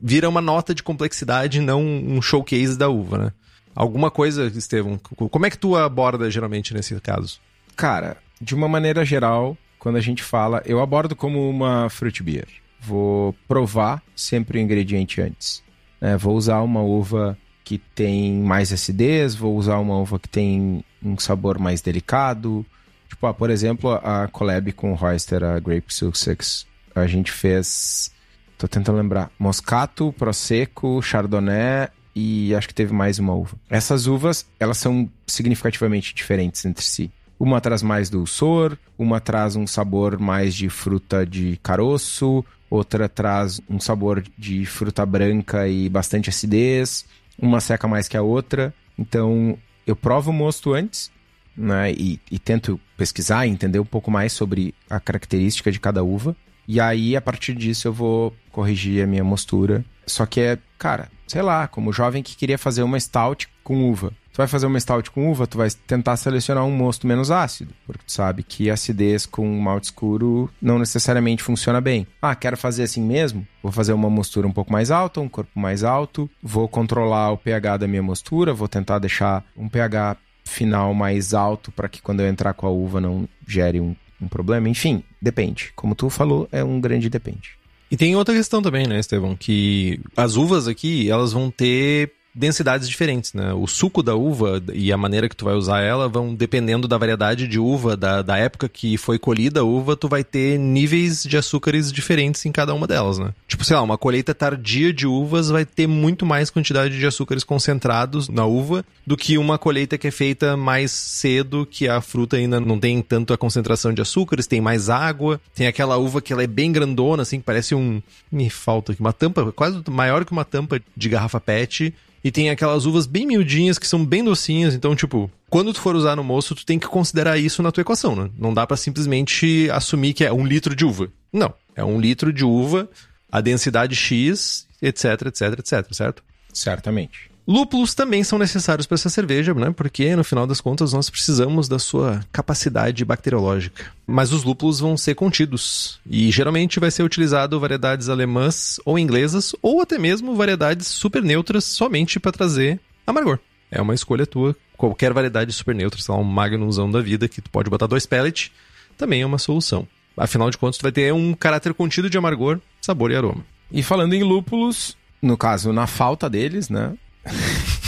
vira 0.00 0.28
uma 0.28 0.40
nota 0.40 0.74
de 0.74 0.82
complexidade, 0.82 1.60
não 1.60 1.82
um 1.82 2.20
showcase 2.20 2.76
da 2.76 2.88
uva, 2.88 3.18
né? 3.18 3.32
Alguma 3.74 4.10
coisa, 4.10 4.46
Estevão, 4.46 4.98
como 4.98 5.46
é 5.46 5.50
que 5.50 5.58
tu 5.58 5.76
aborda 5.76 6.28
geralmente 6.30 6.74
nesse 6.74 6.98
caso? 7.00 7.38
Cara, 7.76 8.16
de 8.40 8.54
uma 8.54 8.68
maneira 8.68 9.04
geral, 9.04 9.56
quando 9.78 9.96
a 9.96 10.00
gente 10.00 10.22
fala, 10.22 10.62
eu 10.66 10.80
abordo 10.80 11.14
como 11.14 11.48
uma 11.48 11.88
fruit 11.88 12.22
beer. 12.22 12.48
Vou 12.80 13.34
provar 13.46 14.02
sempre 14.16 14.58
o 14.58 14.60
ingrediente 14.60 15.20
antes. 15.20 15.62
Né? 16.00 16.16
Vou 16.16 16.36
usar 16.36 16.60
uma 16.62 16.80
uva 16.80 17.38
que 17.68 17.76
tem 17.76 18.32
mais 18.32 18.72
acidez, 18.72 19.34
vou 19.34 19.54
usar 19.54 19.76
uma 19.76 19.98
uva 19.98 20.18
que 20.18 20.26
tem 20.26 20.82
um 21.02 21.18
sabor 21.18 21.58
mais 21.58 21.82
delicado. 21.82 22.64
Tipo, 23.10 23.26
ah, 23.26 23.34
por 23.34 23.50
exemplo, 23.50 23.92
a 23.92 24.26
collab 24.26 24.72
com 24.72 24.92
o 24.92 24.94
Royster, 24.94 25.44
a 25.44 25.60
Grape 25.60 25.92
Sussex, 25.92 26.66
a 26.94 27.06
gente 27.06 27.30
fez. 27.30 28.10
Tô 28.56 28.66
tentando 28.66 28.96
lembrar. 28.96 29.30
Moscato, 29.38 30.14
Prosecco, 30.16 31.02
Chardonnay 31.02 31.88
e 32.16 32.54
acho 32.54 32.68
que 32.68 32.74
teve 32.74 32.94
mais 32.94 33.18
uma 33.18 33.34
uva. 33.34 33.54
Essas 33.68 34.06
uvas, 34.06 34.46
elas 34.58 34.78
são 34.78 35.06
significativamente 35.26 36.14
diferentes 36.14 36.64
entre 36.64 36.82
si. 36.82 37.10
Uma 37.38 37.60
traz 37.60 37.82
mais 37.82 38.08
dulçor, 38.08 38.78
uma 38.98 39.20
traz 39.20 39.56
um 39.56 39.66
sabor 39.66 40.18
mais 40.18 40.54
de 40.54 40.70
fruta 40.70 41.26
de 41.26 41.60
caroço, 41.62 42.42
outra 42.70 43.10
traz 43.10 43.60
um 43.68 43.78
sabor 43.78 44.24
de 44.38 44.64
fruta 44.64 45.04
branca 45.04 45.68
e 45.68 45.86
bastante 45.90 46.30
acidez 46.30 47.04
uma 47.38 47.60
seca 47.60 47.86
mais 47.86 48.08
que 48.08 48.16
a 48.16 48.22
outra. 48.22 48.74
Então, 48.98 49.56
eu 49.86 49.94
provo 49.94 50.30
o 50.30 50.34
mosto 50.34 50.74
antes, 50.74 51.10
né? 51.56 51.92
E, 51.92 52.20
e 52.30 52.38
tento 52.38 52.80
pesquisar 52.96 53.46
e 53.46 53.50
entender 53.50 53.78
um 53.78 53.84
pouco 53.84 54.10
mais 54.10 54.32
sobre 54.32 54.74
a 54.88 54.98
característica 54.98 55.70
de 55.70 55.80
cada 55.80 56.02
uva. 56.02 56.36
E 56.68 56.78
aí, 56.78 57.16
a 57.16 57.20
partir 57.20 57.54
disso, 57.54 57.88
eu 57.88 57.92
vou 57.92 58.32
corrigir 58.52 59.02
a 59.02 59.06
minha 59.06 59.24
mostura. 59.24 59.84
Só 60.06 60.26
que 60.26 60.40
é, 60.40 60.58
cara, 60.78 61.08
sei 61.26 61.42
lá, 61.42 61.66
como 61.66 61.92
jovem 61.92 62.22
que 62.22 62.36
queria 62.36 62.58
fazer 62.58 62.82
uma 62.82 63.00
stout 63.00 63.48
com 63.64 63.90
uva 63.90 64.12
tu 64.38 64.42
vai 64.42 64.46
fazer 64.46 64.66
uma 64.66 64.78
stout 64.78 65.10
com 65.10 65.28
uva, 65.28 65.48
tu 65.48 65.58
vai 65.58 65.68
tentar 65.84 66.16
selecionar 66.16 66.64
um 66.64 66.70
mosto 66.70 67.08
menos 67.08 67.28
ácido, 67.28 67.74
porque 67.84 68.04
tu 68.06 68.12
sabe 68.12 68.44
que 68.44 68.70
acidez 68.70 69.26
com 69.26 69.44
malte 69.60 69.86
escuro 69.86 70.48
não 70.62 70.78
necessariamente 70.78 71.42
funciona 71.42 71.80
bem. 71.80 72.06
Ah, 72.22 72.36
quero 72.36 72.56
fazer 72.56 72.84
assim 72.84 73.02
mesmo? 73.02 73.44
Vou 73.60 73.72
fazer 73.72 73.92
uma 73.92 74.08
mostura 74.08 74.46
um 74.46 74.52
pouco 74.52 74.70
mais 74.70 74.92
alta, 74.92 75.20
um 75.20 75.28
corpo 75.28 75.58
mais 75.58 75.82
alto, 75.82 76.30
vou 76.40 76.68
controlar 76.68 77.32
o 77.32 77.36
pH 77.36 77.78
da 77.78 77.88
minha 77.88 78.02
mostura, 78.02 78.54
vou 78.54 78.68
tentar 78.68 79.00
deixar 79.00 79.44
um 79.56 79.68
pH 79.68 80.16
final 80.44 80.94
mais 80.94 81.34
alto 81.34 81.72
para 81.72 81.88
que 81.88 82.00
quando 82.00 82.20
eu 82.20 82.28
entrar 82.28 82.54
com 82.54 82.68
a 82.68 82.70
uva 82.70 83.00
não 83.00 83.28
gere 83.44 83.80
um, 83.80 83.96
um 84.20 84.28
problema. 84.28 84.68
Enfim, 84.68 85.02
depende. 85.20 85.72
Como 85.74 85.94
tu 85.94 86.10
falou, 86.10 86.48
é 86.50 86.62
um 86.62 86.80
grande 86.80 87.08
depende. 87.08 87.50
E 87.90 87.96
tem 87.96 88.14
outra 88.14 88.34
questão 88.34 88.60
também, 88.60 88.86
né, 88.86 88.98
Estevão? 88.98 89.34
Que 89.34 90.00
as 90.16 90.36
uvas 90.36 90.68
aqui, 90.68 91.10
elas 91.10 91.32
vão 91.32 91.50
ter 91.50 92.12
densidades 92.38 92.88
diferentes, 92.88 93.34
né? 93.34 93.52
O 93.52 93.66
suco 93.66 94.02
da 94.02 94.14
uva 94.14 94.62
e 94.72 94.92
a 94.92 94.96
maneira 94.96 95.28
que 95.28 95.34
tu 95.36 95.44
vai 95.44 95.54
usar 95.54 95.80
ela 95.80 96.08
vão 96.08 96.34
dependendo 96.34 96.86
da 96.86 96.96
variedade 96.96 97.48
de 97.48 97.58
uva, 97.58 97.96
da, 97.96 98.22
da 98.22 98.36
época 98.36 98.68
que 98.68 98.96
foi 98.96 99.18
colhida 99.18 99.60
a 99.60 99.64
uva, 99.64 99.96
tu 99.96 100.08
vai 100.08 100.22
ter 100.22 100.58
níveis 100.58 101.24
de 101.24 101.36
açúcares 101.36 101.92
diferentes 101.92 102.46
em 102.46 102.52
cada 102.52 102.72
uma 102.72 102.86
delas, 102.86 103.18
né? 103.18 103.32
Tipo, 103.48 103.64
sei 103.64 103.74
lá, 103.74 103.82
uma 103.82 103.98
colheita 103.98 104.34
tardia 104.34 104.92
de 104.92 105.06
uvas 105.06 105.48
vai 105.48 105.64
ter 105.64 105.86
muito 105.86 106.24
mais 106.24 106.48
quantidade 106.48 106.96
de 106.96 107.06
açúcares 107.06 107.42
concentrados 107.42 108.28
na 108.28 108.46
uva 108.46 108.84
do 109.04 109.16
que 109.16 109.36
uma 109.36 109.58
colheita 109.58 109.98
que 109.98 110.06
é 110.06 110.10
feita 110.10 110.56
mais 110.56 110.92
cedo, 110.92 111.66
que 111.68 111.88
a 111.88 112.00
fruta 112.00 112.36
ainda 112.36 112.60
não 112.60 112.78
tem 112.78 113.02
tanto 113.02 113.32
a 113.32 113.38
concentração 113.38 113.92
de 113.92 114.00
açúcares, 114.00 114.46
tem 114.46 114.60
mais 114.60 114.88
água, 114.88 115.40
tem 115.54 115.66
aquela 115.66 115.96
uva 115.96 116.20
que 116.20 116.32
ela 116.32 116.42
é 116.42 116.46
bem 116.46 116.70
grandona, 116.70 117.22
assim, 117.22 117.38
que 117.38 117.44
parece 117.44 117.74
um... 117.74 118.00
me 118.30 118.48
falta 118.48 118.92
aqui, 118.92 119.00
uma 119.00 119.12
tampa, 119.12 119.50
quase 119.52 119.82
maior 119.90 120.24
que 120.24 120.32
uma 120.32 120.44
tampa 120.44 120.80
de 120.96 121.08
garrafa 121.08 121.40
PET, 121.40 121.94
e 122.28 122.30
tem 122.30 122.50
aquelas 122.50 122.84
uvas 122.84 123.06
bem 123.06 123.26
miudinhas 123.26 123.78
que 123.78 123.88
são 123.88 124.04
bem 124.04 124.22
docinhas, 124.22 124.74
então, 124.74 124.94
tipo, 124.94 125.30
quando 125.48 125.72
tu 125.72 125.80
for 125.80 125.96
usar 125.96 126.14
no 126.14 126.22
moço, 126.22 126.54
tu 126.54 126.66
tem 126.66 126.78
que 126.78 126.86
considerar 126.86 127.38
isso 127.38 127.62
na 127.62 127.72
tua 127.72 127.80
equação, 127.80 128.14
né? 128.14 128.28
Não 128.38 128.52
dá 128.52 128.66
para 128.66 128.76
simplesmente 128.76 129.66
assumir 129.70 130.12
que 130.12 130.26
é 130.26 130.30
um 130.30 130.46
litro 130.46 130.76
de 130.76 130.84
uva. 130.84 131.10
Não, 131.32 131.54
é 131.74 131.82
um 131.82 131.98
litro 131.98 132.30
de 132.30 132.44
uva, 132.44 132.86
a 133.32 133.40
densidade 133.40 133.96
X, 133.96 134.68
etc, 134.82 135.22
etc, 135.28 135.58
etc, 135.58 135.86
certo? 135.90 136.22
Certamente. 136.52 137.27
Lúpulos 137.48 137.94
também 137.94 138.22
são 138.22 138.38
necessários 138.38 138.86
para 138.86 138.96
essa 138.96 139.08
cerveja, 139.08 139.54
né? 139.54 139.72
Porque 139.74 140.14
no 140.14 140.22
final 140.22 140.46
das 140.46 140.60
contas 140.60 140.92
nós 140.92 141.08
precisamos 141.08 141.66
da 141.66 141.78
sua 141.78 142.20
capacidade 142.30 143.02
bacteriológica. 143.06 143.86
Mas 144.06 144.32
os 144.32 144.44
lúpulos 144.44 144.80
vão 144.80 144.98
ser 144.98 145.14
contidos 145.14 145.98
e 146.04 146.30
geralmente 146.30 146.78
vai 146.78 146.90
ser 146.90 147.04
utilizado 147.04 147.58
variedades 147.58 148.10
alemãs 148.10 148.78
ou 148.84 148.98
inglesas 148.98 149.54
ou 149.62 149.80
até 149.80 149.96
mesmo 149.98 150.36
variedades 150.36 150.88
super 150.88 151.22
neutras 151.22 151.64
somente 151.64 152.20
para 152.20 152.32
trazer 152.32 152.78
amargor. 153.06 153.38
É 153.70 153.80
uma 153.80 153.94
escolha 153.94 154.26
tua. 154.26 154.54
Qualquer 154.76 155.14
variedade 155.14 155.50
super 155.54 155.74
neutra, 155.74 156.02
sei 156.02 156.14
lá, 156.14 156.20
um 156.20 156.24
magnumzão 156.24 156.90
da 156.90 157.00
vida 157.00 157.28
que 157.28 157.40
tu 157.40 157.48
pode 157.48 157.70
botar 157.70 157.86
dois 157.86 158.04
pellets, 158.04 158.52
também 158.98 159.22
é 159.22 159.26
uma 159.26 159.38
solução. 159.38 159.88
Afinal 160.18 160.50
de 160.50 160.58
contas, 160.58 160.76
tu 160.76 160.82
vai 160.82 160.92
ter 160.92 161.14
um 161.14 161.32
caráter 161.32 161.72
contido 161.72 162.10
de 162.10 162.18
amargor, 162.18 162.60
sabor 162.82 163.10
e 163.10 163.16
aroma. 163.16 163.42
E 163.72 163.82
falando 163.82 164.12
em 164.12 164.22
lúpulos, 164.22 164.98
no 165.22 165.36
caso, 165.36 165.72
na 165.72 165.86
falta 165.86 166.28
deles, 166.28 166.68
né? 166.68 166.92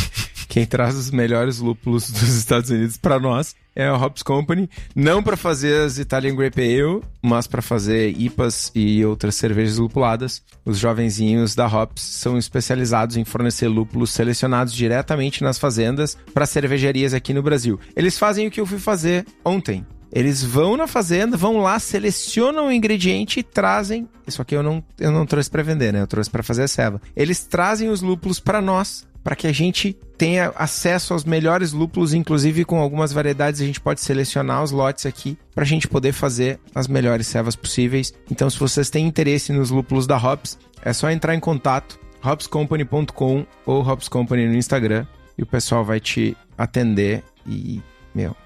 Quem 0.50 0.66
traz 0.66 0.96
os 0.96 1.12
melhores 1.12 1.58
lúpulos 1.60 2.10
dos 2.10 2.34
Estados 2.36 2.70
Unidos 2.70 2.96
para 2.96 3.20
nós 3.20 3.54
é 3.74 3.86
a 3.86 3.96
Hops 3.96 4.24
Company, 4.24 4.68
não 4.96 5.22
para 5.22 5.36
fazer 5.36 5.82
as 5.82 5.96
Italian 5.96 6.34
Grape 6.34 6.60
Ale, 6.60 7.02
mas 7.22 7.46
para 7.46 7.62
fazer 7.62 8.10
IPAs 8.18 8.72
e 8.74 9.04
outras 9.04 9.36
cervejas 9.36 9.78
lupuladas. 9.78 10.42
Os 10.64 10.76
jovenzinhos 10.76 11.54
da 11.54 11.68
Hops 11.68 12.02
são 12.02 12.36
especializados 12.36 13.16
em 13.16 13.24
fornecer 13.24 13.68
lúpulos 13.68 14.10
selecionados 14.10 14.74
diretamente 14.74 15.40
nas 15.44 15.56
fazendas 15.56 16.18
para 16.34 16.46
cervejarias 16.46 17.14
aqui 17.14 17.32
no 17.32 17.44
Brasil. 17.44 17.78
Eles 17.94 18.18
fazem 18.18 18.48
o 18.48 18.50
que 18.50 18.60
eu 18.60 18.66
fui 18.66 18.80
fazer 18.80 19.24
ontem. 19.44 19.86
Eles 20.12 20.42
vão 20.42 20.76
na 20.76 20.88
fazenda, 20.88 21.36
vão 21.36 21.58
lá, 21.58 21.78
selecionam 21.78 22.66
o 22.66 22.72
ingrediente 22.72 23.38
e 23.38 23.44
trazem. 23.44 24.08
Isso 24.26 24.42
aqui 24.42 24.56
eu 24.56 24.62
não, 24.64 24.82
eu 24.98 25.12
não 25.12 25.24
trouxe 25.24 25.48
para 25.48 25.62
vender, 25.62 25.92
né? 25.92 26.00
Eu 26.00 26.08
trouxe 26.08 26.28
para 26.28 26.42
fazer 26.42 26.64
a 26.64 26.68
ceva. 26.68 27.00
Eles 27.14 27.44
trazem 27.44 27.88
os 27.88 28.02
lúpulos 28.02 28.40
para 28.40 28.60
nós 28.60 29.08
para 29.22 29.36
que 29.36 29.46
a 29.46 29.52
gente 29.52 29.96
tenha 30.16 30.52
acesso 30.56 31.12
aos 31.12 31.24
melhores 31.24 31.72
lúpulos, 31.72 32.12
inclusive 32.14 32.64
com 32.64 32.80
algumas 32.80 33.12
variedades 33.12 33.60
a 33.60 33.64
gente 33.64 33.80
pode 33.80 34.00
selecionar 34.00 34.62
os 34.62 34.70
lotes 34.70 35.06
aqui 35.06 35.38
para 35.54 35.64
a 35.64 35.66
gente 35.66 35.88
poder 35.88 36.12
fazer 36.12 36.58
as 36.74 36.88
melhores 36.88 37.26
cevas 37.26 37.56
possíveis. 37.56 38.12
Então, 38.30 38.48
se 38.48 38.58
vocês 38.58 38.90
têm 38.90 39.06
interesse 39.06 39.52
nos 39.52 39.70
lúpulos 39.70 40.06
da 40.06 40.16
Hops, 40.16 40.58
é 40.82 40.92
só 40.92 41.10
entrar 41.10 41.34
em 41.34 41.40
contato 41.40 41.98
hopscompany.com 42.22 43.46
ou 43.64 43.86
Hops 43.86 44.08
Company 44.08 44.46
no 44.46 44.54
Instagram 44.54 45.06
e 45.38 45.42
o 45.42 45.46
pessoal 45.46 45.84
vai 45.84 46.00
te 46.00 46.36
atender 46.56 47.24
e, 47.46 47.80
meu, 48.14 48.36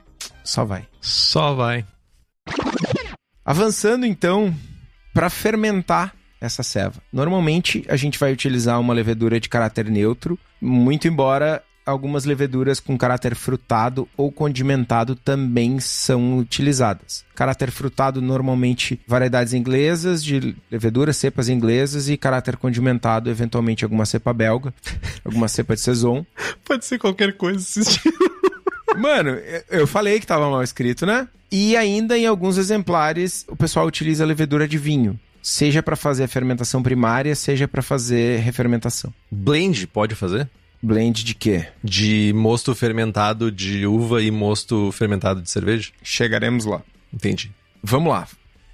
só 0.44 0.64
vai. 0.64 0.86
Só 1.00 1.54
vai. 1.54 1.84
Avançando 3.44 4.06
então 4.06 4.54
para 5.12 5.28
fermentar 5.28 6.14
essa 6.44 6.62
ceva. 6.62 7.02
Normalmente 7.12 7.84
a 7.88 7.96
gente 7.96 8.18
vai 8.18 8.32
utilizar 8.32 8.80
uma 8.80 8.94
levedura 8.94 9.40
de 9.40 9.48
caráter 9.48 9.88
neutro, 9.90 10.38
muito 10.60 11.08
embora 11.08 11.62
algumas 11.84 12.24
leveduras 12.24 12.80
com 12.80 12.96
caráter 12.96 13.34
frutado 13.34 14.08
ou 14.16 14.32
condimentado 14.32 15.14
também 15.14 15.78
são 15.78 16.38
utilizadas. 16.38 17.24
Caráter 17.34 17.70
frutado 17.70 18.22
normalmente 18.22 19.00
variedades 19.06 19.52
inglesas 19.52 20.24
de 20.24 20.56
leveduras, 20.70 21.16
cepas 21.16 21.48
inglesas 21.48 22.08
e 22.08 22.16
caráter 22.16 22.56
condimentado 22.56 23.30
eventualmente 23.30 23.84
alguma 23.84 24.06
cepa 24.06 24.32
belga, 24.32 24.72
alguma 25.24 25.48
cepa 25.48 25.74
de 25.74 25.80
saison. 25.80 26.24
Pode 26.64 26.84
ser 26.84 26.98
qualquer 26.98 27.36
coisa 27.36 27.58
desse 27.58 28.00
Mano, 28.96 29.30
eu 29.70 29.88
falei 29.88 30.20
que 30.20 30.26
tava 30.26 30.48
mal 30.48 30.62
escrito, 30.62 31.04
né? 31.04 31.26
E 31.50 31.76
ainda 31.76 32.16
em 32.16 32.26
alguns 32.26 32.56
exemplares 32.56 33.44
o 33.48 33.56
pessoal 33.56 33.86
utiliza 33.86 34.24
levedura 34.24 34.68
de 34.68 34.78
vinho 34.78 35.18
seja 35.44 35.82
para 35.82 35.94
fazer 35.94 36.24
a 36.24 36.28
fermentação 36.28 36.82
primária, 36.82 37.36
seja 37.36 37.68
para 37.68 37.82
fazer 37.82 38.40
refermentação. 38.40 39.12
Blend 39.30 39.86
pode 39.88 40.14
fazer? 40.14 40.48
Blend 40.82 41.22
de 41.22 41.34
quê? 41.34 41.66
De 41.82 42.32
mosto 42.34 42.74
fermentado 42.74 43.52
de 43.52 43.86
uva 43.86 44.22
e 44.22 44.30
mosto 44.30 44.90
fermentado 44.90 45.42
de 45.42 45.50
cerveja? 45.50 45.92
Chegaremos 46.02 46.64
lá. 46.64 46.82
Entendi. 47.12 47.52
Vamos 47.82 48.10
lá. 48.10 48.26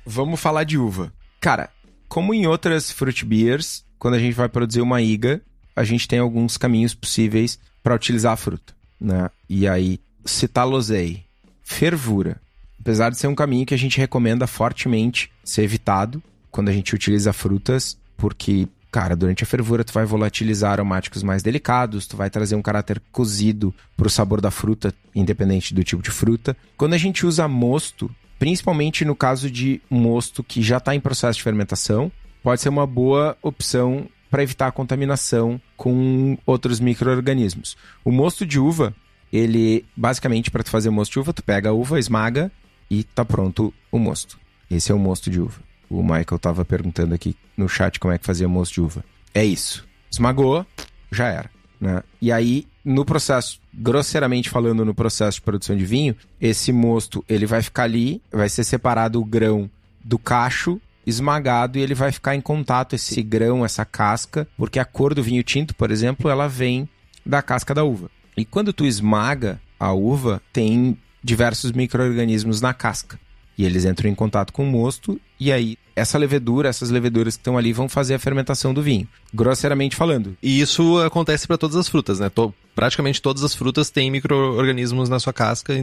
vamos 0.06 0.40
falar 0.40 0.62
de 0.62 0.78
uva. 0.78 1.12
Cara, 1.40 1.70
como 2.08 2.32
em 2.32 2.46
outras 2.46 2.92
fruit 2.92 3.24
beers, 3.24 3.84
quando 3.98 4.14
a 4.14 4.18
gente 4.20 4.34
vai 4.34 4.48
produzir 4.48 4.80
uma 4.80 5.02
iga, 5.02 5.42
a 5.74 5.82
gente 5.82 6.06
tem 6.06 6.20
alguns 6.20 6.56
caminhos 6.56 6.94
possíveis 6.94 7.58
para 7.82 7.96
utilizar 7.96 8.32
a 8.32 8.36
fruta, 8.36 8.72
né? 9.00 9.28
E 9.48 9.66
aí, 9.66 9.98
citalosei, 10.24 11.24
fervura. 11.64 12.40
Apesar 12.80 13.10
de 13.10 13.18
ser 13.18 13.26
um 13.26 13.34
caminho 13.34 13.66
que 13.66 13.74
a 13.74 13.78
gente 13.78 13.98
recomenda 13.98 14.46
fortemente 14.46 15.30
ser 15.44 15.62
evitado 15.62 16.22
quando 16.50 16.68
a 16.68 16.72
gente 16.72 16.94
utiliza 16.94 17.32
frutas, 17.32 17.96
porque, 18.16 18.68
cara, 18.90 19.16
durante 19.16 19.44
a 19.44 19.46
fervura 19.46 19.84
tu 19.84 19.92
vai 19.92 20.04
volatilizar 20.04 20.72
aromáticos 20.72 21.22
mais 21.22 21.42
delicados, 21.42 22.06
tu 22.06 22.16
vai 22.16 22.28
trazer 22.28 22.54
um 22.54 22.62
caráter 22.62 23.00
cozido 23.12 23.74
pro 23.96 24.10
sabor 24.10 24.40
da 24.40 24.50
fruta, 24.50 24.94
independente 25.14 25.74
do 25.74 25.84
tipo 25.84 26.02
de 26.02 26.10
fruta. 26.10 26.56
Quando 26.76 26.94
a 26.94 26.98
gente 26.98 27.24
usa 27.24 27.48
mosto, 27.48 28.10
principalmente 28.38 29.04
no 29.04 29.14
caso 29.14 29.50
de 29.50 29.80
mosto 29.88 30.42
que 30.42 30.62
já 30.62 30.78
está 30.78 30.94
em 30.94 31.00
processo 31.00 31.38
de 31.38 31.42
fermentação, 31.44 32.10
pode 32.42 32.60
ser 32.60 32.68
uma 32.68 32.86
boa 32.86 33.36
opção 33.42 34.08
para 34.30 34.42
evitar 34.42 34.68
a 34.68 34.72
contaminação 34.72 35.60
com 35.76 36.38
outros 36.46 36.78
micro-organismos. 36.78 37.76
O 38.04 38.12
mosto 38.12 38.46
de 38.46 38.58
uva, 38.58 38.94
ele, 39.32 39.84
basicamente, 39.96 40.50
para 40.50 40.62
tu 40.62 40.70
fazer 40.70 40.88
mosto 40.90 41.12
de 41.12 41.18
uva, 41.18 41.32
tu 41.32 41.42
pega 41.42 41.70
a 41.70 41.72
uva, 41.72 41.98
esmaga 41.98 42.50
e 42.88 43.02
tá 43.02 43.24
pronto 43.24 43.74
o 43.90 43.98
mosto. 43.98 44.38
Esse 44.70 44.92
é 44.92 44.94
o 44.94 44.98
mosto 44.98 45.28
de 45.28 45.40
uva. 45.40 45.69
O 45.90 46.02
Michael 46.02 46.38
tava 46.40 46.64
perguntando 46.64 47.14
aqui 47.14 47.36
no 47.56 47.68
chat 47.68 47.98
como 47.98 48.14
é 48.14 48.18
que 48.18 48.24
fazia 48.24 48.48
mosto 48.48 48.74
de 48.74 48.80
uva. 48.80 49.04
É 49.34 49.44
isso. 49.44 49.86
Esmagou, 50.10 50.64
já 51.10 51.26
era. 51.28 51.50
Né? 51.80 52.02
E 52.22 52.30
aí, 52.30 52.66
no 52.84 53.04
processo, 53.04 53.60
grosseiramente 53.74 54.48
falando, 54.48 54.84
no 54.84 54.94
processo 54.94 55.38
de 55.38 55.42
produção 55.42 55.76
de 55.76 55.84
vinho, 55.84 56.14
esse 56.40 56.72
mosto 56.72 57.24
ele 57.28 57.46
vai 57.46 57.62
ficar 57.62 57.84
ali, 57.84 58.22
vai 58.30 58.48
ser 58.48 58.64
separado 58.64 59.20
o 59.20 59.24
grão 59.24 59.68
do 60.02 60.18
cacho 60.18 60.80
esmagado 61.06 61.78
e 61.78 61.82
ele 61.82 61.94
vai 61.94 62.12
ficar 62.12 62.34
em 62.36 62.40
contato 62.40 62.94
esse 62.94 63.22
grão, 63.22 63.64
essa 63.64 63.84
casca, 63.84 64.46
porque 64.56 64.78
a 64.78 64.84
cor 64.84 65.14
do 65.14 65.22
vinho 65.22 65.42
tinto, 65.42 65.74
por 65.74 65.90
exemplo, 65.90 66.30
ela 66.30 66.46
vem 66.46 66.88
da 67.24 67.42
casca 67.42 67.74
da 67.74 67.84
uva. 67.84 68.10
E 68.36 68.44
quando 68.44 68.72
tu 68.72 68.84
esmaga 68.84 69.60
a 69.78 69.92
uva, 69.92 70.42
tem 70.52 70.96
diversos 71.22 71.72
micro-organismos 71.72 72.60
na 72.60 72.72
casca. 72.72 73.18
E 73.60 73.64
eles 73.66 73.84
entram 73.84 74.08
em 74.08 74.14
contato 74.14 74.54
com 74.54 74.64
o 74.64 74.66
mosto, 74.66 75.20
e 75.38 75.52
aí 75.52 75.76
essa 75.94 76.16
levedura, 76.16 76.70
essas 76.70 76.88
leveduras 76.88 77.36
que 77.36 77.42
estão 77.42 77.58
ali 77.58 77.74
vão 77.74 77.90
fazer 77.90 78.14
a 78.14 78.18
fermentação 78.18 78.72
do 78.72 78.82
vinho, 78.82 79.06
grosseiramente 79.34 79.94
falando. 79.94 80.34
E 80.42 80.62
isso 80.62 80.98
acontece 81.00 81.46
para 81.46 81.58
todas 81.58 81.76
as 81.76 81.86
frutas, 81.86 82.20
né? 82.20 82.30
To 82.30 82.54
praticamente 82.74 83.20
todas 83.20 83.44
as 83.44 83.54
frutas 83.54 83.90
têm 83.90 84.10
micro-organismos 84.10 85.10
na 85.10 85.20
sua 85.20 85.34
casca, 85.34 85.74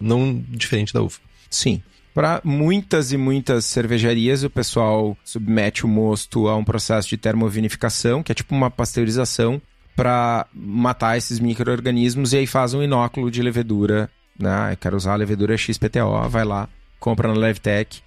não 0.00 0.44
diferente 0.48 0.92
da 0.92 1.00
uva. 1.00 1.14
Sim. 1.48 1.80
Para 2.12 2.40
muitas 2.42 3.12
e 3.12 3.16
muitas 3.16 3.66
cervejarias, 3.66 4.42
o 4.42 4.50
pessoal 4.50 5.16
submete 5.24 5.86
o 5.86 5.88
mosto 5.88 6.48
a 6.48 6.56
um 6.56 6.64
processo 6.64 7.08
de 7.08 7.16
termovinificação, 7.16 8.20
que 8.20 8.32
é 8.32 8.34
tipo 8.34 8.52
uma 8.52 8.68
pasteurização, 8.68 9.62
para 9.94 10.44
matar 10.52 11.16
esses 11.16 11.38
micro-organismos 11.38 12.32
e 12.32 12.38
aí 12.38 12.48
faz 12.48 12.74
um 12.74 12.82
inóculo 12.82 13.30
de 13.30 13.40
levedura. 13.40 14.10
Né? 14.36 14.72
Eu 14.72 14.76
quero 14.76 14.96
usar 14.96 15.12
a 15.12 15.16
levedura 15.16 15.56
XPTO, 15.56 16.28
vai 16.28 16.44
lá, 16.44 16.68
compra 17.02 17.26
na 17.26 17.34
Levtech, 17.34 18.00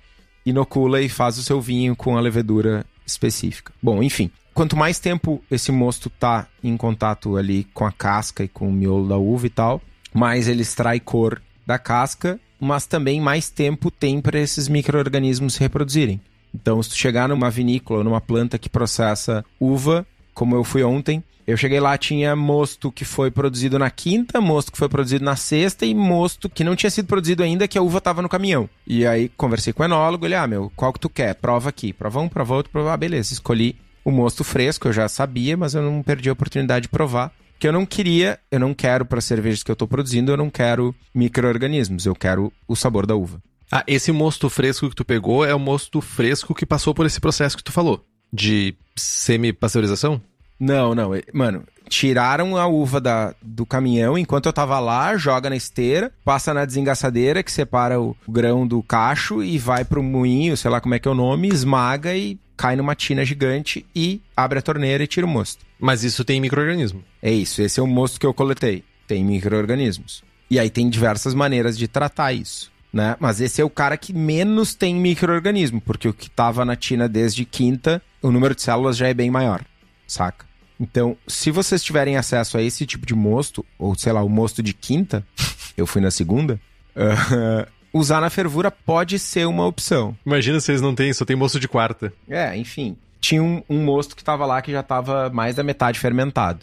inocula 0.46 1.02
e 1.02 1.10
faz 1.10 1.38
o 1.38 1.44
seu 1.44 1.60
vinho 1.60 1.98
com 1.98 2.18
a 2.18 2.22
levedura 2.22 2.86
específica. 3.06 3.74
Bom, 3.84 4.02
enfim, 4.02 4.32
quanto 4.54 4.78
mais 4.78 5.00
tempo 5.00 5.44
esse 5.52 5.70
mosto 5.70 6.10
tá 6.10 6.48
em 6.64 6.78
contato 6.78 7.36
ali 7.36 7.66
com 7.74 7.86
a 7.86 7.92
casca 7.92 8.42
e 8.46 8.48
com 8.48 8.70
o 8.70 8.72
miolo 8.72 9.10
da 9.10 9.18
uva 9.18 9.48
e 9.48 9.50
tal, 9.50 9.82
mais 10.14 10.48
ele 10.48 10.62
extrai 10.62 11.02
cor 11.02 11.42
da 11.68 11.78
casca, 11.78 12.40
mas 12.58 12.88
também 12.88 13.20
mais 13.20 13.50
tempo 13.50 13.92
tem 13.92 14.22
para 14.22 14.40
esses 14.40 14.70
micro-organismos 14.70 15.56
se 15.56 15.60
reproduzirem. 15.60 16.22
Então, 16.54 16.82
se 16.82 16.92
tu 16.92 16.96
chegar 16.96 17.28
numa 17.28 17.50
vinícola, 17.50 18.02
numa 18.02 18.22
planta 18.22 18.58
que 18.58 18.70
processa 18.70 19.44
uva, 19.60 20.08
como 20.36 20.56
eu 20.56 20.64
fui 20.64 20.84
ontem, 20.84 21.24
eu 21.48 21.56
cheguei 21.56 21.80
lá, 21.80 21.96
tinha 21.98 22.36
mosto 22.36 22.92
que 22.92 23.06
foi 23.06 23.30
produzido 23.30 23.78
na 23.78 23.90
quinta, 23.92 24.42
mosto 24.42 24.72
que 24.72 24.78
foi 24.78 24.90
produzido 24.90 25.24
na 25.24 25.36
sexta 25.36 25.86
e 25.86 25.94
mosto 25.94 26.50
que 26.50 26.64
não 26.64 26.76
tinha 26.76 26.90
sido 26.90 27.06
produzido 27.06 27.44
ainda, 27.44 27.68
que 27.68 27.78
a 27.78 27.82
uva 27.82 28.02
tava 28.02 28.22
no 28.22 28.30
caminhão. 28.30 28.68
E 28.86 29.06
aí 29.06 29.30
conversei 29.30 29.72
com 29.72 29.84
o 29.84 29.86
enólogo, 29.86 30.26
ele, 30.26 30.36
ah, 30.36 30.48
meu, 30.48 30.72
qual 30.76 30.92
que 30.92 31.00
tu 31.00 31.10
quer? 31.10 31.36
Prova 31.36 31.70
aqui. 31.70 31.94
Prova 31.94 32.20
um, 32.20 32.28
prova 32.28 32.56
outro, 32.56 32.72
prova. 32.72 32.94
Ah, 32.94 32.98
beleza, 32.98 33.32
escolhi 33.32 33.76
o 34.04 34.12
mosto 34.12 34.44
fresco, 34.44 34.88
eu 34.88 34.94
já 34.94 35.08
sabia, 35.08 35.56
mas 35.56 35.76
eu 35.76 35.84
não 35.84 36.02
perdi 36.02 36.30
a 36.30 36.34
oportunidade 36.34 36.84
de 36.84 36.90
provar. 36.90 37.32
Que 37.60 37.68
eu 37.68 37.72
não 37.72 37.86
queria, 37.86 38.40
eu 38.52 38.60
não 38.60 38.74
quero 38.74 39.06
para 39.06 39.22
cervejas 39.22 39.64
que 39.64 39.72
eu 39.72 39.76
tô 39.76 39.88
produzindo, 39.88 40.32
eu 40.32 40.38
não 40.38 40.50
quero 40.50 40.94
micro-organismos, 41.14 42.06
eu 42.06 42.16
quero 42.16 42.52
o 42.68 42.76
sabor 42.76 43.06
da 43.06 43.16
uva. 43.16 43.40
Ah, 43.72 43.84
esse 43.88 44.12
mosto 44.12 44.50
fresco 44.50 44.90
que 44.90 44.96
tu 44.96 45.06
pegou 45.06 45.46
é 45.46 45.54
o 45.54 45.60
mosto 45.60 46.02
fresco 46.02 46.54
que 46.54 46.66
passou 46.66 46.94
por 46.94 47.06
esse 47.06 47.20
processo 47.20 47.56
que 47.56 47.64
tu 47.64 47.72
falou, 47.72 48.04
de 48.36 48.76
semi-pasteurização? 48.96 50.22
Não, 50.60 50.94
não. 50.94 51.12
Mano, 51.34 51.64
tiraram 51.90 52.58
a 52.58 52.68
uva 52.68 53.00
da, 53.00 53.36
do 53.42 53.66
caminhão 53.66 54.18
enquanto 54.18 54.48
eu 54.48 54.54
tava 54.54 54.80
lá, 54.80 55.16
joga 55.18 55.50
na 55.50 55.56
esteira, 55.56 56.12
passa 56.24 56.54
na 56.54 56.66
desengaçadeira 56.66 57.44
que 57.44 57.52
separa 57.52 58.00
o 58.00 58.16
grão 58.28 58.68
do 58.68 58.82
cacho 58.84 59.44
e 59.44 59.58
vai 59.58 59.84
pro 59.86 60.04
moinho, 60.04 60.58
sei 60.58 60.72
lá 60.72 60.80
como 60.82 60.96
é 60.96 61.00
que 61.00 61.08
é 61.08 61.12
o 61.12 61.16
nome, 61.16 61.48
esmaga 61.48 62.16
e 62.16 62.40
cai 62.58 62.76
numa 62.76 62.96
tina 62.96 63.26
gigante 63.26 63.86
e 63.96 64.22
abre 64.36 64.60
a 64.60 64.62
torneira 64.62 65.04
e 65.04 65.08
tira 65.08 65.26
o 65.26 65.30
mosto. 65.30 65.66
Mas 65.80 66.04
isso 66.04 66.24
tem 66.24 66.40
microorganismo. 66.40 67.04
É 67.22 67.32
isso, 67.32 67.62
esse 67.62 67.80
é 67.80 67.84
o 67.84 67.88
mosto 67.88 68.20
que 68.20 68.26
eu 68.26 68.34
coletei. 68.34 68.84
Tem 69.08 69.24
microorganismos. 69.24 70.24
E 70.50 70.60
aí 70.60 70.70
tem 70.70 70.90
diversas 70.90 71.34
maneiras 71.34 71.78
de 71.78 71.88
tratar 71.88 72.32
isso. 72.34 72.72
Né? 72.96 73.18
Mas 73.20 73.42
esse 73.42 73.62
é 73.62 73.66
o 73.66 73.70
cara 73.70 73.98
que 73.98 74.14
menos 74.14 74.74
tem 74.74 74.96
microorganismo, 74.96 75.82
porque 75.82 76.08
o 76.08 76.14
que 76.14 76.30
tava 76.30 76.64
na 76.64 76.78
tina 76.78 77.10
desde 77.10 77.44
quinta, 77.44 78.02
o 78.22 78.32
número 78.32 78.56
de 78.56 78.62
células 78.62 78.96
já 78.96 79.10
é 79.10 79.14
bem 79.14 79.30
maior 79.30 79.62
saca? 80.08 80.46
Então, 80.80 81.16
se 81.28 81.52
vocês 81.52 81.84
tiverem 81.84 82.18
acesso 82.18 82.58
a 82.58 82.62
esse 82.62 82.86
tipo 82.86 83.06
de 83.06 83.16
mosto, 83.16 83.66
ou 83.80 83.96
sei 83.96 84.12
lá, 84.12 84.22
o 84.22 84.30
mosto 84.30 84.62
de 84.62 84.74
quinta, 84.74 85.26
eu 85.78 85.88
fui 85.88 86.02
na 86.02 86.12
segunda, 86.12 86.60
uh, 86.96 87.68
usar 87.94 88.20
na 88.20 88.30
fervura 88.30 88.70
pode 88.70 89.18
ser 89.18 89.46
uma 89.46 89.66
opção. 89.66 90.18
Imagina 90.26 90.60
se 90.60 90.72
eles 90.72 90.82
não 90.82 90.94
têm, 90.94 91.14
só 91.14 91.24
tem 91.24 91.36
mosto 91.36 91.60
de 91.60 91.68
quarta. 91.68 92.14
É, 92.28 92.56
enfim. 92.58 92.98
Tinha 93.22 93.42
um, 93.42 93.64
um 93.70 93.84
mosto 93.84 94.16
que 94.16 94.24
tava 94.24 94.46
lá 94.46 94.62
que 94.62 94.72
já 94.72 94.84
tava 94.84 95.30
mais 95.30 95.56
da 95.56 95.64
metade 95.64 96.00
fermentado. 96.00 96.60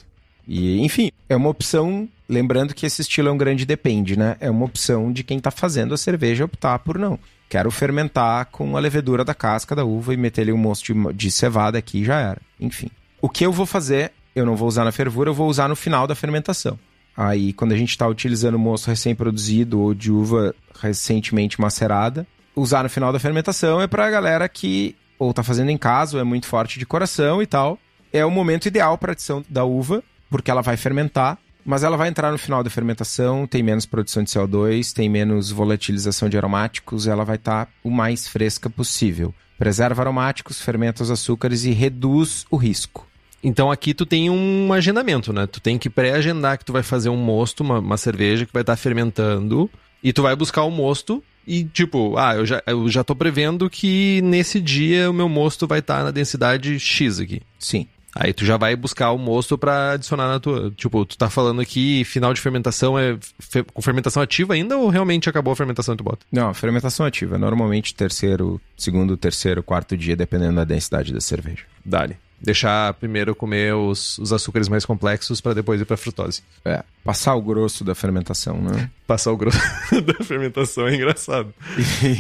E, 0.47 0.81
enfim, 0.81 1.11
é 1.29 1.37
uma 1.37 1.49
opção. 1.49 2.09
Lembrando 2.29 2.75
que 2.75 2.87
esse 2.87 3.03
estilo 3.03 3.29
é 3.29 3.33
um 3.33 3.37
grande 3.37 3.67
depende, 3.67 4.19
né? 4.19 4.37
É 4.41 4.51
uma 4.51 4.65
opção 4.65 5.13
de 5.13 5.23
quem 5.23 5.39
tá 5.39 5.51
fazendo 5.51 5.95
a 5.95 5.99
cerveja 5.99 6.45
optar 6.45 6.79
por 6.79 6.99
não. 6.99 7.19
Quero 7.49 7.71
fermentar 7.71 8.47
com 8.47 8.77
a 8.77 8.81
levedura 8.81 9.25
da 9.25 9.35
casca 9.35 9.77
da 9.77 9.85
uva 9.85 10.15
e 10.15 10.17
meter 10.17 10.43
ali 10.43 10.53
um 10.53 10.57
mosto 10.57 10.95
de, 10.95 11.13
de 11.13 11.31
cevada 11.31 11.77
aqui 11.79 11.99
e 11.99 12.05
já 12.05 12.19
era. 12.19 12.41
Enfim. 12.59 12.89
O 13.21 13.29
que 13.29 13.45
eu 13.45 13.53
vou 13.53 13.67
fazer, 13.67 14.13
eu 14.35 14.47
não 14.47 14.57
vou 14.57 14.67
usar 14.67 14.85
na 14.85 14.93
fervura, 14.93 15.31
eu 15.31 15.35
vou 15.35 15.49
usar 15.49 15.69
no 15.69 15.77
final 15.77 16.07
da 16.07 16.15
fermentação. 16.15 16.79
Aí, 17.15 17.53
quando 17.53 17.73
a 17.73 17.77
gente 17.77 17.91
está 17.91 18.09
utilizando 18.09 18.59
moço 18.59 18.89
recém-produzido 18.89 19.81
ou 19.81 19.93
de 19.93 20.11
uva 20.11 20.55
recentemente 20.81 21.61
macerada, 21.61 22.27
usar 22.57 22.83
no 22.83 22.89
final 22.89 23.13
da 23.13 23.19
fermentação 23.19 23.83
é 23.83 23.87
para 23.87 24.07
a 24.07 24.11
galera 24.11 24.49
que 24.49 24.97
ou 25.19 25.31
está 25.31 25.43
fazendo 25.43 25.71
em 25.71 25.79
casa, 25.79 26.17
ou 26.17 26.21
é 26.21 26.25
muito 26.25 26.47
forte 26.47 26.79
de 26.79 26.87
coração 26.87 27.41
e 27.41 27.47
tal. 27.47 27.79
É 28.13 28.25
o 28.25 28.31
momento 28.31 28.67
ideal 28.67 28.99
para 28.99 29.13
adição 29.13 29.45
da 29.49 29.65
uva, 29.65 30.03
porque 30.33 30.51
ela 30.51 30.63
vai 30.63 30.77
fermentar, 30.77 31.39
mas 31.65 31.85
ela 31.85 31.97
vai 31.97 32.09
entrar 32.09 32.33
no 32.33 32.39
final 32.39 32.65
da 32.65 32.71
fermentação, 32.71 33.47
tem 33.47 33.63
menos 33.63 33.87
produção 33.87 34.25
de 34.25 34.31
CO2, 34.31 34.93
tem 34.93 35.09
menos 35.09 35.53
volatilização 35.53 36.29
de 36.29 36.37
aromáticos, 36.37 37.07
ela 37.07 37.25
vai 37.25 37.37
estar 37.37 37.67
tá 37.67 37.73
o 37.85 37.91
mais 37.91 38.27
fresca 38.27 38.69
possível. 38.69 39.33
Preserva 39.57 40.03
aromáticos, 40.03 40.61
fermenta 40.61 41.05
os 41.05 41.11
açúcares 41.11 41.65
e 41.65 41.71
reduz 41.71 42.45
o 42.51 42.57
risco. 42.57 43.07
Então 43.45 43.71
aqui 43.71 43.95
tu 43.95 44.05
tem 44.05 44.29
um 44.29 44.73
agendamento, 44.73 45.33
né? 45.33 45.47
Tu 45.47 45.61
tem 45.61 45.79
que 45.79 45.91
pré-agendar 45.91 46.59
que 46.59 46.65
tu 46.65 46.73
vai 46.73 46.83
fazer 46.83 47.11
um 47.11 47.17
mosto, 47.17 47.61
uma, 47.61 47.79
uma 47.79 47.97
cerveja 47.97 48.47
que 48.47 48.53
vai 48.53 48.63
estar 48.63 48.73
tá 48.73 48.77
fermentando, 48.77 49.71
e 50.03 50.13
tu 50.13 50.23
vai 50.23 50.35
buscar 50.35 50.65
o 50.65 50.71
mosto 50.71 51.23
e 51.47 51.65
tipo, 51.65 52.17
ah, 52.17 52.35
eu 52.35 52.47
já, 52.47 52.63
eu 52.67 52.89
já 52.89 53.03
tô 53.03 53.15
prevendo 53.15 53.69
que 53.69 54.21
nesse 54.23 54.61
dia 54.61 55.11
o 55.11 55.13
meu 55.13 55.29
mosto 55.29 55.67
vai 55.67 55.81
estar 55.81 55.99
tá 55.99 56.05
na 56.05 56.11
densidade 56.11 56.79
X 56.79 57.21
aqui. 57.21 57.43
Sim. 57.59 57.87
Aí 58.15 58.33
tu 58.33 58.45
já 58.45 58.57
vai 58.57 58.77
buscar 58.77 59.11
o 59.13 59.19
mosto 59.19 59.57
para 59.57 59.93
adicionar 59.93 60.29
na 60.29 60.39
tua. 60.39 60.71
Tipo, 60.77 61.05
tu 61.05 61.17
tá 61.17 61.31
falando 61.31 61.61
aqui 61.61 62.05
final 62.05 62.35
de 62.35 62.41
fermentação 62.41 62.99
é 62.99 63.17
fe... 63.39 63.63
com 63.63 63.81
fermentação 63.81 64.23
ativa 64.23 64.55
ainda 64.55 64.77
ou 64.77 64.89
realmente 64.89 65.29
acabou 65.29 65.53
a 65.53 65.57
fermentação 65.57 65.95
e 65.95 65.99
tu 65.99 66.05
bota? 66.05 66.27
Não, 66.31 66.53
fermentação 66.53 67.07
ativa. 67.07 67.39
Normalmente 67.39 67.95
terceiro, 67.95 68.61
segundo, 68.77 69.17
terceiro, 69.17 69.63
quarto 69.63 69.97
dia, 69.97 70.15
dependendo 70.15 70.57
da 70.57 70.65
densidade 70.65 71.13
da 71.13 71.21
cerveja. 71.21 71.65
Dale 71.85 72.17
deixar 72.43 72.93
primeiro 72.95 73.35
comer 73.37 73.73
os, 73.75 74.19
os 74.19 74.33
açúcares 74.33 74.69
mais 74.69 74.85
complexos 74.85 75.41
para 75.41 75.55
depois 75.55 75.81
ir 75.81 75.85
para 75.85 75.97
frutose. 75.97 76.43
É, 76.65 76.83
passar 77.05 77.37
o 77.37 77.41
grosso 77.41 77.85
da 77.85 77.95
fermentação, 77.95 78.61
né? 78.61 78.91
Passar 79.07 79.31
o 79.31 79.37
grosso 79.37 79.59
da 80.05 80.25
fermentação 80.25 80.89
é 80.89 80.95
engraçado. 80.97 81.55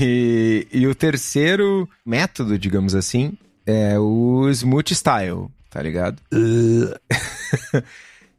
E, 0.01 0.67
e, 0.73 0.87
o 0.87 0.95
terceiro 0.95 1.89
método, 2.07 2.57
digamos 2.57 2.95
assim, 2.95 3.33
é 3.67 3.99
o 3.99 4.49
smooth 4.51 4.95
style, 4.95 5.49
tá 5.73 5.83
ligado? 5.83 6.21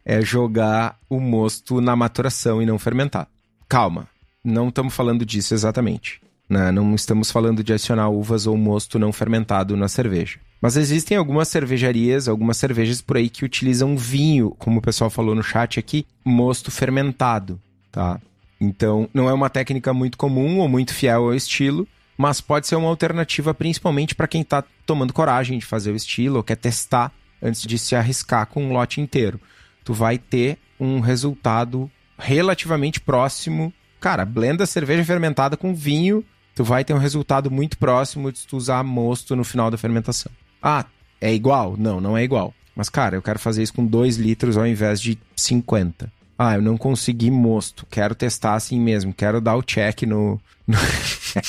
é 0.06 0.22
jogar 0.22 1.00
o 1.10 1.20
mosto 1.20 1.82
na 1.82 1.96
maturação 1.96 2.62
e 2.62 2.66
não 2.66 2.78
fermentar. 2.78 3.28
Calma, 3.68 4.08
não 4.44 4.70
estamos 4.70 4.94
falando 4.94 5.26
disso 5.26 5.56
exatamente. 5.56 6.22
Né? 6.48 6.72
Não 6.72 6.94
estamos 6.94 7.32
falando 7.32 7.64
de 7.64 7.74
adicionar 7.74 8.10
uvas 8.10 8.46
ou 8.46 8.56
mosto 8.56 9.00
não 9.00 9.12
fermentado 9.12 9.76
na 9.76 9.88
cerveja. 9.88 10.38
Mas 10.62 10.78
existem 10.78 11.18
algumas 11.18 11.48
cervejarias, 11.48 12.28
algumas 12.28 12.58
cervejas 12.58 13.02
por 13.02 13.18
aí 13.18 13.30
que 13.30 13.44
utilizam 13.44 13.98
vinho, 13.98 14.52
como 14.60 14.78
o 14.78 14.82
pessoal 14.82 15.10
falou 15.10 15.34
no 15.34 15.44
chat 15.44 15.80
aqui, 15.80 16.06
mosto 16.24 16.70
fermentado, 16.70 17.60
tá? 17.92 18.22
Então, 18.62 19.10
não 19.12 19.28
é 19.28 19.34
uma 19.34 19.50
técnica 19.50 19.92
muito 19.92 20.18
comum 20.18 20.60
ou 20.60 20.70
muito 20.70 20.94
fiel 20.94 21.24
ao 21.24 21.34
estilo, 21.34 21.88
mas 22.16 22.40
pode 22.40 22.68
ser 22.68 22.76
uma 22.76 22.88
alternativa 22.88 23.54
principalmente 23.54 24.14
para 24.14 24.28
quem 24.28 24.42
está 24.42 24.64
tomando 24.86 25.12
coragem 25.12 25.58
de 25.58 25.66
fazer 25.66 25.92
o 25.92 25.96
estilo 25.96 26.38
ou 26.38 26.44
quer 26.44 26.56
testar 26.56 27.12
antes 27.44 27.62
de 27.62 27.78
se 27.78 27.96
arriscar 27.96 28.48
com 28.48 28.64
um 28.64 28.72
lote 28.72 29.02
inteiro. 29.02 29.40
Tu 29.84 29.94
vai 29.94 30.18
ter 30.18 30.58
um 30.80 31.02
resultado 31.02 31.92
relativamente 32.18 33.02
próximo. 33.02 33.74
Cara, 34.00 34.26
blenda 34.26 34.66
cerveja 34.66 35.04
fermentada 35.04 35.58
com 35.58 35.76
vinho, 35.76 36.24
tu 36.56 36.64
vai 36.64 36.84
ter 36.84 36.94
um 36.94 36.98
resultado 36.98 37.52
muito 37.52 37.78
próximo 37.78 38.32
de 38.32 38.48
tu 38.48 38.56
usar 38.56 38.84
mosto 38.84 39.36
no 39.36 39.44
final 39.44 39.70
da 39.70 39.78
fermentação. 39.78 40.32
Ah, 40.62 40.86
é 41.20 41.34
igual? 41.34 41.76
Não, 41.78 42.00
não 42.00 42.18
é 42.18 42.24
igual. 42.24 42.54
Mas, 42.76 42.90
cara, 42.90 43.16
eu 43.16 43.22
quero 43.22 43.40
fazer 43.40 43.62
isso 43.62 43.74
com 43.74 43.86
2 43.86 44.18
litros 44.18 44.58
ao 44.58 44.66
invés 44.66 45.00
de 45.00 45.18
50. 45.36 46.12
Ah, 46.38 46.56
eu 46.56 46.62
não 46.62 46.78
consegui 46.78 47.30
mosto. 47.30 47.86
Quero 47.90 48.16
testar 48.16 48.56
assim 48.56 48.80
mesmo. 48.80 49.14
Quero 49.14 49.40
dar 49.40 49.56
o 49.56 49.62
check 49.62 50.04
no. 50.04 50.42
no... 50.66 50.78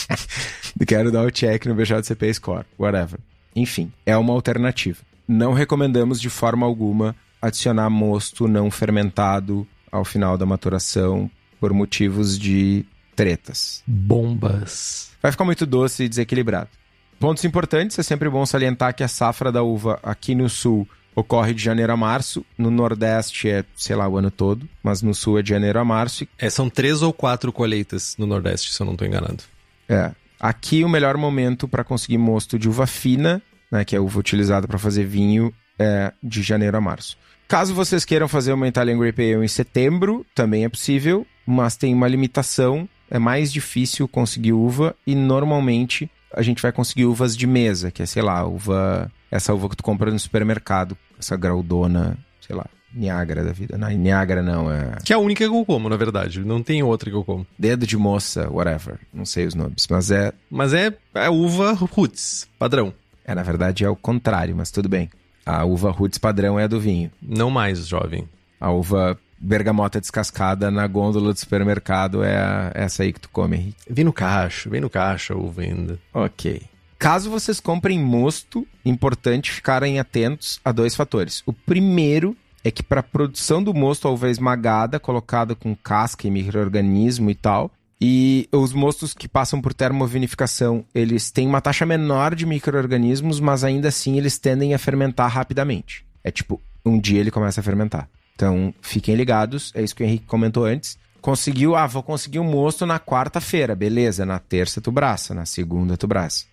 quero 0.86 1.10
dar 1.10 1.24
o 1.24 1.30
check 1.30 1.64
no 1.66 1.74
BJCP 1.74 2.34
Score. 2.34 2.66
Whatever. 2.78 3.18
Enfim, 3.56 3.90
é 4.04 4.16
uma 4.16 4.32
alternativa. 4.32 4.98
Não 5.26 5.52
recomendamos 5.52 6.20
de 6.20 6.28
forma 6.28 6.66
alguma 6.66 7.14
adicionar 7.40 7.90
mosto 7.90 8.48
não 8.48 8.70
fermentado 8.70 9.66
ao 9.90 10.04
final 10.04 10.36
da 10.36 10.46
maturação 10.46 11.30
por 11.60 11.72
motivos 11.72 12.38
de 12.38 12.84
tretas. 13.14 13.82
Bombas. 13.86 15.12
Vai 15.22 15.30
ficar 15.32 15.44
muito 15.44 15.64
doce 15.64 16.04
e 16.04 16.08
desequilibrado. 16.08 16.70
Pontos 17.18 17.44
importantes: 17.44 17.98
é 17.98 18.02
sempre 18.02 18.28
bom 18.28 18.44
salientar 18.44 18.94
que 18.94 19.02
a 19.02 19.08
safra 19.08 19.52
da 19.52 19.62
uva 19.62 19.98
aqui 20.02 20.34
no 20.34 20.48
sul 20.48 20.88
ocorre 21.14 21.54
de 21.54 21.62
janeiro 21.62 21.92
a 21.92 21.96
março. 21.96 22.44
No 22.58 22.70
Nordeste 22.70 23.48
é, 23.48 23.64
sei 23.76 23.94
lá, 23.94 24.08
o 24.08 24.18
ano 24.18 24.30
todo, 24.30 24.68
mas 24.82 25.00
no 25.00 25.14
Sul 25.14 25.38
é 25.38 25.42
de 25.42 25.50
janeiro 25.50 25.78
a 25.78 25.84
março. 25.84 26.26
É, 26.38 26.50
são 26.50 26.68
três 26.68 27.02
ou 27.02 27.12
quatro 27.12 27.52
colheitas 27.52 28.16
no 28.18 28.26
Nordeste, 28.26 28.72
se 28.72 28.80
eu 28.80 28.84
não 28.84 28.94
estou 28.94 29.06
enganado. 29.06 29.44
É. 29.88 30.12
Aqui 30.40 30.84
o 30.84 30.88
melhor 30.88 31.16
momento 31.16 31.68
para 31.68 31.84
conseguir 31.84 32.18
mosto 32.18 32.58
de 32.58 32.68
uva 32.68 32.86
fina, 32.86 33.40
né, 33.74 33.84
que 33.84 33.96
é 33.96 33.98
a 33.98 34.02
uva 34.02 34.20
utilizada 34.20 34.68
para 34.68 34.78
fazer 34.78 35.04
vinho, 35.04 35.52
é 35.76 36.12
de 36.22 36.42
janeiro 36.42 36.76
a 36.76 36.80
março. 36.80 37.18
Caso 37.48 37.74
vocês 37.74 38.04
queiram 38.04 38.28
fazer 38.28 38.52
uma 38.52 38.68
Italian 38.68 38.96
Grape 38.96 39.34
Ale 39.34 39.44
em 39.44 39.48
setembro, 39.48 40.24
também 40.32 40.64
é 40.64 40.68
possível, 40.68 41.26
mas 41.44 41.76
tem 41.76 41.92
uma 41.92 42.06
limitação. 42.06 42.88
É 43.10 43.18
mais 43.18 43.52
difícil 43.52 44.08
conseguir 44.08 44.52
uva 44.52 44.94
e 45.06 45.14
normalmente 45.14 46.08
a 46.32 46.40
gente 46.40 46.62
vai 46.62 46.72
conseguir 46.72 47.04
uvas 47.04 47.36
de 47.36 47.46
mesa, 47.46 47.90
que 47.90 48.02
é, 48.02 48.06
sei 48.06 48.22
lá, 48.22 48.44
uva 48.44 49.10
essa 49.30 49.52
uva 49.52 49.68
que 49.68 49.76
tu 49.76 49.82
compra 49.82 50.10
no 50.10 50.18
supermercado, 50.18 50.96
essa 51.18 51.36
graudona, 51.36 52.16
sei 52.40 52.56
lá, 52.56 52.66
Niagara 52.94 53.42
da 53.42 53.52
vida. 53.52 53.76
Não, 53.76 53.88
Niagara 53.90 54.42
não, 54.42 54.72
é. 54.72 54.98
Que 55.04 55.12
é 55.12 55.16
a 55.16 55.18
única 55.18 55.44
que 55.44 55.50
eu 55.50 55.64
como, 55.64 55.88
na 55.88 55.96
verdade. 55.96 56.40
Não 56.40 56.62
tem 56.62 56.82
outra 56.82 57.10
que 57.10 57.16
eu 57.16 57.24
como. 57.24 57.46
Dedo 57.58 57.86
de 57.86 57.96
moça, 57.96 58.48
whatever. 58.50 58.98
Não 59.12 59.26
sei 59.26 59.46
os 59.46 59.54
nomes, 59.54 59.86
mas 59.90 60.10
é. 60.10 60.32
Mas 60.48 60.72
é, 60.72 60.92
é 61.14 61.28
uva 61.28 61.72
roots, 61.72 62.48
padrão. 62.58 62.94
É, 63.24 63.34
na 63.34 63.42
verdade 63.42 63.84
é 63.84 63.88
o 63.88 63.96
contrário, 63.96 64.54
mas 64.54 64.70
tudo 64.70 64.88
bem. 64.88 65.10
A 65.46 65.64
uva 65.64 65.90
roots 65.90 66.18
padrão 66.18 66.58
é 66.58 66.64
a 66.64 66.66
do 66.66 66.80
vinho. 66.80 67.10
Não 67.20 67.50
mais, 67.50 67.86
jovem. 67.86 68.28
A 68.60 68.70
uva 68.70 69.18
bergamota 69.38 70.00
descascada 70.00 70.70
na 70.70 70.86
gôndola 70.86 71.32
do 71.32 71.38
supermercado 71.38 72.22
é 72.22 72.36
a, 72.36 72.72
essa 72.74 73.02
aí 73.02 73.12
que 73.12 73.20
tu 73.20 73.28
come, 73.28 73.56
Henrique. 73.56 73.82
Vem 73.88 74.04
no 74.04 74.12
cacho, 74.12 74.70
vem 74.70 74.80
no 74.80 74.88
cacho 74.88 75.34
a 75.34 75.36
uva 75.36 75.62
ainda. 75.62 75.98
Ok. 76.12 76.62
Caso 76.98 77.30
vocês 77.30 77.60
comprem 77.60 78.00
mosto, 78.00 78.66
importante 78.84 79.52
ficarem 79.52 79.98
atentos 80.00 80.60
a 80.64 80.72
dois 80.72 80.94
fatores. 80.94 81.42
O 81.44 81.52
primeiro 81.52 82.34
é 82.64 82.70
que 82.70 82.82
para 82.82 83.00
a 83.00 83.02
produção 83.02 83.62
do 83.62 83.74
mosto, 83.74 84.08
a 84.08 84.10
uva 84.10 84.30
esmagada, 84.30 84.98
colocada 84.98 85.54
com 85.54 85.76
casca 85.76 86.26
e 86.26 86.30
microorganismo 86.30 87.28
e 87.28 87.34
tal, 87.34 87.70
e 88.06 88.46
os 88.52 88.74
mostos 88.74 89.14
que 89.14 89.26
passam 89.26 89.62
por 89.62 89.72
termovinificação, 89.72 90.84
eles 90.94 91.30
têm 91.30 91.48
uma 91.48 91.62
taxa 91.62 91.86
menor 91.86 92.34
de 92.34 92.44
microorganismos, 92.44 93.40
mas 93.40 93.64
ainda 93.64 93.88
assim 93.88 94.18
eles 94.18 94.36
tendem 94.36 94.74
a 94.74 94.78
fermentar 94.78 95.30
rapidamente. 95.30 96.04
É 96.22 96.30
tipo, 96.30 96.60
um 96.84 97.00
dia 97.00 97.18
ele 97.18 97.30
começa 97.30 97.60
a 97.60 97.64
fermentar. 97.64 98.06
Então, 98.34 98.74
fiquem 98.82 99.14
ligados, 99.14 99.72
é 99.74 99.82
isso 99.82 99.96
que 99.96 100.02
o 100.02 100.06
Henrique 100.06 100.26
comentou 100.26 100.66
antes. 100.66 100.98
Conseguiu, 101.22 101.74
ah, 101.74 101.86
vou 101.86 102.02
conseguir 102.02 102.40
um 102.40 102.44
mosto 102.44 102.84
na 102.84 103.00
quarta-feira, 103.00 103.74
beleza, 103.74 104.26
na 104.26 104.38
terça 104.38 104.82
tu 104.82 104.92
braça, 104.92 105.32
na 105.32 105.46
segunda 105.46 105.96
tu 105.96 106.06
braça. 106.06 106.44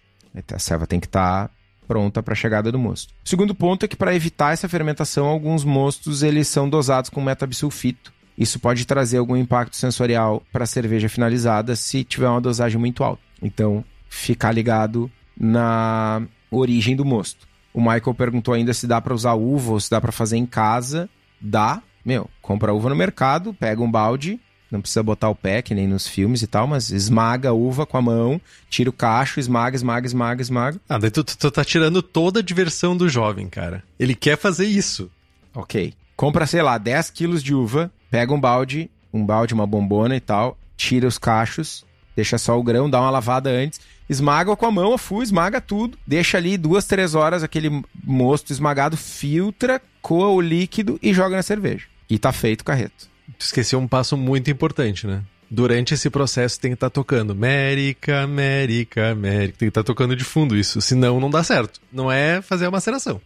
A 0.54 0.58
serva 0.58 0.88
tem 0.88 1.02
que 1.02 1.08
estar 1.08 1.50
tá 1.50 1.54
pronta 1.86 2.24
para 2.24 2.32
a 2.32 2.38
chegada 2.38 2.72
do 2.72 2.80
mosto. 2.80 3.14
O 3.26 3.28
segundo 3.28 3.54
ponto 3.54 3.84
é 3.84 3.90
que 3.90 3.98
para 3.98 4.16
evitar 4.16 4.54
essa 4.54 4.70
fermentação, 4.70 5.28
alguns 5.28 5.66
mostos 5.66 6.24
eles 6.24 6.48
são 6.48 6.70
dosados 6.70 7.10
com 7.10 7.22
metabisulfito. 7.22 8.14
Isso 8.38 8.60
pode 8.60 8.86
trazer 8.86 9.18
algum 9.18 9.36
impacto 9.36 9.76
sensorial 9.76 10.42
para 10.52 10.64
a 10.64 10.68
cerveja 10.68 11.10
finalizada 11.10 11.76
se 11.76 12.04
tiver 12.04 12.28
uma 12.28 12.42
dosagem 12.42 12.80
muito 12.80 13.04
alta. 13.04 13.22
Então, 13.42 13.84
ficar 14.10 14.52
ligado 14.52 15.12
na 15.38 16.22
origem 16.50 16.96
do 16.96 17.06
mosto. 17.06 17.48
O 17.74 17.80
Michael 17.80 18.14
perguntou 18.16 18.54
ainda 18.54 18.74
se 18.74 18.86
dá 18.86 19.00
para 19.00 19.14
usar 19.14 19.34
uva 19.34 19.74
ou 19.74 19.80
se 19.80 19.90
dá 19.90 20.02
para 20.02 20.12
fazer 20.12 20.38
em 20.38 20.46
casa. 20.46 21.10
Dá. 21.40 21.82
Meu, 22.04 22.30
compra 22.42 22.74
uva 22.74 22.90
no 22.90 22.96
mercado, 22.96 23.54
pega 23.54 23.82
um 23.82 23.90
balde, 23.90 24.40
não 24.72 24.82
precisa 24.82 25.04
botar 25.04 25.30
o 25.30 25.36
pé, 25.36 25.62
que 25.62 25.76
nem 25.76 25.88
nos 25.88 26.08
filmes 26.08 26.42
e 26.42 26.48
tal, 26.48 26.66
mas 26.66 26.90
esmaga 26.90 27.50
a 27.50 27.54
uva 27.54 27.86
com 27.86 27.98
a 27.98 28.02
mão, 28.02 28.42
tira 28.70 28.90
o 28.90 28.94
cacho, 28.94 29.40
esmaga, 29.40 29.76
esmaga, 29.76 30.08
esmaga, 30.08 30.42
esmaga. 30.42 30.82
Ah, 30.90 30.98
daí 30.98 31.12
tu, 31.12 31.24
tu, 31.24 31.38
tu 31.38 31.52
tá 31.52 31.64
tirando 31.64 32.02
toda 32.02 32.40
a 32.40 32.44
diversão 32.44 32.98
do 32.98 33.08
jovem, 33.08 33.48
cara. 33.48 33.84
Ele 34.00 34.16
quer 34.16 34.38
fazer 34.38 34.66
isso. 34.66 35.12
Ok. 35.54 35.94
Compra, 36.16 36.48
sei 36.48 36.62
lá, 36.62 36.78
10 36.78 37.10
quilos 37.12 37.44
de 37.44 37.54
uva, 37.54 37.92
pega 38.12 38.34
um 38.34 38.40
balde, 38.40 38.92
um 39.12 39.26
balde, 39.26 39.54
uma 39.54 39.66
bombona 39.66 40.16
e 40.16 40.20
tal, 40.20 40.58
tira 40.76 41.08
os 41.08 41.18
cachos, 41.18 41.86
deixa 42.16 42.38
só 42.38 42.60
o 42.60 42.64
grão, 42.64 42.90
dá 42.90 43.00
uma 43.00 43.10
lavada 43.10 43.50
antes, 43.50 43.80
esmaga 44.10 44.56
com 44.56 44.66
a 44.66 44.72
mão 44.72 44.94
a 44.94 45.24
esmaga 45.24 45.62
tudo, 45.62 45.98
deixa 46.06 46.38
ali 46.38 46.58
duas, 46.58 46.86
três 46.86 47.16
horas 47.16 47.42
aquele 47.42 47.82
mosto 48.04 48.52
esmagado, 48.52 48.98
filtra, 48.98 49.82
coa 50.02 50.28
o 50.28 50.42
líquido 50.42 51.00
e 51.02 51.14
joga 51.14 51.38
na 51.38 51.44
cerveja. 51.44 51.86
E 52.10 52.20
tá 52.20 52.34
feito 52.34 52.62
o 52.62 52.66
carreto. 52.66 53.10
Tu 53.40 53.46
esqueceu 53.46 53.80
um 53.80 53.88
passo 53.88 54.18
muito 54.18 54.52
importante, 54.52 55.08
né? 55.08 55.24
Durante 55.50 55.94
esse 55.94 56.10
processo 56.10 56.60
tem 56.60 56.72
que 56.72 56.76
estar 56.76 56.90
tá 56.90 56.94
tocando 56.94 57.32
América, 57.32 58.22
América, 58.22 59.12
América. 59.12 59.58
Tem 59.58 59.68
que 59.68 59.70
estar 59.70 59.84
tá 59.84 59.88
tocando 59.88 60.16
de 60.16 60.24
fundo 60.24 60.58
isso, 60.58 60.82
senão 60.82 61.20
não 61.20 61.30
dá 61.30 61.44
certo. 61.44 61.80
Não 61.92 62.12
é 62.12 62.42
fazer 62.42 62.66
a 62.66 62.72
maceração. 62.72 63.22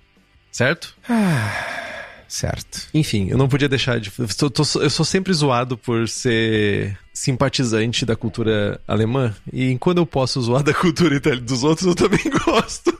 Certo? 0.51 0.95
Certo. 2.35 2.89
Enfim, 2.93 3.29
eu 3.29 3.37
não 3.37 3.47
podia 3.47 3.69
deixar 3.69 3.99
de. 3.99 4.11
Eu, 4.17 4.49
tô, 4.49 4.63
eu 4.79 4.89
sou 4.89 5.05
sempre 5.05 5.33
zoado 5.33 5.77
por 5.77 6.07
ser 6.07 6.97
simpatizante 7.13 8.05
da 8.05 8.15
cultura 8.15 8.81
alemã. 8.85 9.33
E 9.51 9.77
quando 9.77 9.99
eu 9.99 10.05
posso 10.05 10.41
zoar 10.41 10.61
da 10.61 10.73
cultura 10.73 11.19
dos 11.39 11.63
outros, 11.63 11.87
eu 11.87 11.95
também 11.95 12.19
gosto. 12.45 12.93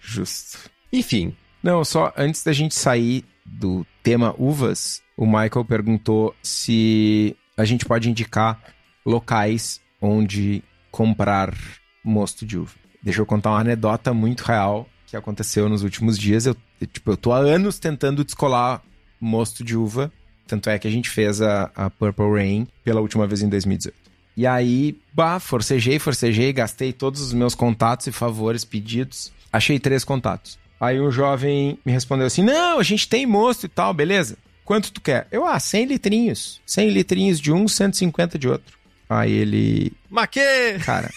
Justo. 0.00 0.58
Enfim. 0.92 1.36
Não, 1.62 1.84
só 1.84 2.12
antes 2.16 2.42
da 2.42 2.52
gente 2.52 2.74
sair 2.74 3.24
do 3.44 3.86
tema 4.02 4.34
uvas, 4.38 5.02
o 5.16 5.26
Michael 5.26 5.64
perguntou 5.66 6.34
se 6.42 7.36
a 7.56 7.64
gente 7.64 7.84
pode 7.84 8.08
indicar 8.08 8.60
locais 9.04 9.80
onde 10.00 10.62
comprar 10.90 11.54
mosto 12.02 12.44
de 12.44 12.58
uva. 12.58 12.72
Deixa 13.02 13.20
eu 13.20 13.26
contar 13.26 13.50
uma 13.50 13.60
anedota 13.60 14.14
muito 14.14 14.42
real 14.42 14.88
que 15.14 15.18
aconteceu 15.18 15.68
nos 15.68 15.82
últimos 15.82 16.18
dias. 16.18 16.46
Eu, 16.46 16.56
tipo, 16.92 17.12
eu 17.12 17.16
tô 17.16 17.32
há 17.32 17.38
anos 17.38 17.78
tentando 17.78 18.24
descolar 18.24 18.82
mosto 19.20 19.64
de 19.64 19.76
uva. 19.76 20.12
Tanto 20.46 20.68
é 20.68 20.78
que 20.78 20.86
a 20.86 20.90
gente 20.90 21.08
fez 21.08 21.40
a, 21.40 21.70
a 21.74 21.88
Purple 21.88 22.30
Rain 22.30 22.66
pela 22.82 23.00
última 23.00 23.26
vez 23.26 23.40
em 23.40 23.48
2018. 23.48 23.96
E 24.36 24.46
aí, 24.46 24.98
bah, 25.12 25.38
forcejei, 25.38 25.98
forcejei, 25.98 26.52
gastei 26.52 26.92
todos 26.92 27.20
os 27.20 27.32
meus 27.32 27.54
contatos 27.54 28.08
e 28.08 28.12
favores 28.12 28.64
pedidos. 28.64 29.32
Achei 29.52 29.78
três 29.78 30.04
contatos. 30.04 30.58
Aí 30.80 31.00
um 31.00 31.10
jovem 31.10 31.78
me 31.86 31.92
respondeu 31.92 32.26
assim: 32.26 32.42
Não, 32.42 32.80
a 32.80 32.82
gente 32.82 33.08
tem 33.08 33.24
mosto 33.24 33.66
e 33.66 33.68
tal, 33.68 33.94
beleza. 33.94 34.36
Quanto 34.64 34.90
tu 34.90 35.00
quer? 35.00 35.28
Eu, 35.30 35.46
ah, 35.46 35.60
100 35.60 35.86
litrinhos. 35.86 36.60
100 36.66 36.90
litrinhos 36.90 37.40
de 37.40 37.52
um, 37.52 37.68
150 37.68 38.38
de 38.38 38.48
outro. 38.48 38.76
Aí 39.08 39.30
ele. 39.30 39.92
Maquê! 40.10 40.78
Cara, 40.84 41.10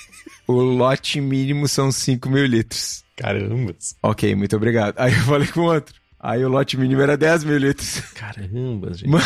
o 0.47 0.53
lote 0.53 1.19
mínimo 1.19 1.67
são 1.67 1.91
5 1.91 2.29
mil 2.29 2.45
litros. 2.45 3.03
Caramba! 3.15 3.75
Ok, 4.01 4.33
muito 4.35 4.55
obrigado. 4.55 4.95
Aí 4.97 5.13
eu 5.13 5.19
falei 5.21 5.47
com 5.47 5.61
o 5.61 5.73
outro. 5.73 5.95
Aí 6.19 6.43
o 6.43 6.49
lote 6.49 6.77
mínimo 6.77 7.01
era 7.01 7.17
10 7.17 7.43
mil 7.43 7.57
litros. 7.57 7.99
Caramba, 8.15 8.93
gente. 8.93 9.11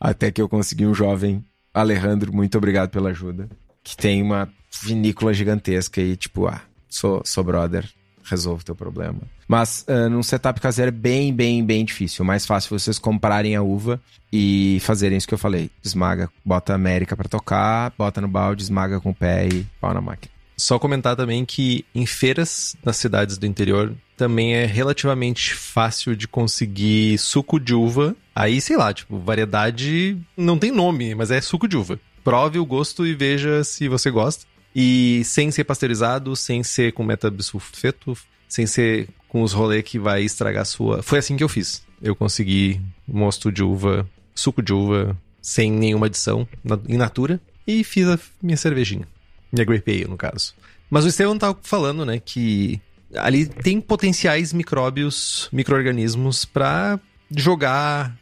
Até 0.00 0.30
que 0.30 0.40
eu 0.40 0.48
consegui 0.48 0.86
um 0.86 0.94
jovem, 0.94 1.44
Alejandro, 1.72 2.32
muito 2.32 2.56
obrigado 2.56 2.90
pela 2.90 3.10
ajuda. 3.10 3.48
Que 3.82 3.96
tem 3.96 4.22
uma 4.22 4.48
vinícola 4.82 5.32
gigantesca 5.34 6.00
e, 6.00 6.16
tipo, 6.16 6.46
ah, 6.46 6.60
sou, 6.88 7.22
sou 7.24 7.44
brother. 7.44 7.88
Resolve 8.24 8.62
o 8.62 8.64
teu 8.64 8.74
problema. 8.74 9.20
Mas 9.46 9.84
uh, 9.88 10.08
num 10.08 10.22
setup 10.22 10.60
caseiro 10.60 10.88
é 10.88 10.92
bem, 10.92 11.32
bem, 11.32 11.64
bem 11.64 11.84
difícil. 11.84 12.24
Mais 12.24 12.46
fácil 12.46 12.74
é 12.74 12.78
vocês 12.78 12.98
comprarem 12.98 13.54
a 13.54 13.62
uva 13.62 14.00
e 14.32 14.78
fazerem 14.80 15.18
isso 15.18 15.28
que 15.28 15.34
eu 15.34 15.38
falei. 15.38 15.70
Esmaga, 15.82 16.30
bota 16.44 16.72
a 16.72 16.76
América 16.76 17.16
para 17.16 17.28
tocar, 17.28 17.92
bota 17.96 18.20
no 18.20 18.28
balde, 18.28 18.62
esmaga 18.62 19.00
com 19.00 19.10
o 19.10 19.14
pé 19.14 19.46
e 19.46 19.66
pau 19.80 19.92
na 19.92 20.00
máquina. 20.00 20.32
Só 20.56 20.78
comentar 20.78 21.16
também 21.16 21.44
que 21.44 21.84
em 21.94 22.06
feiras 22.06 22.76
nas 22.84 22.96
cidades 22.96 23.36
do 23.36 23.46
interior 23.46 23.92
também 24.16 24.54
é 24.54 24.64
relativamente 24.64 25.52
fácil 25.52 26.14
de 26.14 26.28
conseguir 26.28 27.18
suco 27.18 27.58
de 27.58 27.74
uva. 27.74 28.14
Aí, 28.34 28.60
sei 28.60 28.76
lá, 28.76 28.92
tipo, 28.92 29.18
variedade 29.18 30.16
não 30.36 30.58
tem 30.58 30.70
nome, 30.70 31.14
mas 31.14 31.30
é 31.30 31.40
suco 31.40 31.66
de 31.66 31.76
uva. 31.76 31.98
Prove 32.22 32.58
o 32.58 32.64
gosto 32.64 33.06
e 33.06 33.14
veja 33.14 33.64
se 33.64 33.88
você 33.88 34.10
gosta. 34.10 34.46
E 34.74 35.22
sem 35.24 35.50
ser 35.50 35.64
pasteurizado, 35.64 36.34
sem 36.34 36.62
ser 36.62 36.92
com 36.92 37.04
metabisulfeto, 37.04 38.16
sem 38.48 38.66
ser 38.66 39.08
com 39.28 39.42
os 39.42 39.52
rolês 39.52 39.82
que 39.82 39.98
vai 39.98 40.22
estragar 40.22 40.62
a 40.62 40.64
sua. 40.64 41.02
Foi 41.02 41.18
assim 41.18 41.36
que 41.36 41.44
eu 41.44 41.48
fiz. 41.48 41.84
Eu 42.02 42.14
consegui 42.14 42.80
mosto 43.06 43.50
de 43.50 43.62
uva, 43.62 44.08
suco 44.34 44.62
de 44.62 44.72
uva, 44.72 45.16
sem 45.40 45.70
nenhuma 45.70 46.06
adição, 46.06 46.48
in 46.88 46.96
natura, 46.96 47.40
e 47.66 47.84
fiz 47.84 48.08
a 48.08 48.18
minha 48.42 48.56
cervejinha. 48.56 49.06
Minha 49.52 49.64
grape 49.64 49.90
ale, 49.90 50.04
no 50.04 50.16
caso. 50.16 50.54
Mas 50.90 51.04
o 51.04 51.08
Estevam 51.08 51.38
tava 51.38 51.58
falando, 51.62 52.04
né, 52.04 52.18
que 52.18 52.80
ali 53.16 53.46
tem 53.46 53.80
potenciais 53.80 54.52
micróbios, 54.52 55.48
micro-organismos 55.52 56.44
para 56.44 56.98
jogar 57.30 58.16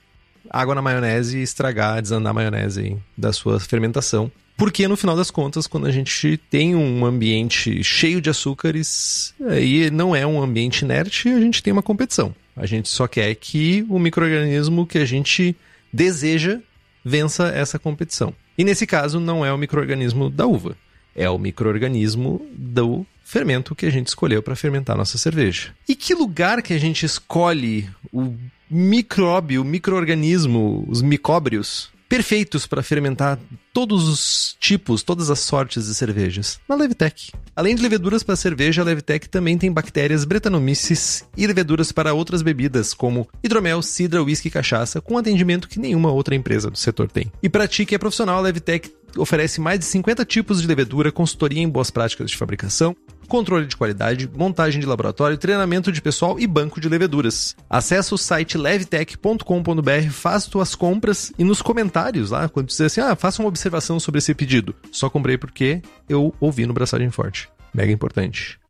água 0.50 0.74
na 0.74 0.82
maionese 0.82 1.38
e 1.38 1.42
estragar, 1.42 2.02
desandar 2.02 2.30
a 2.30 2.34
maionese 2.34 2.96
da 3.16 3.32
sua 3.32 3.58
fermentação. 3.58 4.30
Porque 4.56 4.86
no 4.86 4.96
final 4.96 5.16
das 5.16 5.30
contas, 5.30 5.66
quando 5.66 5.86
a 5.86 5.90
gente 5.90 6.36
tem 6.50 6.74
um 6.74 7.04
ambiente 7.04 7.82
cheio 7.82 8.20
de 8.20 8.30
açúcares 8.30 9.34
e 9.60 9.90
não 9.90 10.14
é 10.14 10.26
um 10.26 10.42
ambiente 10.42 10.82
inerte, 10.82 11.28
a 11.28 11.40
gente 11.40 11.62
tem 11.62 11.72
uma 11.72 11.82
competição. 11.82 12.34
A 12.54 12.66
gente 12.66 12.88
só 12.88 13.06
quer 13.06 13.34
que 13.34 13.84
o 13.88 13.98
microorganismo 13.98 14.86
que 14.86 14.98
a 14.98 15.04
gente 15.04 15.56
deseja 15.92 16.60
vença 17.04 17.48
essa 17.48 17.78
competição. 17.78 18.34
E 18.56 18.64
nesse 18.64 18.86
caso 18.86 19.18
não 19.18 19.44
é 19.44 19.52
o 19.52 19.58
microorganismo 19.58 20.28
da 20.28 20.46
uva, 20.46 20.76
é 21.16 21.28
o 21.28 21.38
microorganismo 21.38 22.46
do 22.52 23.06
fermento 23.24 23.74
que 23.74 23.86
a 23.86 23.90
gente 23.90 24.08
escolheu 24.08 24.42
para 24.42 24.54
fermentar 24.54 24.96
nossa 24.96 25.16
cerveja. 25.16 25.70
E 25.88 25.96
que 25.96 26.14
lugar 26.14 26.62
que 26.62 26.74
a 26.74 26.78
gente 26.78 27.06
escolhe 27.06 27.88
o 28.12 28.34
micróbio, 28.70 29.62
o 29.62 29.64
microorganismo, 29.64 30.84
os 30.88 31.02
micóbrios 31.02 31.90
perfeitos 32.12 32.66
para 32.66 32.82
fermentar 32.82 33.38
todos 33.72 34.06
os 34.06 34.54
tipos, 34.60 35.02
todas 35.02 35.30
as 35.30 35.38
sortes 35.38 35.86
de 35.86 35.94
cervejas, 35.94 36.60
na 36.68 36.74
Levitec. 36.74 37.32
Além 37.56 37.74
de 37.74 37.80
leveduras 37.80 38.22
para 38.22 38.36
cerveja, 38.36 38.82
a 38.82 38.84
Levitec 38.84 39.30
também 39.30 39.56
tem 39.56 39.72
bactérias 39.72 40.26
Brettanomyces 40.26 41.24
e 41.34 41.46
leveduras 41.46 41.90
para 41.90 42.12
outras 42.12 42.42
bebidas, 42.42 42.92
como 42.92 43.26
hidromel, 43.42 43.80
cidra, 43.80 44.22
whisky 44.22 44.48
e 44.48 44.50
cachaça, 44.50 45.00
com 45.00 45.16
atendimento 45.16 45.66
que 45.66 45.80
nenhuma 45.80 46.12
outra 46.12 46.34
empresa 46.34 46.70
do 46.70 46.76
setor 46.76 47.10
tem. 47.10 47.32
E 47.42 47.48
para 47.48 47.66
ti 47.66 47.86
que 47.86 47.94
é 47.94 47.98
profissional, 47.98 48.36
a 48.36 48.42
Levitec 48.42 48.92
oferece 49.16 49.58
mais 49.58 49.78
de 49.78 49.86
50 49.86 50.22
tipos 50.26 50.60
de 50.60 50.66
levedura, 50.66 51.10
consultoria 51.10 51.62
em 51.62 51.68
boas 51.68 51.90
práticas 51.90 52.30
de 52.30 52.36
fabricação, 52.36 52.94
controle 53.32 53.64
de 53.64 53.78
qualidade, 53.78 54.28
montagem 54.28 54.78
de 54.78 54.86
laboratório, 54.86 55.38
treinamento 55.38 55.90
de 55.90 56.02
pessoal 56.02 56.38
e 56.38 56.46
banco 56.46 56.78
de 56.78 56.86
leveduras. 56.86 57.56
Acesse 57.68 58.12
o 58.12 58.18
site 58.18 58.58
levtech.com.br, 58.58 60.10
faz 60.10 60.44
tuas 60.44 60.74
compras 60.74 61.32
e 61.38 61.42
nos 61.42 61.62
comentários 61.62 62.30
lá, 62.30 62.46
quando 62.46 62.66
dizer 62.66 62.84
assim, 62.84 63.00
ah, 63.00 63.16
faça 63.16 63.40
uma 63.40 63.48
observação 63.48 63.98
sobre 63.98 64.18
esse 64.18 64.34
pedido. 64.34 64.74
Só 64.90 65.08
comprei 65.08 65.38
porque 65.38 65.80
eu 66.10 66.34
ouvi 66.38 66.66
no 66.66 66.74
Braçagem 66.74 67.10
Forte. 67.10 67.48
Mega 67.72 67.90
importante. 67.90 68.60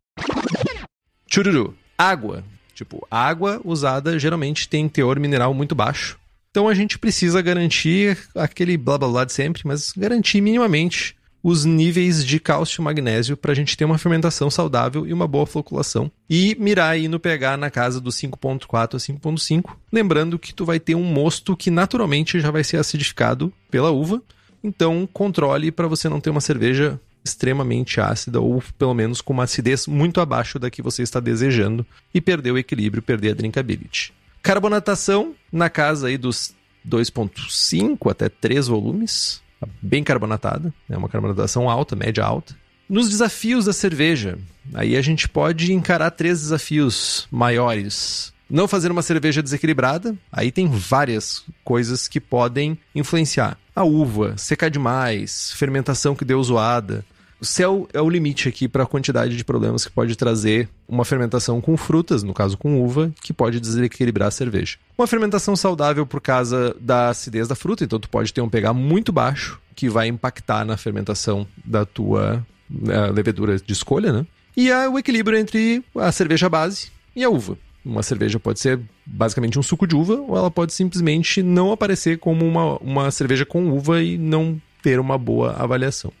Chururu. 1.29 1.75
Água. 1.97 2.41
Tipo, 2.73 3.05
água 3.11 3.59
usada 3.65 4.17
geralmente 4.17 4.69
tem 4.69 4.87
teor 4.87 5.19
mineral 5.19 5.53
muito 5.53 5.75
baixo. 5.75 6.17
Então 6.51 6.69
a 6.69 6.73
gente 6.73 6.97
precisa 6.97 7.41
garantir 7.41 8.17
aquele 8.33 8.77
blá 8.77 8.97
blá 8.97 9.09
blá 9.09 9.25
de 9.25 9.33
sempre, 9.33 9.63
mas 9.65 9.91
garantir 9.91 10.39
minimamente 10.39 11.17
os 11.43 11.65
níveis 11.65 12.23
de 12.23 12.39
cálcio 12.39 12.81
e 12.81 12.83
magnésio 12.83 13.35
para 13.35 13.51
a 13.51 13.55
gente 13.55 13.75
ter 13.75 13.83
uma 13.83 13.97
fermentação 13.97 14.49
saudável 14.49 15.05
e 15.05 15.11
uma 15.11 15.27
boa 15.27 15.45
floculação. 15.45 16.09
E 16.29 16.55
mirar 16.57 16.91
aí 16.91 17.09
no 17.09 17.19
pH 17.19 17.57
na 17.57 17.69
casa 17.69 17.99
do 17.99 18.09
5.4 18.09 18.95
a 18.95 18.97
5.5, 18.97 19.75
lembrando 19.91 20.39
que 20.39 20.53
tu 20.53 20.63
vai 20.63 20.79
ter 20.79 20.95
um 20.95 21.03
mosto 21.03 21.57
que 21.57 21.69
naturalmente 21.69 22.39
já 22.39 22.49
vai 22.49 22.63
ser 22.63 22.77
acidificado 22.77 23.51
pela 23.69 23.91
uva, 23.91 24.21
então 24.63 25.07
controle 25.11 25.69
para 25.69 25.87
você 25.87 26.07
não 26.07 26.21
ter 26.21 26.29
uma 26.29 26.39
cerveja 26.39 26.97
extremamente 27.25 27.99
ácida 27.99 28.39
ou 28.39 28.63
pelo 28.77 28.93
menos 28.93 29.21
com 29.21 29.33
uma 29.33 29.43
acidez 29.43 29.85
muito 29.85 30.21
abaixo 30.21 30.57
da 30.57 30.69
que 30.69 30.81
você 30.81 31.03
está 31.03 31.19
desejando 31.19 31.85
e 32.13 32.21
perder 32.21 32.51
o 32.51 32.57
equilíbrio, 32.57 33.03
perder 33.03 33.31
a 33.31 33.33
drinkability. 33.33 34.13
Carbonatação 34.41 35.33
na 35.51 35.69
casa 35.69 36.07
aí 36.07 36.17
dos 36.17 36.53
2.5 36.87 38.11
até 38.11 38.27
3 38.27 38.67
volumes, 38.67 39.42
bem 39.81 40.03
carbonatada, 40.03 40.73
é 40.89 40.97
uma 40.97 41.09
carbonatação 41.09 41.69
alta, 41.69 41.95
média 41.95 42.23
alta. 42.23 42.55
Nos 42.89 43.09
desafios 43.09 43.65
da 43.65 43.73
cerveja, 43.73 44.37
aí 44.73 44.95
a 44.97 45.01
gente 45.01 45.27
pode 45.27 45.71
encarar 45.73 46.11
três 46.11 46.41
desafios 46.41 47.27
maiores. 47.31 48.33
Não 48.49 48.67
fazer 48.67 48.91
uma 48.91 49.01
cerveja 49.01 49.41
desequilibrada, 49.41 50.15
aí 50.31 50.51
tem 50.51 50.67
várias 50.67 51.43
coisas 51.63 52.07
que 52.07 52.19
podem 52.19 52.77
influenciar. 52.93 53.57
A 53.75 53.83
uva, 53.83 54.37
secar 54.37 54.69
demais, 54.69 55.51
fermentação 55.53 56.13
que 56.13 56.25
deu 56.25 56.43
zoada, 56.43 57.03
o 57.43 57.45
céu 57.45 57.89
é 57.91 58.01
o 58.01 58.09
limite 58.09 58.47
aqui 58.47 58.69
para 58.69 58.83
a 58.83 58.85
quantidade 58.85 59.35
de 59.35 59.43
problemas 59.43 59.83
que 59.83 59.91
pode 59.91 60.15
trazer 60.15 60.69
uma 60.87 61.03
fermentação 61.03 61.59
com 61.59 61.75
frutas, 61.75 62.23
no 62.23 62.33
caso 62.33 62.57
com 62.57 62.81
uva, 62.81 63.11
que 63.21 63.33
pode 63.33 63.59
desequilibrar 63.59 64.29
a 64.29 64.31
cerveja. 64.31 64.77
Uma 64.97 65.05
fermentação 65.07 65.53
saudável 65.53 66.05
por 66.05 66.21
causa 66.21 66.73
da 66.79 67.09
acidez 67.09 67.45
da 67.49 67.53
fruta, 67.53 67.83
então 67.83 67.99
tu 67.99 68.09
pode 68.09 68.33
ter 68.33 68.39
um 68.39 68.47
pH 68.47 68.73
muito 68.73 69.11
baixo, 69.11 69.59
que 69.75 69.89
vai 69.89 70.07
impactar 70.07 70.63
na 70.63 70.77
fermentação 70.77 71.45
da 71.65 71.85
tua 71.85 72.45
uh, 72.71 73.11
levedura 73.13 73.59
de 73.59 73.73
escolha, 73.73 74.13
né? 74.13 74.25
E 74.55 74.71
há 74.71 74.89
o 74.89 74.97
equilíbrio 74.97 75.37
entre 75.37 75.83
a 75.97 76.13
cerveja 76.13 76.47
base 76.47 76.91
e 77.13 77.25
a 77.25 77.29
uva. 77.29 77.57
Uma 77.83 78.03
cerveja 78.03 78.39
pode 78.39 78.61
ser 78.61 78.79
basicamente 79.05 79.59
um 79.59 79.63
suco 79.63 79.85
de 79.85 79.97
uva, 79.97 80.15
ou 80.15 80.37
ela 80.37 80.49
pode 80.49 80.71
simplesmente 80.71 81.43
não 81.43 81.73
aparecer 81.73 82.19
como 82.19 82.47
uma, 82.47 82.77
uma 82.77 83.11
cerveja 83.11 83.45
com 83.45 83.69
uva 83.69 84.01
e 84.01 84.17
não 84.17 84.61
ter 84.81 84.97
uma 84.97 85.17
boa 85.17 85.51
avaliação. 85.57 86.13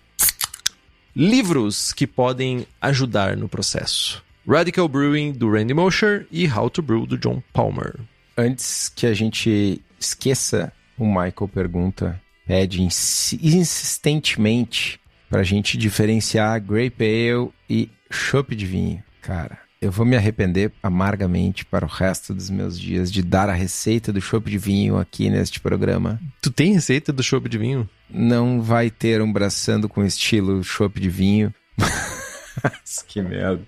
Livros 1.15 1.93
que 1.93 2.07
podem 2.07 2.65
ajudar 2.81 3.37
no 3.37 3.47
processo. 3.47 4.23
Radical 4.47 4.87
Brewing, 4.87 5.31
do 5.31 5.51
Randy 5.51 5.73
Mosher, 5.73 6.25
e 6.31 6.47
How 6.47 6.69
to 6.69 6.81
Brew, 6.81 7.05
do 7.05 7.17
John 7.17 7.43
Palmer. 7.53 7.99
Antes 8.37 8.89
que 8.89 9.05
a 9.05 9.13
gente 9.13 9.81
esqueça, 9.99 10.71
o 10.97 11.05
Michael 11.05 11.49
pergunta, 11.53 12.21
pede 12.45 12.81
insistentemente 12.81 14.99
pra 15.29 15.43
gente 15.43 15.77
diferenciar 15.77 16.59
Grape 16.59 17.03
Ale 17.03 17.49
e 17.69 17.89
Chopp 18.11 18.55
de 18.55 18.65
vinho. 18.65 19.03
Cara, 19.21 19.59
eu 19.83 19.91
vou 19.91 20.05
me 20.05 20.15
arrepender 20.15 20.71
amargamente 20.81 21.65
para 21.65 21.85
o 21.85 21.89
resto 21.89 22.33
dos 22.33 22.49
meus 22.49 22.79
dias 22.79 23.11
de 23.11 23.21
dar 23.21 23.49
a 23.49 23.53
receita 23.53 24.13
do 24.13 24.21
chopp 24.21 24.49
de 24.49 24.57
vinho 24.57 24.97
aqui 24.97 25.29
neste 25.29 25.59
programa. 25.59 26.21
Tu 26.41 26.49
tem 26.49 26.73
receita 26.73 27.11
do 27.11 27.21
chopp 27.21 27.49
de 27.49 27.57
vinho? 27.57 27.89
Não 28.13 28.61
vai 28.61 28.89
ter 28.89 29.21
um 29.21 29.31
braçando 29.31 29.89
com 29.89 30.05
estilo 30.05 30.63
chopp 30.63 30.99
de 30.99 31.09
vinho. 31.09 31.53
que 33.07 33.21
merda. 33.21 33.61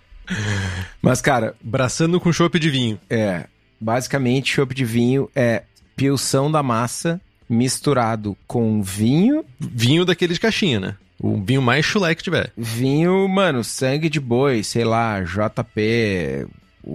Mas, 1.02 1.22
cara. 1.22 1.56
Braçando 1.62 2.20
com 2.20 2.32
chopp 2.32 2.60
de 2.60 2.70
vinho. 2.70 3.00
É. 3.10 3.46
Basicamente, 3.80 4.54
chopp 4.54 4.74
de 4.74 4.86
vinho 4.86 5.30
é 5.36 5.64
pilção 5.96 6.52
da 6.52 6.62
massa 6.62 7.20
misturado 7.50 8.38
com 8.48 8.82
vinho. 8.82 9.46
Vinho 9.60 10.06
daquele 10.06 10.34
de 10.34 10.40
caixinha, 10.40 10.80
né? 10.80 10.96
O 11.20 11.42
vinho 11.42 11.62
mais 11.62 11.86
chulé 11.86 12.14
que 12.14 12.24
tiver. 12.24 12.52
Vinho, 12.58 13.28
mano, 13.28 13.64
sangue 13.64 14.10
de 14.10 14.20
boi, 14.20 14.64
sei 14.64 14.84
lá, 14.84 15.22
JP, 15.22 16.48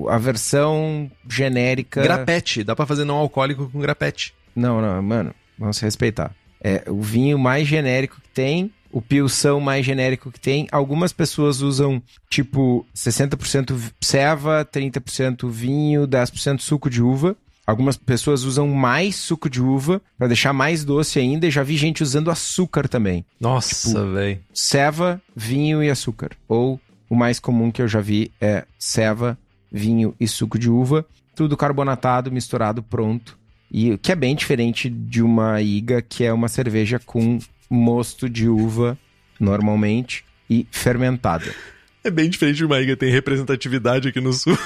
a 0.09 0.19
versão 0.19 1.11
genérica. 1.29 2.03
Grapete, 2.03 2.63
dá 2.63 2.77
para 2.77 2.87
fazer 2.87 3.05
não 3.05 3.17
alcoólico 3.17 3.69
com 3.71 3.81
grapete. 3.81 4.35
Não, 4.55 4.81
não, 4.81 5.03
mano, 5.03 5.35
vamos 5.59 5.79
respeitar. 5.81 6.35
É 6.63 6.85
o 6.89 7.01
vinho 7.01 7.39
mais 7.39 7.67
genérico 7.67 8.21
que 8.21 8.29
tem, 8.29 8.71
o 8.93 9.01
pilsão 9.01 9.61
mais 9.61 9.85
genérico 9.87 10.31
que 10.31 10.41
tem. 10.41 10.67
Algumas 10.73 11.13
pessoas 11.13 11.61
usam 11.61 12.03
tipo 12.29 12.87
60% 12.95 13.93
ceva, 14.01 14.65
30% 14.65 15.49
vinho, 15.49 16.07
10% 16.07 16.61
suco 16.61 16.91
de 16.91 17.03
uva. 17.03 17.37
Algumas 17.67 17.97
pessoas 17.97 18.43
usam 18.43 18.67
mais 18.67 19.15
suco 19.15 19.49
de 19.49 19.63
uva 19.63 20.03
para 20.19 20.27
deixar 20.27 20.53
mais 20.53 20.85
doce 20.85 21.21
ainda. 21.21 21.47
E 21.47 21.51
já 21.51 21.63
vi 21.63 21.77
gente 21.77 22.03
usando 22.03 22.31
açúcar 22.31 22.89
também. 22.89 23.25
Nossa, 23.39 23.89
tipo, 23.89 24.13
velho. 24.13 24.41
Ceva, 24.53 25.23
vinho 25.37 25.83
e 25.83 25.89
açúcar. 25.89 26.31
Ou 26.49 26.81
o 27.09 27.15
mais 27.15 27.39
comum 27.39 27.71
que 27.71 27.81
eu 27.81 27.87
já 27.87 28.01
vi 28.01 28.33
é 28.41 28.65
ceva, 28.77 29.39
vinho 29.71 30.15
e 30.19 30.27
suco 30.27 30.59
de 30.59 30.69
uva. 30.69 31.07
Tudo 31.35 31.57
carbonatado, 31.57 32.33
misturado, 32.33 32.83
pronto. 32.83 33.39
E 33.71 33.97
que 33.99 34.11
é 34.11 34.17
bem 34.17 34.35
diferente 34.35 34.91
de 34.91 35.23
uma 35.23 35.61
iga, 35.63 36.03
que 36.03 36.25
é 36.25 36.33
uma 36.33 36.49
cerveja 36.49 36.99
com 36.99 37.39
mosto 37.69 38.29
de 38.29 38.49
uva, 38.49 38.99
normalmente, 39.39 40.25
e 40.49 40.67
fermentada. 40.71 41.55
É 42.03 42.11
bem 42.11 42.29
diferente 42.29 42.57
de 42.57 42.65
uma 42.65 42.81
ilha, 42.81 42.97
tem 42.97 43.13
representatividade 43.13 44.09
aqui 44.09 44.21
no 44.21 44.33
sul. 44.33 44.59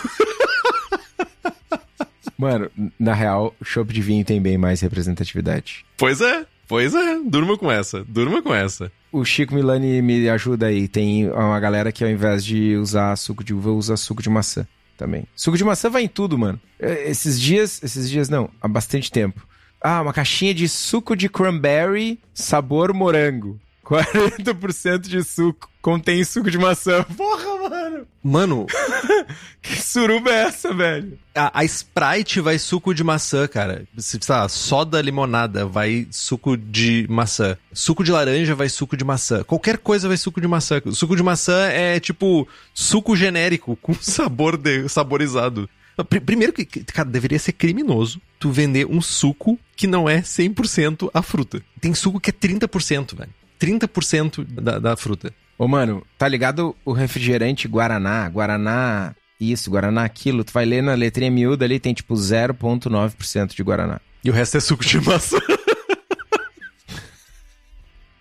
Mano, 2.38 2.70
na 2.98 3.12
real, 3.14 3.54
chopp 3.62 3.92
de 3.92 4.00
vinho 4.00 4.24
tem 4.24 4.40
bem 4.40 4.56
mais 4.56 4.80
representatividade. 4.80 5.84
Pois 5.96 6.20
é, 6.20 6.46
pois 6.66 6.94
é. 6.94 7.20
Durma 7.20 7.58
com 7.58 7.70
essa, 7.70 8.04
durma 8.04 8.42
com 8.42 8.54
essa. 8.54 8.90
O 9.12 9.24
Chico 9.24 9.54
Milani 9.54 10.02
me 10.02 10.28
ajuda 10.28 10.66
aí. 10.66 10.88
Tem 10.88 11.30
uma 11.30 11.60
galera 11.60 11.92
que 11.92 12.02
ao 12.02 12.10
invés 12.10 12.44
de 12.44 12.76
usar 12.76 13.14
suco 13.16 13.44
de 13.44 13.54
uva, 13.54 13.70
usa 13.70 13.96
suco 13.96 14.22
de 14.22 14.30
maçã 14.30 14.66
também. 14.96 15.26
Suco 15.34 15.56
de 15.56 15.64
maçã 15.64 15.90
vai 15.90 16.02
em 16.02 16.08
tudo, 16.08 16.38
mano. 16.38 16.60
É, 16.78 17.10
esses 17.10 17.40
dias, 17.40 17.82
esses 17.82 18.08
dias 18.08 18.28
não, 18.28 18.50
há 18.60 18.68
bastante 18.68 19.10
tempo. 19.10 19.46
Ah, 19.80 20.00
uma 20.00 20.12
caixinha 20.12 20.54
de 20.54 20.68
suco 20.68 21.14
de 21.14 21.28
cranberry 21.28 22.18
sabor 22.32 22.92
morango. 22.94 23.60
40% 23.84 25.00
de 25.00 25.22
suco 25.22 25.68
contém 25.84 26.24
suco 26.24 26.50
de 26.50 26.56
maçã. 26.56 27.04
Porra, 27.14 27.68
mano! 27.68 28.06
Mano, 28.22 28.66
Que 29.60 29.80
suruba 29.82 30.30
é 30.30 30.44
essa, 30.44 30.72
velho? 30.72 31.18
a, 31.34 31.60
a 31.60 31.64
Sprite 31.64 32.40
vai 32.40 32.58
suco 32.58 32.94
de 32.94 33.04
maçã, 33.04 33.46
cara. 33.46 33.84
Se 33.98 34.18
lá, 34.26 34.48
soda 34.48 35.00
limonada 35.02 35.66
vai 35.66 36.06
suco 36.10 36.56
de 36.56 37.06
maçã. 37.10 37.56
Suco 37.72 38.02
de 38.02 38.10
laranja 38.10 38.54
vai 38.54 38.70
suco 38.70 38.96
de 38.96 39.04
maçã. 39.04 39.44
Qualquer 39.44 39.76
coisa 39.76 40.08
vai 40.08 40.16
suco 40.16 40.40
de 40.40 40.48
maçã. 40.48 40.80
Suco 40.92 41.14
de 41.14 41.22
maçã 41.22 41.66
é 41.66 42.00
tipo 42.00 42.48
suco 42.72 43.14
genérico 43.14 43.76
com 43.82 43.92
sabor 43.94 44.56
de, 44.56 44.88
saborizado. 44.88 45.68
Pr- 46.08 46.20
Primeiro 46.20 46.52
que, 46.52 46.64
que, 46.64 46.82
cara, 46.84 47.08
deveria 47.08 47.38
ser 47.38 47.52
criminoso 47.52 48.20
tu 48.40 48.50
vender 48.50 48.86
um 48.86 49.02
suco 49.02 49.58
que 49.76 49.86
não 49.86 50.08
é 50.08 50.22
100% 50.22 51.10
a 51.12 51.20
fruta. 51.20 51.62
Tem 51.80 51.92
suco 51.94 52.18
que 52.18 52.30
é 52.30 52.32
30%, 52.32 53.14
velho. 53.16 53.30
30% 53.60 54.44
da, 54.44 54.78
da 54.78 54.96
fruta. 54.96 55.32
Ô, 55.58 55.68
mano, 55.68 56.04
tá 56.18 56.26
ligado 56.28 56.74
o 56.84 56.92
refrigerante 56.92 57.68
Guaraná? 57.68 58.28
Guaraná 58.28 59.14
isso, 59.40 59.70
Guaraná 59.70 60.04
aquilo. 60.04 60.42
Tu 60.44 60.52
vai 60.52 60.64
ler 60.64 60.82
na 60.82 60.94
letrinha 60.94 61.30
miúda 61.30 61.64
ali, 61.64 61.78
tem 61.78 61.94
tipo 61.94 62.14
0,9% 62.14 63.54
de 63.54 63.62
Guaraná. 63.62 64.00
E 64.24 64.30
o 64.30 64.32
resto 64.32 64.56
é 64.56 64.60
suco 64.60 64.84
de 64.84 65.00
maçã. 65.00 65.38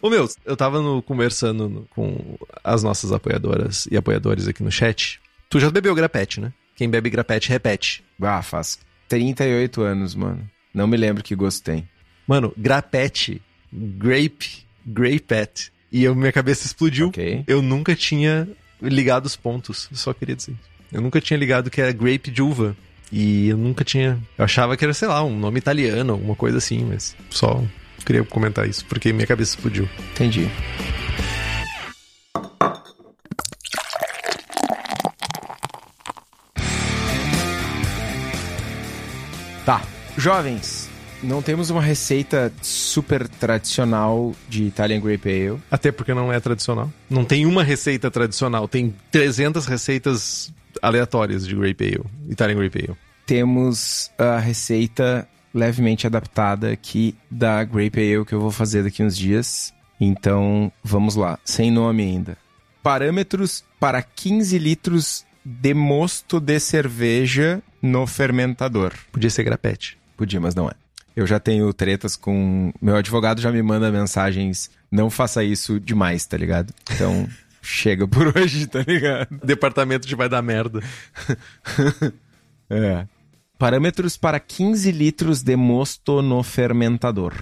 Ô 0.02 0.10
meu, 0.10 0.28
eu 0.46 0.58
tava 0.58 0.82
no- 0.82 1.02
conversando 1.02 1.70
no- 1.70 1.84
com 1.86 2.38
as 2.64 2.84
nossas 2.84 3.12
apoiadoras 3.14 3.88
e 3.90 3.96
apoiadores 3.96 4.48
aqui 4.48 4.62
no 4.62 4.72
chat. 4.72 5.20
Tu 5.50 5.60
já 5.60 5.70
bebeu 5.72 5.96
grapete, 5.96 6.42
né? 6.42 6.52
Quem 6.76 6.90
bebe 6.90 7.10
grapete, 7.10 7.50
repete. 7.50 8.04
Ah, 8.22 8.42
faz 8.42 8.80
38 9.08 9.82
anos, 9.82 10.14
mano. 10.14 10.50
Não 10.74 10.88
me 10.88 10.98
lembro 10.98 11.24
que 11.24 11.36
gosto 11.36 11.64
tem. 11.64 11.88
Mano, 12.28 12.54
grapete, 12.58 13.42
grape, 13.72 14.66
grapete. 14.86 15.72
E 15.94 16.04
eu, 16.04 16.16
minha 16.16 16.32
cabeça 16.32 16.66
explodiu. 16.66 17.10
Ok. 17.10 17.44
Eu 17.46 17.62
nunca 17.62 17.96
tinha 17.96 18.50
ligado 18.82 19.28
os 19.28 19.36
pontos. 19.36 19.88
Só 19.94 20.12
queria 20.12 20.36
dizer. 20.36 20.56
Eu 20.92 21.02
nunca 21.02 21.22
tinha 21.22 21.38
ligado 21.38 21.70
que 21.70 21.80
era 21.80 21.92
grape 21.92 22.32
de 22.32 22.42
uva. 22.42 22.76
E 23.12 23.50
eu 23.50 23.58
nunca 23.58 23.84
tinha. 23.84 24.20
Eu 24.36 24.44
achava 24.44 24.76
que 24.76 24.84
era, 24.84 24.94
sei 24.96 25.08
lá, 25.08 25.24
um 25.24 25.38
nome 25.38 25.60
italiano, 25.60 26.14
alguma 26.14 26.36
coisa 26.36 26.58
assim, 26.58 26.84
mas 26.84 27.16
só 27.30 27.64
queria 28.04 28.24
comentar 28.24 28.68
isso, 28.68 28.84
porque 28.86 29.14
minha 29.14 29.28
cabeça 29.28 29.56
explodiu. 29.56 29.88
Entendi. 30.14 30.50
Tá. 39.64 39.82
Jovens, 40.18 40.83
não 41.24 41.42
temos 41.42 41.70
uma 41.70 41.82
receita 41.82 42.52
super 42.62 43.28
tradicional 43.28 44.36
de 44.48 44.66
Italian 44.66 45.00
Grape 45.00 45.30
Ale. 45.30 45.60
Até 45.72 45.92
porque 45.92 46.14
não 46.14 46.32
é 46.32 46.40
tradicional. 46.40 46.92
Não 47.10 47.26
tem 47.26 47.46
uma 47.46 47.64
receita 47.64 48.12
tradicional, 48.12 48.68
tem 48.68 48.94
300 49.12 49.66
receitas 49.66 50.54
aleatórias 50.82 51.48
de 51.48 51.56
Grape 51.56 51.86
Ale, 51.86 52.06
Italian 52.30 52.58
Grape 52.58 52.86
Ale. 52.88 52.98
Temos 53.26 54.12
a 54.18 54.38
receita 54.38 55.28
levemente 55.54 56.06
adaptada 56.06 56.72
aqui 56.72 57.16
da 57.30 57.64
Grape 57.64 58.00
Ale 58.00 58.26
que 58.26 58.34
eu 58.34 58.42
vou 58.42 58.52
fazer 58.52 58.84
daqui 58.84 59.04
uns 59.04 59.18
dias. 59.18 59.74
Então, 60.00 60.72
vamos 60.84 61.16
lá. 61.16 61.40
Sem 61.46 61.72
nome 61.72 62.04
ainda. 62.04 62.38
Parâmetros 62.82 63.64
para 63.80 64.02
15 64.02 64.58
litros 64.58 65.26
de 65.46 65.74
mosto 65.74 66.40
de 66.40 66.60
cerveja 66.60 67.62
no 67.82 68.06
fermentador. 68.08 68.94
Podia 69.12 69.30
ser 69.30 69.44
grapete. 69.44 69.98
Podia, 70.18 70.42
mas 70.42 70.56
não 70.56 70.68
é. 70.68 70.83
Eu 71.16 71.28
já 71.28 71.40
tenho 71.40 71.72
tretas 71.74 72.16
com. 72.16 72.74
Meu 72.82 72.96
advogado 72.96 73.42
já 73.42 73.52
me 73.52 73.62
manda 73.62 73.92
mensagens. 73.92 74.72
Não 74.92 75.10
faça 75.10 75.44
isso 75.44 75.80
demais, 75.80 76.26
tá 76.26 76.38
ligado? 76.38 76.74
Então, 76.92 77.28
chega 77.62 78.08
por 78.08 78.36
hoje, 78.38 78.68
tá 78.68 78.84
ligado? 78.86 79.40
Departamento 79.44 80.08
de 80.08 80.16
vai 80.16 80.30
dar 80.30 80.42
merda. 80.42 80.82
É. 82.70 83.06
Parâmetros 83.60 84.18
para 84.18 84.40
15 84.40 84.92
litros 84.92 85.44
de 85.44 85.56
mosto 85.56 86.22
no 86.24 86.42
fermentador. 86.42 87.34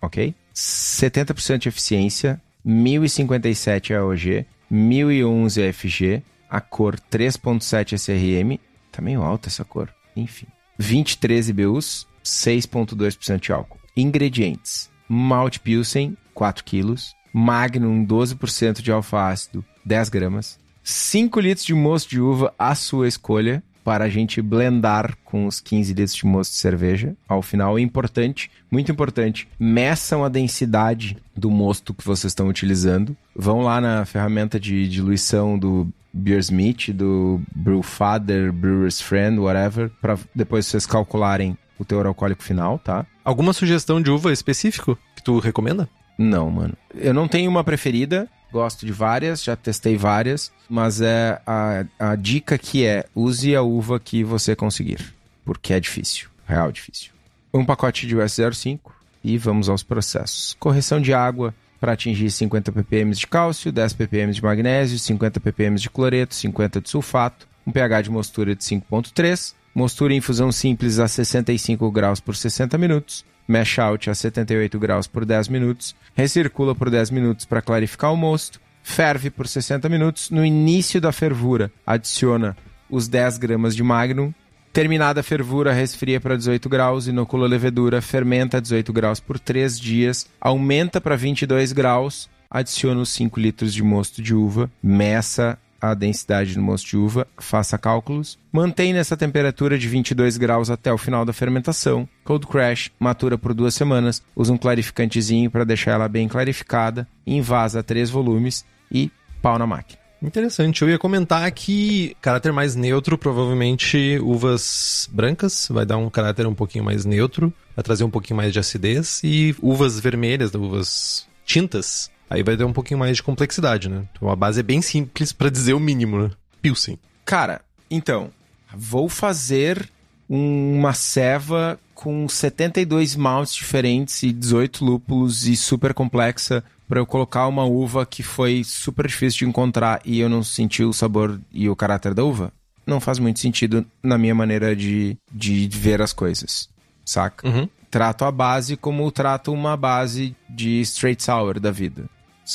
Ok? 0.00 0.34
70% 0.54 1.58
de 1.58 1.68
eficiência, 1.68 2.40
1057 2.64 3.94
AOG, 3.94 4.44
1011 4.68 5.68
AFG, 5.68 6.22
a 6.50 6.60
cor 6.60 6.98
3.7 6.98 7.96
SRM. 7.96 8.58
Tá 8.90 9.00
meio 9.00 9.22
alta 9.22 9.48
essa 9.48 9.64
cor. 9.64 9.88
Enfim. 10.16 10.46
23 10.78 11.50
IBUs, 11.50 12.06
6.2% 12.26 13.40
de 13.40 13.52
álcool. 13.52 13.78
Ingredientes: 13.96 14.90
malte 15.08 15.60
pilsen, 15.60 16.16
4 16.34 16.64
quilos, 16.64 17.14
Magnum 17.32 18.06
12% 18.06 18.80
de 18.80 18.90
alfa-ácido, 18.90 19.64
10 19.84 20.08
gramas, 20.08 20.58
5 20.82 21.38
litros 21.40 21.66
de 21.66 21.74
mosto 21.74 22.10
de 22.10 22.20
uva 22.20 22.54
à 22.58 22.74
sua 22.74 23.06
escolha, 23.06 23.62
para 23.84 24.06
a 24.06 24.08
gente 24.08 24.42
blendar 24.42 25.16
com 25.24 25.46
os 25.46 25.60
15 25.60 25.92
litros 25.92 26.14
de 26.16 26.26
mosto 26.26 26.52
de 26.52 26.58
cerveja. 26.58 27.14
Ao 27.28 27.40
final, 27.40 27.78
é 27.78 27.80
importante, 27.82 28.50
muito 28.68 28.90
importante, 28.90 29.46
meçam 29.60 30.24
a 30.24 30.28
densidade 30.28 31.16
do 31.36 31.50
mosto 31.50 31.94
que 31.94 32.04
vocês 32.04 32.32
estão 32.32 32.48
utilizando. 32.48 33.16
Vão 33.34 33.60
lá 33.60 33.80
na 33.80 34.04
ferramenta 34.04 34.58
de 34.58 34.88
diluição 34.88 35.56
do 35.56 35.86
Beersmith, 36.12 36.90
do 36.92 37.40
Brewfather, 37.54 38.52
Brewer's 38.52 39.00
Friend, 39.00 39.38
whatever, 39.38 39.90
para 40.00 40.18
depois 40.34 40.66
vocês 40.66 40.84
calcularem 40.84 41.56
o 41.78 41.84
teor 41.84 42.06
alcoólico 42.06 42.42
final, 42.42 42.78
tá? 42.78 43.06
Alguma 43.24 43.52
sugestão 43.52 44.00
de 44.00 44.10
uva 44.10 44.32
específico 44.32 44.98
que 45.14 45.22
tu 45.22 45.38
recomenda? 45.38 45.88
Não, 46.18 46.50
mano. 46.50 46.74
Eu 46.94 47.12
não 47.12 47.28
tenho 47.28 47.50
uma 47.50 47.62
preferida. 47.64 48.28
Gosto 48.52 48.86
de 48.86 48.92
várias, 48.92 49.42
já 49.42 49.56
testei 49.56 49.96
várias, 49.96 50.52
mas 50.68 51.00
é 51.00 51.40
a, 51.46 51.84
a 51.98 52.16
dica 52.16 52.56
que 52.56 52.86
é 52.86 53.04
use 53.14 53.54
a 53.54 53.60
uva 53.60 53.98
que 53.98 54.22
você 54.24 54.54
conseguir, 54.54 55.12
porque 55.44 55.74
é 55.74 55.80
difícil, 55.80 56.28
real 56.46 56.70
difícil. 56.70 57.10
Um 57.52 57.64
pacote 57.64 58.06
de 58.06 58.16
US 58.16 58.36
05 58.54 58.94
e 59.22 59.36
vamos 59.36 59.68
aos 59.68 59.82
processos. 59.82 60.56
Correção 60.60 61.00
de 61.00 61.12
água 61.12 61.54
para 61.80 61.92
atingir 61.92 62.30
50 62.30 62.72
ppm 62.72 63.12
de 63.12 63.26
cálcio, 63.26 63.72
10 63.72 63.92
ppm 63.94 64.32
de 64.32 64.42
magnésio, 64.42 64.98
50 64.98 65.40
ppm 65.40 65.76
de 65.76 65.90
cloreto, 65.90 66.34
50 66.34 66.80
de 66.80 66.88
sulfato, 66.88 67.46
um 67.66 67.72
pH 67.72 68.02
de 68.02 68.10
mostura 68.10 68.54
de 68.54 68.62
5.3, 68.62 69.54
mostura 69.76 70.14
em 70.14 70.16
infusão 70.16 70.50
simples 70.50 70.98
a 70.98 71.06
65 71.06 71.90
graus 71.90 72.18
por 72.18 72.34
60 72.34 72.78
minutos, 72.78 73.26
Mash 73.46 73.78
out 73.78 74.08
a 74.08 74.14
78 74.14 74.78
graus 74.78 75.06
por 75.06 75.26
10 75.26 75.48
minutos, 75.48 75.94
recircula 76.14 76.74
por 76.74 76.88
10 76.88 77.10
minutos 77.10 77.44
para 77.44 77.60
clarificar 77.60 78.10
o 78.10 78.16
mosto, 78.16 78.58
ferve 78.82 79.28
por 79.28 79.46
60 79.46 79.86
minutos. 79.90 80.30
No 80.30 80.44
início 80.44 80.98
da 80.98 81.12
fervura, 81.12 81.70
adiciona 81.86 82.56
os 82.88 83.06
10 83.06 83.36
gramas 83.36 83.76
de 83.76 83.82
Magnum. 83.82 84.32
Terminada 84.72 85.20
a 85.20 85.22
fervura, 85.22 85.74
resfria 85.74 86.20
para 86.20 86.38
18 86.38 86.68
graus, 86.70 87.06
inocula 87.06 87.44
a 87.44 87.48
levedura, 87.48 88.00
fermenta 88.00 88.56
a 88.56 88.60
18 88.60 88.92
graus 88.94 89.20
por 89.20 89.38
3 89.38 89.78
dias, 89.78 90.26
aumenta 90.40 91.02
para 91.02 91.16
22 91.16 91.72
graus, 91.72 92.30
adiciona 92.50 93.02
os 93.02 93.10
5 93.10 93.38
litros 93.38 93.74
de 93.74 93.82
mosto 93.82 94.22
de 94.22 94.34
uva, 94.34 94.70
meça 94.82 95.58
a 95.90 95.94
densidade 95.94 96.54
do 96.54 96.62
mosto 96.62 96.88
de 96.88 96.96
uva, 96.96 97.26
faça 97.38 97.78
cálculos, 97.78 98.38
mantém 98.52 98.92
nessa 98.92 99.16
temperatura 99.16 99.78
de 99.78 99.88
22 99.88 100.36
graus 100.36 100.70
até 100.70 100.92
o 100.92 100.98
final 100.98 101.24
da 101.24 101.32
fermentação. 101.32 102.08
Cold 102.24 102.46
Crash 102.46 102.90
matura 102.98 103.36
por 103.38 103.54
duas 103.54 103.74
semanas, 103.74 104.22
usa 104.34 104.52
um 104.52 104.58
clarificantezinho 104.58 105.50
para 105.50 105.64
deixar 105.64 105.92
ela 105.92 106.08
bem 106.08 106.28
clarificada, 106.28 107.06
invasa 107.26 107.82
três 107.82 108.10
volumes 108.10 108.64
e 108.90 109.10
pau 109.42 109.58
na 109.58 109.66
máquina. 109.66 110.06
Interessante. 110.22 110.82
Eu 110.82 110.88
ia 110.88 110.98
comentar 110.98 111.50
que 111.52 112.16
caráter 112.20 112.52
mais 112.52 112.74
neutro, 112.74 113.18
provavelmente 113.18 114.18
uvas 114.22 115.08
brancas, 115.12 115.68
vai 115.70 115.84
dar 115.84 115.98
um 115.98 116.08
caráter 116.08 116.46
um 116.46 116.54
pouquinho 116.54 116.84
mais 116.84 117.04
neutro, 117.04 117.52
vai 117.74 117.82
trazer 117.82 118.04
um 118.04 118.10
pouquinho 118.10 118.36
mais 118.36 118.52
de 118.52 118.58
acidez, 118.58 119.20
e 119.22 119.54
uvas 119.60 120.00
vermelhas, 120.00 120.54
uvas 120.54 121.28
tintas, 121.44 122.10
aí 122.28 122.42
vai 122.42 122.56
ter 122.56 122.64
um 122.64 122.72
pouquinho 122.72 123.00
mais 123.00 123.16
de 123.16 123.22
complexidade, 123.22 123.88
né? 123.88 124.04
Então 124.12 124.28
a 124.28 124.36
base 124.36 124.60
é 124.60 124.62
bem 124.62 124.82
simples 124.82 125.32
para 125.32 125.50
dizer 125.50 125.74
o 125.74 125.80
mínimo, 125.80 126.18
né? 126.18 126.30
Pilsen. 126.60 126.98
Cara, 127.24 127.60
então, 127.90 128.30
vou 128.74 129.08
fazer 129.08 129.88
uma 130.28 130.92
ceva 130.92 131.78
com 131.94 132.28
72 132.28 133.16
maltes 133.16 133.54
diferentes 133.54 134.22
e 134.22 134.32
18 134.32 134.84
lúpulos 134.84 135.46
e 135.46 135.56
super 135.56 135.94
complexa 135.94 136.62
para 136.88 137.00
eu 137.00 137.06
colocar 137.06 137.46
uma 137.46 137.64
uva 137.64 138.04
que 138.04 138.22
foi 138.22 138.62
super 138.64 139.06
difícil 139.06 139.40
de 139.40 139.46
encontrar 139.46 140.00
e 140.04 140.20
eu 140.20 140.28
não 140.28 140.42
senti 140.42 140.84
o 140.84 140.92
sabor 140.92 141.40
e 141.52 141.68
o 141.68 141.76
caráter 141.76 142.14
da 142.14 142.22
uva, 142.22 142.52
não 142.86 143.00
faz 143.00 143.18
muito 143.18 143.40
sentido 143.40 143.84
na 144.02 144.16
minha 144.16 144.34
maneira 144.34 144.74
de, 144.76 145.16
de 145.32 145.68
ver 145.72 146.00
as 146.00 146.12
coisas, 146.12 146.68
saca? 147.04 147.48
Uhum. 147.48 147.68
Trato 147.90 148.24
a 148.24 148.30
base 148.30 148.76
como 148.76 149.10
trato 149.10 149.52
uma 149.52 149.76
base 149.76 150.36
de 150.48 150.80
straight 150.82 151.22
sour 151.22 151.58
da 151.58 151.70
vida. 151.70 152.08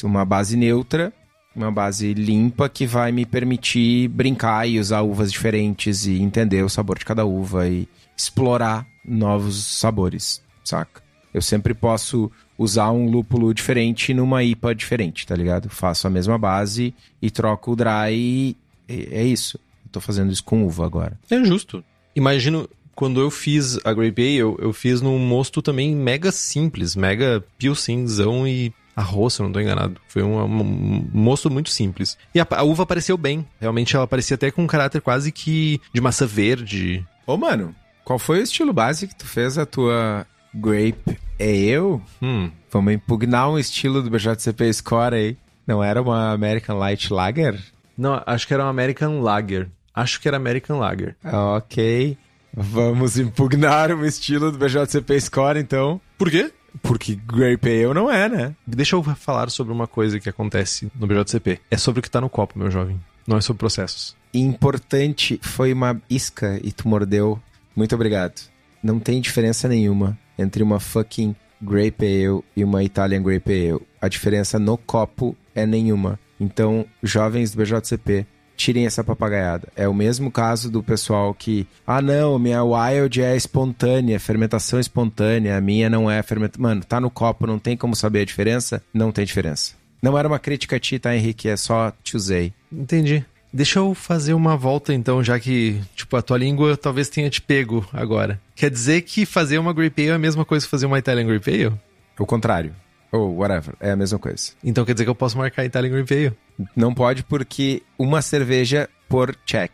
Uma 0.03 0.25
base 0.25 0.55
neutra, 0.55 1.13
uma 1.55 1.71
base 1.71 2.13
limpa 2.13 2.69
que 2.69 2.85
vai 2.85 3.11
me 3.11 3.25
permitir 3.25 4.07
brincar 4.07 4.67
e 4.67 4.79
usar 4.79 5.01
uvas 5.01 5.31
diferentes 5.31 6.05
e 6.05 6.21
entender 6.21 6.63
o 6.63 6.69
sabor 6.69 6.97
de 6.97 7.05
cada 7.05 7.25
uva 7.25 7.67
e 7.67 7.87
explorar 8.15 8.85
novos 9.05 9.63
sabores, 9.63 10.41
saca? 10.63 11.01
Eu 11.33 11.41
sempre 11.41 11.73
posso 11.73 12.31
usar 12.57 12.91
um 12.91 13.09
lúpulo 13.09 13.53
diferente 13.53 14.13
numa 14.13 14.43
IPA 14.43 14.75
diferente, 14.75 15.25
tá 15.25 15.35
ligado? 15.35 15.69
Faço 15.69 16.07
a 16.07 16.09
mesma 16.09 16.37
base 16.37 16.93
e 17.21 17.31
troco 17.31 17.71
o 17.71 17.75
dry 17.75 18.13
e 18.13 18.57
é 18.87 19.23
isso. 19.23 19.59
Eu 19.85 19.91
tô 19.91 20.01
fazendo 20.01 20.31
isso 20.31 20.43
com 20.43 20.65
uva 20.65 20.85
agora. 20.85 21.19
É 21.29 21.43
justo. 21.43 21.83
Imagino, 22.15 22.69
quando 22.93 23.19
eu 23.19 23.31
fiz 23.31 23.77
a 23.85 23.93
Grape 23.93 24.21
Ale, 24.21 24.35
eu, 24.35 24.57
eu 24.61 24.73
fiz 24.73 25.01
num 25.01 25.17
mosto 25.17 25.61
também 25.61 25.95
mega 25.95 26.31
simples, 26.31 26.95
mega 26.95 27.43
pilsenzão 27.57 28.47
e 28.47 28.73
arroz, 29.01 29.33
se 29.33 29.41
eu 29.41 29.45
não 29.45 29.53
tô 29.53 29.59
enganado. 29.59 29.99
Foi 30.07 30.23
um, 30.23 30.41
um, 30.43 31.09
mosto 31.13 31.49
muito 31.49 31.69
simples. 31.69 32.17
E 32.33 32.39
a, 32.39 32.47
a, 32.49 32.63
uva 32.63 32.83
apareceu 32.83 33.17
bem. 33.17 33.45
Realmente 33.59 33.95
ela 33.95 34.07
parecia 34.07 34.35
até 34.35 34.51
com 34.51 34.63
um 34.63 34.67
caráter 34.67 35.01
quase 35.01 35.31
que 35.31 35.81
de 35.93 36.01
massa 36.01 36.25
verde. 36.25 37.05
Ô, 37.25 37.37
mano, 37.37 37.75
qual 38.03 38.19
foi 38.19 38.39
o 38.39 38.43
estilo 38.43 38.73
base 38.73 39.07
que 39.07 39.15
tu 39.15 39.25
fez 39.25 39.57
a 39.57 39.65
tua 39.65 40.25
Grape 40.53 41.17
Ale? 41.39 42.01
Hum. 42.21 42.51
Vamos 42.71 42.93
impugnar 42.93 43.49
um 43.49 43.59
estilo 43.59 44.01
do 44.01 44.09
BJCP 44.09 44.73
Score 44.73 45.15
aí. 45.15 45.37
Não 45.67 45.83
era 45.83 46.01
uma 46.01 46.31
American 46.31 46.77
Light 46.77 47.11
Lager? 47.11 47.59
Não, 47.97 48.21
acho 48.25 48.47
que 48.47 48.53
era 48.53 48.63
uma 48.63 48.69
American 48.69 49.21
Lager. 49.21 49.69
Acho 49.93 50.19
que 50.21 50.27
era 50.27 50.37
American 50.37 50.79
Lager. 50.79 51.15
Ok. 51.23 52.17
Vamos 52.53 53.17
impugnar 53.17 53.91
o 53.91 54.05
estilo 54.05 54.51
do 54.51 54.57
BJCP 54.57 55.21
Score, 55.21 55.59
então. 55.59 56.01
Por 56.17 56.29
quê? 56.29 56.51
Porque 56.81 57.15
Grape 57.15 57.67
Ale 57.67 57.93
não 57.93 58.09
é, 58.09 58.29
né? 58.29 58.55
Deixa 58.65 58.95
eu 58.95 59.03
falar 59.03 59.49
sobre 59.49 59.73
uma 59.73 59.87
coisa 59.87 60.19
que 60.19 60.29
acontece 60.29 60.91
no 60.95 61.07
BJCP. 61.07 61.59
É 61.69 61.77
sobre 61.77 61.99
o 61.99 62.03
que 62.03 62.09
tá 62.09 62.21
no 62.21 62.29
copo, 62.29 62.57
meu 62.57 62.71
jovem. 62.71 62.99
Não 63.27 63.37
é 63.37 63.41
sobre 63.41 63.59
processos. 63.59 64.15
Importante, 64.33 65.39
foi 65.43 65.73
uma 65.73 66.01
isca 66.09 66.59
e 66.63 66.71
tu 66.71 66.87
mordeu. 66.87 67.39
Muito 67.75 67.93
obrigado. 67.93 68.41
Não 68.81 68.99
tem 68.99 69.21
diferença 69.21 69.67
nenhuma 69.67 70.17
entre 70.37 70.63
uma 70.63 70.79
fucking 70.79 71.35
Grape 71.61 72.05
Ale 72.05 72.43
e 72.55 72.63
uma 72.63 72.83
Italian 72.83 73.21
Grape 73.21 73.51
Ale. 73.51 73.81
A 74.01 74.07
diferença 74.07 74.57
no 74.57 74.77
copo 74.77 75.35
é 75.53 75.65
nenhuma. 75.65 76.19
Então, 76.39 76.85
jovens 77.03 77.51
do 77.51 77.61
BJCP, 77.61 78.25
tirem 78.61 78.85
essa 78.85 79.03
papagaiada. 79.03 79.67
É 79.75 79.87
o 79.87 79.93
mesmo 79.93 80.31
caso 80.31 80.69
do 80.69 80.83
pessoal 80.83 81.33
que, 81.33 81.67
ah 81.85 82.01
não, 82.01 82.37
minha 82.37 82.63
wild 82.63 83.21
é 83.21 83.35
espontânea, 83.35 84.19
fermentação 84.19 84.79
espontânea, 84.79 85.57
a 85.57 85.61
minha 85.61 85.89
não 85.89 86.09
é 86.09 86.21
fermentação. 86.21 86.61
Mano, 86.61 86.83
tá 86.83 86.99
no 86.99 87.09
copo, 87.09 87.47
não 87.47 87.57
tem 87.57 87.75
como 87.75 87.95
saber 87.95 88.21
a 88.21 88.25
diferença? 88.25 88.83
Não 88.93 89.11
tem 89.11 89.25
diferença. 89.25 89.73
Não 90.01 90.17
era 90.17 90.27
uma 90.27 90.39
crítica 90.39 90.75
a 90.75 90.79
ti, 90.79 90.99
tá, 90.99 91.15
Henrique? 91.15 91.49
É 91.49 91.57
só 91.57 91.91
te 92.03 92.15
usei. 92.15 92.53
Entendi. 92.71 93.25
Deixa 93.53 93.79
eu 93.79 93.93
fazer 93.93 94.33
uma 94.33 94.55
volta 94.55 94.93
então, 94.93 95.23
já 95.23 95.39
que, 95.39 95.81
tipo, 95.95 96.15
a 96.15 96.21
tua 96.21 96.37
língua 96.37 96.77
talvez 96.77 97.09
tenha 97.09 97.29
te 97.29 97.41
pego 97.41 97.85
agora. 97.91 98.39
Quer 98.55 98.69
dizer 98.69 99.01
que 99.01 99.25
fazer 99.25 99.57
uma 99.57 99.73
Grape 99.73 100.03
Ale 100.03 100.11
é 100.11 100.13
a 100.13 100.19
mesma 100.19 100.45
coisa 100.45 100.65
que 100.65 100.71
fazer 100.71 100.85
uma 100.85 100.97
Italian 100.97 101.25
Grape 101.25 101.49
Ale? 101.49 101.73
O 102.17 102.25
contrário. 102.25 102.73
Ou 103.11 103.35
whatever, 103.35 103.75
é 103.79 103.91
a 103.91 103.95
mesma 103.95 104.17
coisa. 104.17 104.53
Então 104.63 104.85
quer 104.85 104.93
dizer 104.93 105.03
que 105.03 105.09
eu 105.09 105.15
posso 105.15 105.37
marcar 105.37 105.65
Italian 105.65 105.91
Grape 105.91 106.13
Ale? 106.13 106.33
Não 106.75 106.93
pode 106.93 107.23
porque 107.23 107.83
uma 107.97 108.21
cerveja 108.21 108.89
por 109.07 109.35
check. 109.45 109.71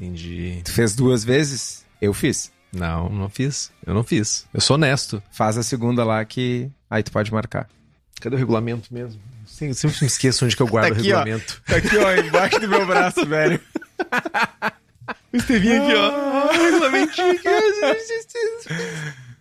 Entendi. 0.00 0.60
Tu 0.64 0.72
fez 0.72 0.94
duas 0.94 1.24
vezes? 1.24 1.84
Eu 2.00 2.12
fiz. 2.12 2.50
Não, 2.72 3.08
não 3.08 3.28
fiz. 3.28 3.70
Eu 3.86 3.94
não 3.94 4.02
fiz. 4.02 4.46
Eu 4.52 4.60
sou 4.60 4.74
honesto. 4.74 5.22
Faz 5.30 5.58
a 5.58 5.62
segunda 5.62 6.04
lá 6.04 6.24
que 6.24 6.70
aí 6.90 7.02
tu 7.02 7.12
pode 7.12 7.32
marcar. 7.32 7.68
Cadê 8.20 8.34
o 8.34 8.38
regulamento 8.38 8.92
mesmo? 8.92 9.20
Sempre, 9.46 9.74
sempre 9.74 9.98
me 10.00 10.06
esqueço 10.06 10.44
onde 10.44 10.56
que 10.56 10.62
eu 10.62 10.66
guardo 10.66 10.94
Tá 10.94 11.00
aqui, 11.00 11.00
o 11.00 11.16
regulamento. 11.16 11.62
Tá 11.66 11.76
aqui, 11.76 11.96
ó, 11.96 12.14
embaixo 12.14 12.60
do 12.60 12.68
meu 12.68 12.86
braço, 12.86 13.26
velho. 13.26 13.60
O 15.32 15.36
Estevinho 15.36 15.82
aqui, 15.82 15.94
ó. 15.94 16.52
Regulamentinho 16.52 17.30
aqui. 17.30 17.48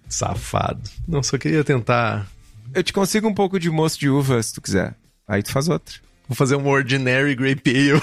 Safado. 0.08 0.90
Não, 1.08 1.22
só 1.22 1.38
queria 1.38 1.64
tentar. 1.64 2.26
Eu 2.74 2.82
te 2.82 2.94
consigo 2.94 3.28
um 3.28 3.34
pouco 3.34 3.60
de 3.60 3.70
moço 3.70 4.00
de 4.00 4.10
uva, 4.10 4.42
se 4.42 4.54
tu 4.54 4.62
quiser. 4.62 4.96
Aí 5.28 5.44
tu 5.44 5.52
faz 5.52 5.68
outra. 5.68 5.96
Vou 6.32 6.36
fazer 6.38 6.56
um 6.56 6.66
Ordinary 6.66 7.36
Grape 7.36 7.70
Ale. 7.70 8.02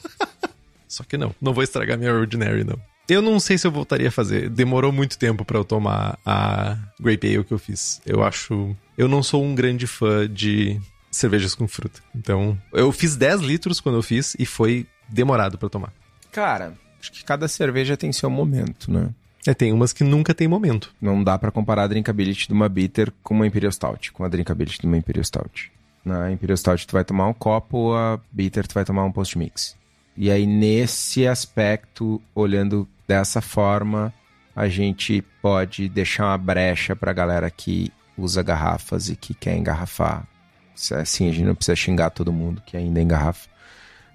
só 0.88 1.04
que 1.04 1.18
não, 1.18 1.34
não 1.38 1.52
vou 1.52 1.62
estragar 1.62 1.98
minha 1.98 2.10
Ordinary, 2.10 2.64
não. 2.64 2.80
Eu 3.06 3.20
não 3.20 3.38
sei 3.38 3.58
se 3.58 3.66
eu 3.66 3.70
voltaria 3.70 4.08
a 4.08 4.10
fazer. 4.10 4.48
Demorou 4.48 4.90
muito 4.90 5.18
tempo 5.18 5.44
para 5.44 5.58
eu 5.58 5.64
tomar 5.64 6.18
a 6.24 6.78
Grape 6.98 7.26
Ale 7.26 7.44
que 7.44 7.52
eu 7.52 7.58
fiz. 7.58 8.00
Eu 8.06 8.24
acho. 8.24 8.74
Eu 8.96 9.06
não 9.06 9.22
sou 9.22 9.44
um 9.44 9.54
grande 9.54 9.86
fã 9.86 10.26
de 10.26 10.80
cervejas 11.10 11.54
com 11.54 11.68
fruta. 11.68 12.00
Então, 12.16 12.58
eu 12.72 12.90
fiz 12.90 13.16
10 13.16 13.42
litros 13.42 13.82
quando 13.82 13.96
eu 13.96 14.02
fiz 14.02 14.34
e 14.38 14.46
foi 14.46 14.86
demorado 15.06 15.58
para 15.58 15.68
tomar. 15.68 15.92
Cara, 16.32 16.72
acho 16.98 17.12
que 17.12 17.22
cada 17.22 17.46
cerveja 17.48 17.98
tem 17.98 18.10
seu 18.14 18.30
momento, 18.30 18.90
né? 18.90 19.10
É, 19.46 19.52
tem 19.52 19.74
umas 19.74 19.92
que 19.92 20.04
nunca 20.04 20.32
tem 20.32 20.48
momento. 20.48 20.94
Não 20.98 21.22
dá 21.22 21.36
para 21.36 21.50
comparar 21.50 21.82
a 21.82 21.88
drinkability 21.88 22.48
de 22.48 22.54
uma 22.54 22.68
bitter 22.70 23.12
com 23.22 23.34
uma 23.34 23.46
Imperial 23.46 23.72
Stout, 23.72 24.10
com 24.12 24.24
a 24.24 24.28
drinkability 24.28 24.80
de 24.80 24.86
uma 24.86 24.96
Imperial 24.96 25.24
Stout. 25.24 25.71
Na 26.04 26.30
Imperial 26.32 26.56
Stout 26.56 26.86
tu 26.86 26.92
vai 26.92 27.04
tomar 27.04 27.28
um 27.28 27.34
copo, 27.34 27.94
a 27.94 28.18
bitter 28.30 28.66
tu 28.66 28.74
vai 28.74 28.84
tomar 28.84 29.04
um 29.04 29.12
post-mix. 29.12 29.76
E 30.16 30.30
aí 30.30 30.46
nesse 30.46 31.26
aspecto, 31.26 32.20
olhando 32.34 32.88
dessa 33.06 33.40
forma, 33.40 34.12
a 34.54 34.68
gente 34.68 35.22
pode 35.40 35.88
deixar 35.88 36.26
uma 36.26 36.38
brecha 36.38 36.94
pra 36.94 37.12
galera 37.12 37.50
que 37.50 37.90
usa 38.16 38.42
garrafas 38.42 39.08
e 39.08 39.16
que 39.16 39.34
quer 39.34 39.56
engarrafar. 39.56 40.26
Assim, 40.74 41.28
a 41.28 41.32
gente 41.32 41.44
não 41.44 41.54
precisa 41.54 41.76
xingar 41.76 42.10
todo 42.10 42.32
mundo 42.32 42.62
que 42.66 42.76
ainda 42.76 43.00
engarrafa. 43.00 43.48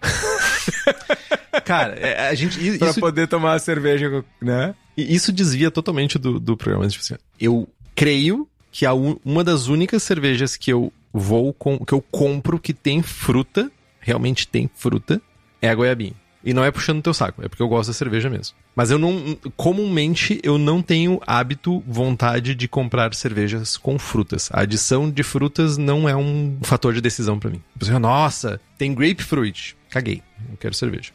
Cara, 1.65 1.95
é, 1.95 2.29
a 2.29 2.35
gente. 2.35 2.65
Isso, 2.65 2.79
pra 2.79 2.93
poder 2.93 3.27
tomar 3.27 3.53
a 3.53 3.59
cerveja, 3.59 4.23
né? 4.41 4.75
Isso 4.95 5.31
desvia 5.31 5.71
totalmente 5.71 6.17
do, 6.19 6.39
do 6.39 6.57
programa. 6.57 6.88
Tipo 6.88 7.03
assim, 7.03 7.15
eu 7.39 7.67
creio 7.95 8.47
que 8.71 8.85
a 8.85 8.93
uma 8.93 9.43
das 9.43 9.67
únicas 9.67 10.03
cervejas 10.03 10.55
que 10.55 10.71
eu 10.71 10.91
vou 11.18 11.53
com, 11.53 11.80
que 11.80 11.93
eu 11.93 12.01
compro 12.01 12.59
que 12.59 12.74
tem 12.74 13.01
fruta, 13.01 13.72
realmente 13.99 14.47
tem 14.47 14.70
fruta, 14.74 15.22
é 15.61 15.70
a 15.70 15.76
goiabinha. 15.76 16.13
E 16.43 16.53
não 16.53 16.63
é 16.63 16.72
puxando 16.72 17.01
teu 17.01 17.13
saco, 17.13 17.43
é 17.43 17.49
porque 17.49 17.61
eu 17.61 17.68
gosto 17.68 17.89
da 17.89 17.93
cerveja 17.93 18.30
mesmo. 18.30 18.55
Mas 18.74 18.89
eu 18.89 18.97
não. 18.97 19.38
Comumente 19.57 20.39
eu 20.43 20.57
não 20.57 20.82
tenho 20.82 21.20
hábito, 21.28 21.84
vontade 21.86 22.55
de 22.55 22.68
comprar 22.70 23.13
cervejas 23.13 23.76
com 23.76 23.99
frutas. 23.99 24.49
A 24.53 24.61
adição 24.61 25.09
de 25.09 25.24
frutas 25.24 25.78
não 25.78 26.07
é 26.07 26.15
um 26.15 26.57
fator 26.61 26.93
de 26.93 27.01
decisão 27.01 27.38
para 27.38 27.49
mim. 27.49 27.61
Você, 27.76 27.97
Nossa, 27.99 28.61
tem 28.78 28.93
grapefruit. 28.93 29.76
Caguei. 29.89 30.22
Eu 30.49 30.57
quero 30.57 30.74
cerveja. 30.74 31.11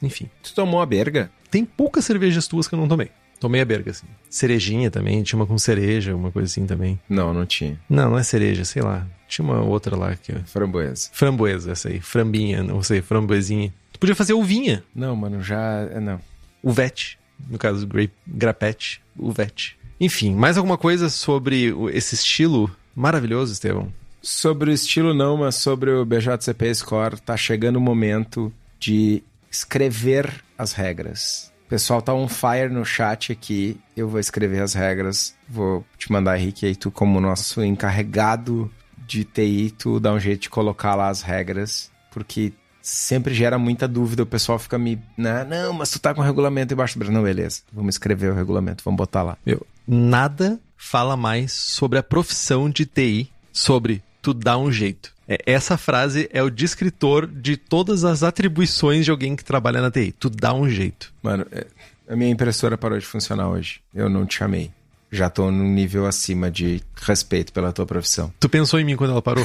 Enfim. 0.00 0.30
Tu 0.42 0.54
tomou 0.54 0.80
a 0.80 0.86
berga? 0.86 1.30
Tem 1.50 1.64
poucas 1.64 2.04
cervejas 2.04 2.46
tuas 2.46 2.68
que 2.68 2.74
eu 2.74 2.78
não 2.78 2.86
tomei. 2.86 3.10
Tomei 3.40 3.60
a 3.60 3.64
berga, 3.64 3.90
assim. 3.90 4.06
Cerejinha 4.28 4.90
também, 4.90 5.22
tinha 5.22 5.38
uma 5.38 5.46
com 5.46 5.56
cereja, 5.58 6.14
uma 6.14 6.30
coisa 6.30 6.46
assim 6.46 6.66
também. 6.66 7.00
Não, 7.08 7.32
não 7.32 7.46
tinha. 7.46 7.80
Não, 7.88 8.10
não 8.10 8.18
é 8.18 8.22
cereja, 8.22 8.64
sei 8.64 8.82
lá. 8.82 9.06
Tinha 9.28 9.44
uma 9.44 9.60
outra 9.60 9.94
lá 9.94 10.16
que. 10.16 10.32
Framboesa. 10.46 11.10
Framboesa, 11.12 11.72
essa 11.72 11.88
aí. 11.88 12.00
Frambinha, 12.00 12.62
não 12.62 12.82
sei, 12.82 13.02
framboesinha. 13.02 13.72
Tu 13.92 14.00
podia 14.00 14.16
fazer 14.16 14.32
uvinha. 14.32 14.82
Não, 14.94 15.14
mano, 15.14 15.42
já. 15.42 15.84
Não. 16.00 16.20
Uvete. 16.62 17.18
No 17.48 17.58
caso, 17.58 17.86
grape, 17.86 18.14
grapete, 18.26 19.00
uvete. 19.16 19.78
Enfim, 20.00 20.34
mais 20.34 20.56
alguma 20.56 20.78
coisa 20.78 21.08
sobre 21.08 21.72
esse 21.92 22.14
estilo 22.14 22.70
maravilhoso, 22.94 23.52
Estevão? 23.52 23.92
Sobre 24.20 24.70
o 24.70 24.74
estilo 24.74 25.14
não, 25.14 25.36
mas 25.36 25.54
sobre 25.56 25.90
o 25.90 26.04
BJCP 26.04 26.74
Score, 26.74 27.20
tá 27.20 27.36
chegando 27.36 27.76
o 27.76 27.80
momento 27.80 28.52
de 28.78 29.22
escrever 29.50 30.42
as 30.56 30.72
regras. 30.72 31.52
O 31.66 31.68
pessoal 31.68 32.00
tá 32.00 32.14
on 32.14 32.28
fire 32.28 32.70
no 32.70 32.84
chat 32.84 33.30
aqui. 33.30 33.78
Eu 33.96 34.08
vou 34.08 34.18
escrever 34.18 34.62
as 34.62 34.72
regras. 34.72 35.34
Vou 35.48 35.84
te 35.98 36.10
mandar, 36.10 36.38
Henrique, 36.38 36.66
aí 36.66 36.74
tu 36.74 36.90
como 36.90 37.20
nosso 37.20 37.62
encarregado 37.62 38.70
de 39.08 39.24
TI, 39.24 39.74
tu 39.76 39.98
dá 39.98 40.12
um 40.12 40.20
jeito 40.20 40.42
de 40.42 40.50
colocar 40.50 40.94
lá 40.94 41.08
as 41.08 41.22
regras, 41.22 41.90
porque 42.12 42.52
sempre 42.82 43.34
gera 43.34 43.58
muita 43.58 43.88
dúvida. 43.88 44.22
O 44.22 44.26
pessoal 44.26 44.58
fica 44.58 44.78
me. 44.78 45.00
Né? 45.16 45.44
Não, 45.44 45.72
mas 45.72 45.90
tu 45.90 45.98
tá 45.98 46.14
com 46.14 46.20
o 46.20 46.24
regulamento 46.24 46.74
embaixo 46.74 46.94
do 46.94 46.98
braço. 46.98 47.12
Não, 47.12 47.22
beleza. 47.22 47.62
Vamos 47.72 47.94
escrever 47.94 48.30
o 48.30 48.34
regulamento, 48.34 48.84
vamos 48.84 48.98
botar 48.98 49.22
lá. 49.22 49.38
Meu, 49.44 49.66
nada 49.86 50.60
fala 50.76 51.16
mais 51.16 51.52
sobre 51.52 51.98
a 51.98 52.02
profissão 52.02 52.70
de 52.70 52.86
TI, 52.86 53.30
sobre 53.52 54.02
tu 54.22 54.32
dá 54.32 54.56
um 54.58 54.70
jeito. 54.70 55.12
É, 55.26 55.38
essa 55.44 55.76
frase 55.76 56.28
é 56.32 56.42
o 56.42 56.50
descritor 56.50 57.26
de 57.26 57.56
todas 57.56 58.04
as 58.04 58.22
atribuições 58.22 59.04
de 59.04 59.10
alguém 59.10 59.36
que 59.36 59.44
trabalha 59.44 59.80
na 59.80 59.90
TI. 59.90 60.12
Tu 60.12 60.30
dá 60.30 60.54
um 60.54 60.68
jeito. 60.68 61.12
Mano, 61.22 61.46
é, 61.50 61.66
a 62.08 62.16
minha 62.16 62.30
impressora 62.30 62.78
parou 62.78 62.98
de 62.98 63.04
funcionar 63.04 63.48
hoje. 63.48 63.80
Eu 63.94 64.08
não 64.08 64.24
te 64.24 64.36
chamei. 64.36 64.70
Já 65.10 65.30
tô 65.30 65.50
num 65.50 65.72
nível 65.72 66.06
acima 66.06 66.50
de 66.50 66.82
respeito 66.96 67.52
pela 67.52 67.72
tua 67.72 67.86
profissão. 67.86 68.32
Tu 68.38 68.48
pensou 68.48 68.78
em 68.78 68.84
mim 68.84 68.96
quando 68.96 69.10
ela 69.10 69.22
parou? 69.22 69.44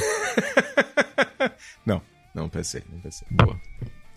não, 1.86 2.01
não 2.36 2.49
pensei, 2.49 2.84
não 2.91 2.99
pensei. 2.99 3.28
Boa. 3.32 3.59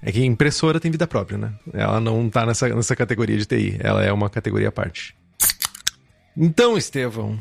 É 0.03 0.13
que 0.13 0.25
impressora 0.25 0.81
tem 0.81 0.91
vida 0.91 1.07
própria, 1.07 1.39
né? 1.39 1.55
Ela 1.73 2.01
não 2.01 2.29
tá 2.29 2.45
nessa, 2.47 2.69
nessa 2.69 2.95
categoria 2.95 3.37
de 3.37 3.47
TI. 3.47 3.77
Ela 3.81 4.05
é 4.05 4.13
uma 4.13 4.29
categoria 4.29 4.69
à 4.69 4.73
parte. 4.73 5.17
Então, 6.37 6.77
Estevão, 6.77 7.39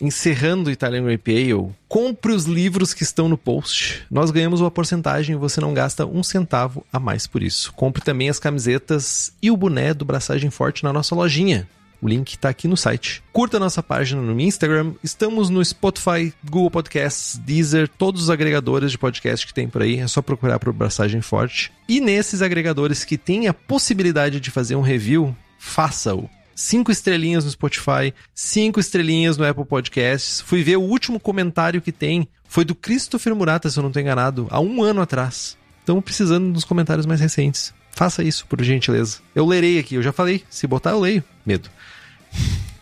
encerrando 0.00 0.68
o 0.68 0.72
Italian 0.72 1.04
Grape 1.04 1.32
Ale, 1.32 1.74
compre 1.88 2.32
os 2.32 2.44
livros 2.44 2.94
que 2.94 3.02
estão 3.02 3.28
no 3.28 3.36
post. 3.36 4.06
Nós 4.10 4.30
ganhamos 4.30 4.60
uma 4.60 4.70
porcentagem 4.70 5.34
e 5.34 5.38
você 5.38 5.60
não 5.60 5.74
gasta 5.74 6.06
um 6.06 6.22
centavo 6.22 6.86
a 6.92 7.00
mais 7.00 7.26
por 7.26 7.42
isso. 7.42 7.72
Compre 7.72 8.02
também 8.02 8.28
as 8.28 8.38
camisetas 8.38 9.32
e 9.42 9.50
o 9.50 9.56
boné 9.56 9.92
do 9.92 10.04
Braçagem 10.04 10.50
Forte 10.50 10.84
na 10.84 10.92
nossa 10.92 11.14
lojinha. 11.14 11.68
O 12.00 12.08
link 12.08 12.32
está 12.32 12.48
aqui 12.48 12.68
no 12.68 12.76
site. 12.76 13.22
Curta 13.32 13.58
nossa 13.58 13.82
página 13.82 14.20
no 14.20 14.38
Instagram. 14.40 14.92
Estamos 15.02 15.50
no 15.50 15.64
Spotify, 15.64 16.32
Google 16.44 16.70
Podcasts, 16.70 17.38
Deezer, 17.38 17.88
todos 17.88 18.24
os 18.24 18.30
agregadores 18.30 18.90
de 18.92 18.98
podcast 18.98 19.46
que 19.46 19.54
tem 19.54 19.68
por 19.68 19.82
aí. 19.82 19.98
É 19.98 20.06
só 20.06 20.20
procurar 20.20 20.58
por 20.58 20.72
Braçagem 20.72 21.20
Forte. 21.20 21.72
E 21.88 22.00
nesses 22.00 22.42
agregadores 22.42 23.04
que 23.04 23.16
têm 23.16 23.48
a 23.48 23.54
possibilidade 23.54 24.40
de 24.40 24.50
fazer 24.50 24.76
um 24.76 24.82
review, 24.82 25.34
faça-o 25.58 26.28
cinco 26.56 26.90
estrelinhas 26.90 27.44
no 27.44 27.50
Spotify, 27.50 28.12
cinco 28.34 28.80
estrelinhas 28.80 29.36
no 29.36 29.46
Apple 29.46 29.64
Podcasts. 29.64 30.40
Fui 30.40 30.62
ver 30.62 30.76
o 30.76 30.82
último 30.82 31.20
comentário 31.20 31.82
que 31.82 31.92
tem. 31.92 32.26
Foi 32.48 32.64
do 32.64 32.74
Christopher 32.74 33.34
Murata, 33.34 33.68
se 33.68 33.78
eu 33.78 33.82
não 33.82 33.90
estou 33.90 34.00
enganado, 34.00 34.46
há 34.50 34.58
um 34.58 34.82
ano 34.82 35.02
atrás. 35.02 35.56
Estamos 35.80 36.02
precisando 36.02 36.52
dos 36.52 36.64
comentários 36.64 37.06
mais 37.06 37.20
recentes. 37.20 37.72
Faça 37.92 38.22
isso, 38.22 38.46
por 38.46 38.62
gentileza. 38.62 39.18
Eu 39.34 39.46
lerei 39.46 39.78
aqui, 39.78 39.94
eu 39.94 40.02
já 40.02 40.12
falei. 40.12 40.42
Se 40.50 40.66
botar, 40.66 40.90
eu 40.90 41.00
leio. 41.00 41.24
Medo. 41.46 41.70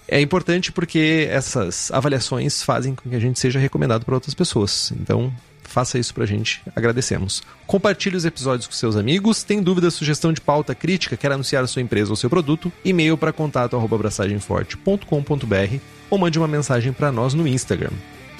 É 0.06 0.20
importante 0.20 0.70
porque 0.70 1.26
essas 1.30 1.90
avaliações 1.90 2.62
fazem 2.62 2.94
com 2.94 3.08
que 3.08 3.16
a 3.16 3.20
gente 3.20 3.40
seja 3.40 3.58
recomendado 3.58 4.04
para 4.04 4.14
outras 4.14 4.34
pessoas. 4.34 4.92
Então, 5.00 5.32
faça 5.62 5.98
isso 5.98 6.12
pra 6.14 6.26
gente, 6.26 6.60
agradecemos. 6.76 7.42
Compartilhe 7.66 8.16
os 8.16 8.24
episódios 8.24 8.66
com 8.66 8.72
seus 8.72 8.96
amigos. 8.96 9.42
Tem 9.42 9.62
dúvida, 9.62 9.90
sugestão 9.90 10.32
de 10.32 10.40
pauta, 10.40 10.74
crítica, 10.74 11.16
quer 11.16 11.30
anunciar 11.32 11.64
a 11.64 11.66
sua 11.66 11.82
empresa 11.82 12.10
ou 12.10 12.16
seu 12.16 12.30
produto? 12.30 12.72
E-mail 12.84 13.16
para 13.16 13.32
contato@braçagemforte.com.br 13.32 15.76
ou 16.10 16.18
mande 16.18 16.38
uma 16.38 16.46
mensagem 16.46 16.92
para 16.92 17.10
nós 17.10 17.34
no 17.34 17.48
Instagram. 17.48 17.90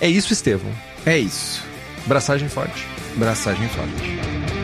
É 0.01 0.09
isso, 0.09 0.33
Estevão. 0.33 0.71
É 1.07 1.19
isso. 1.19 1.63
Braçagem 2.07 2.49
forte. 2.49 2.87
Braçagem 3.17 3.69
forte. 3.69 4.64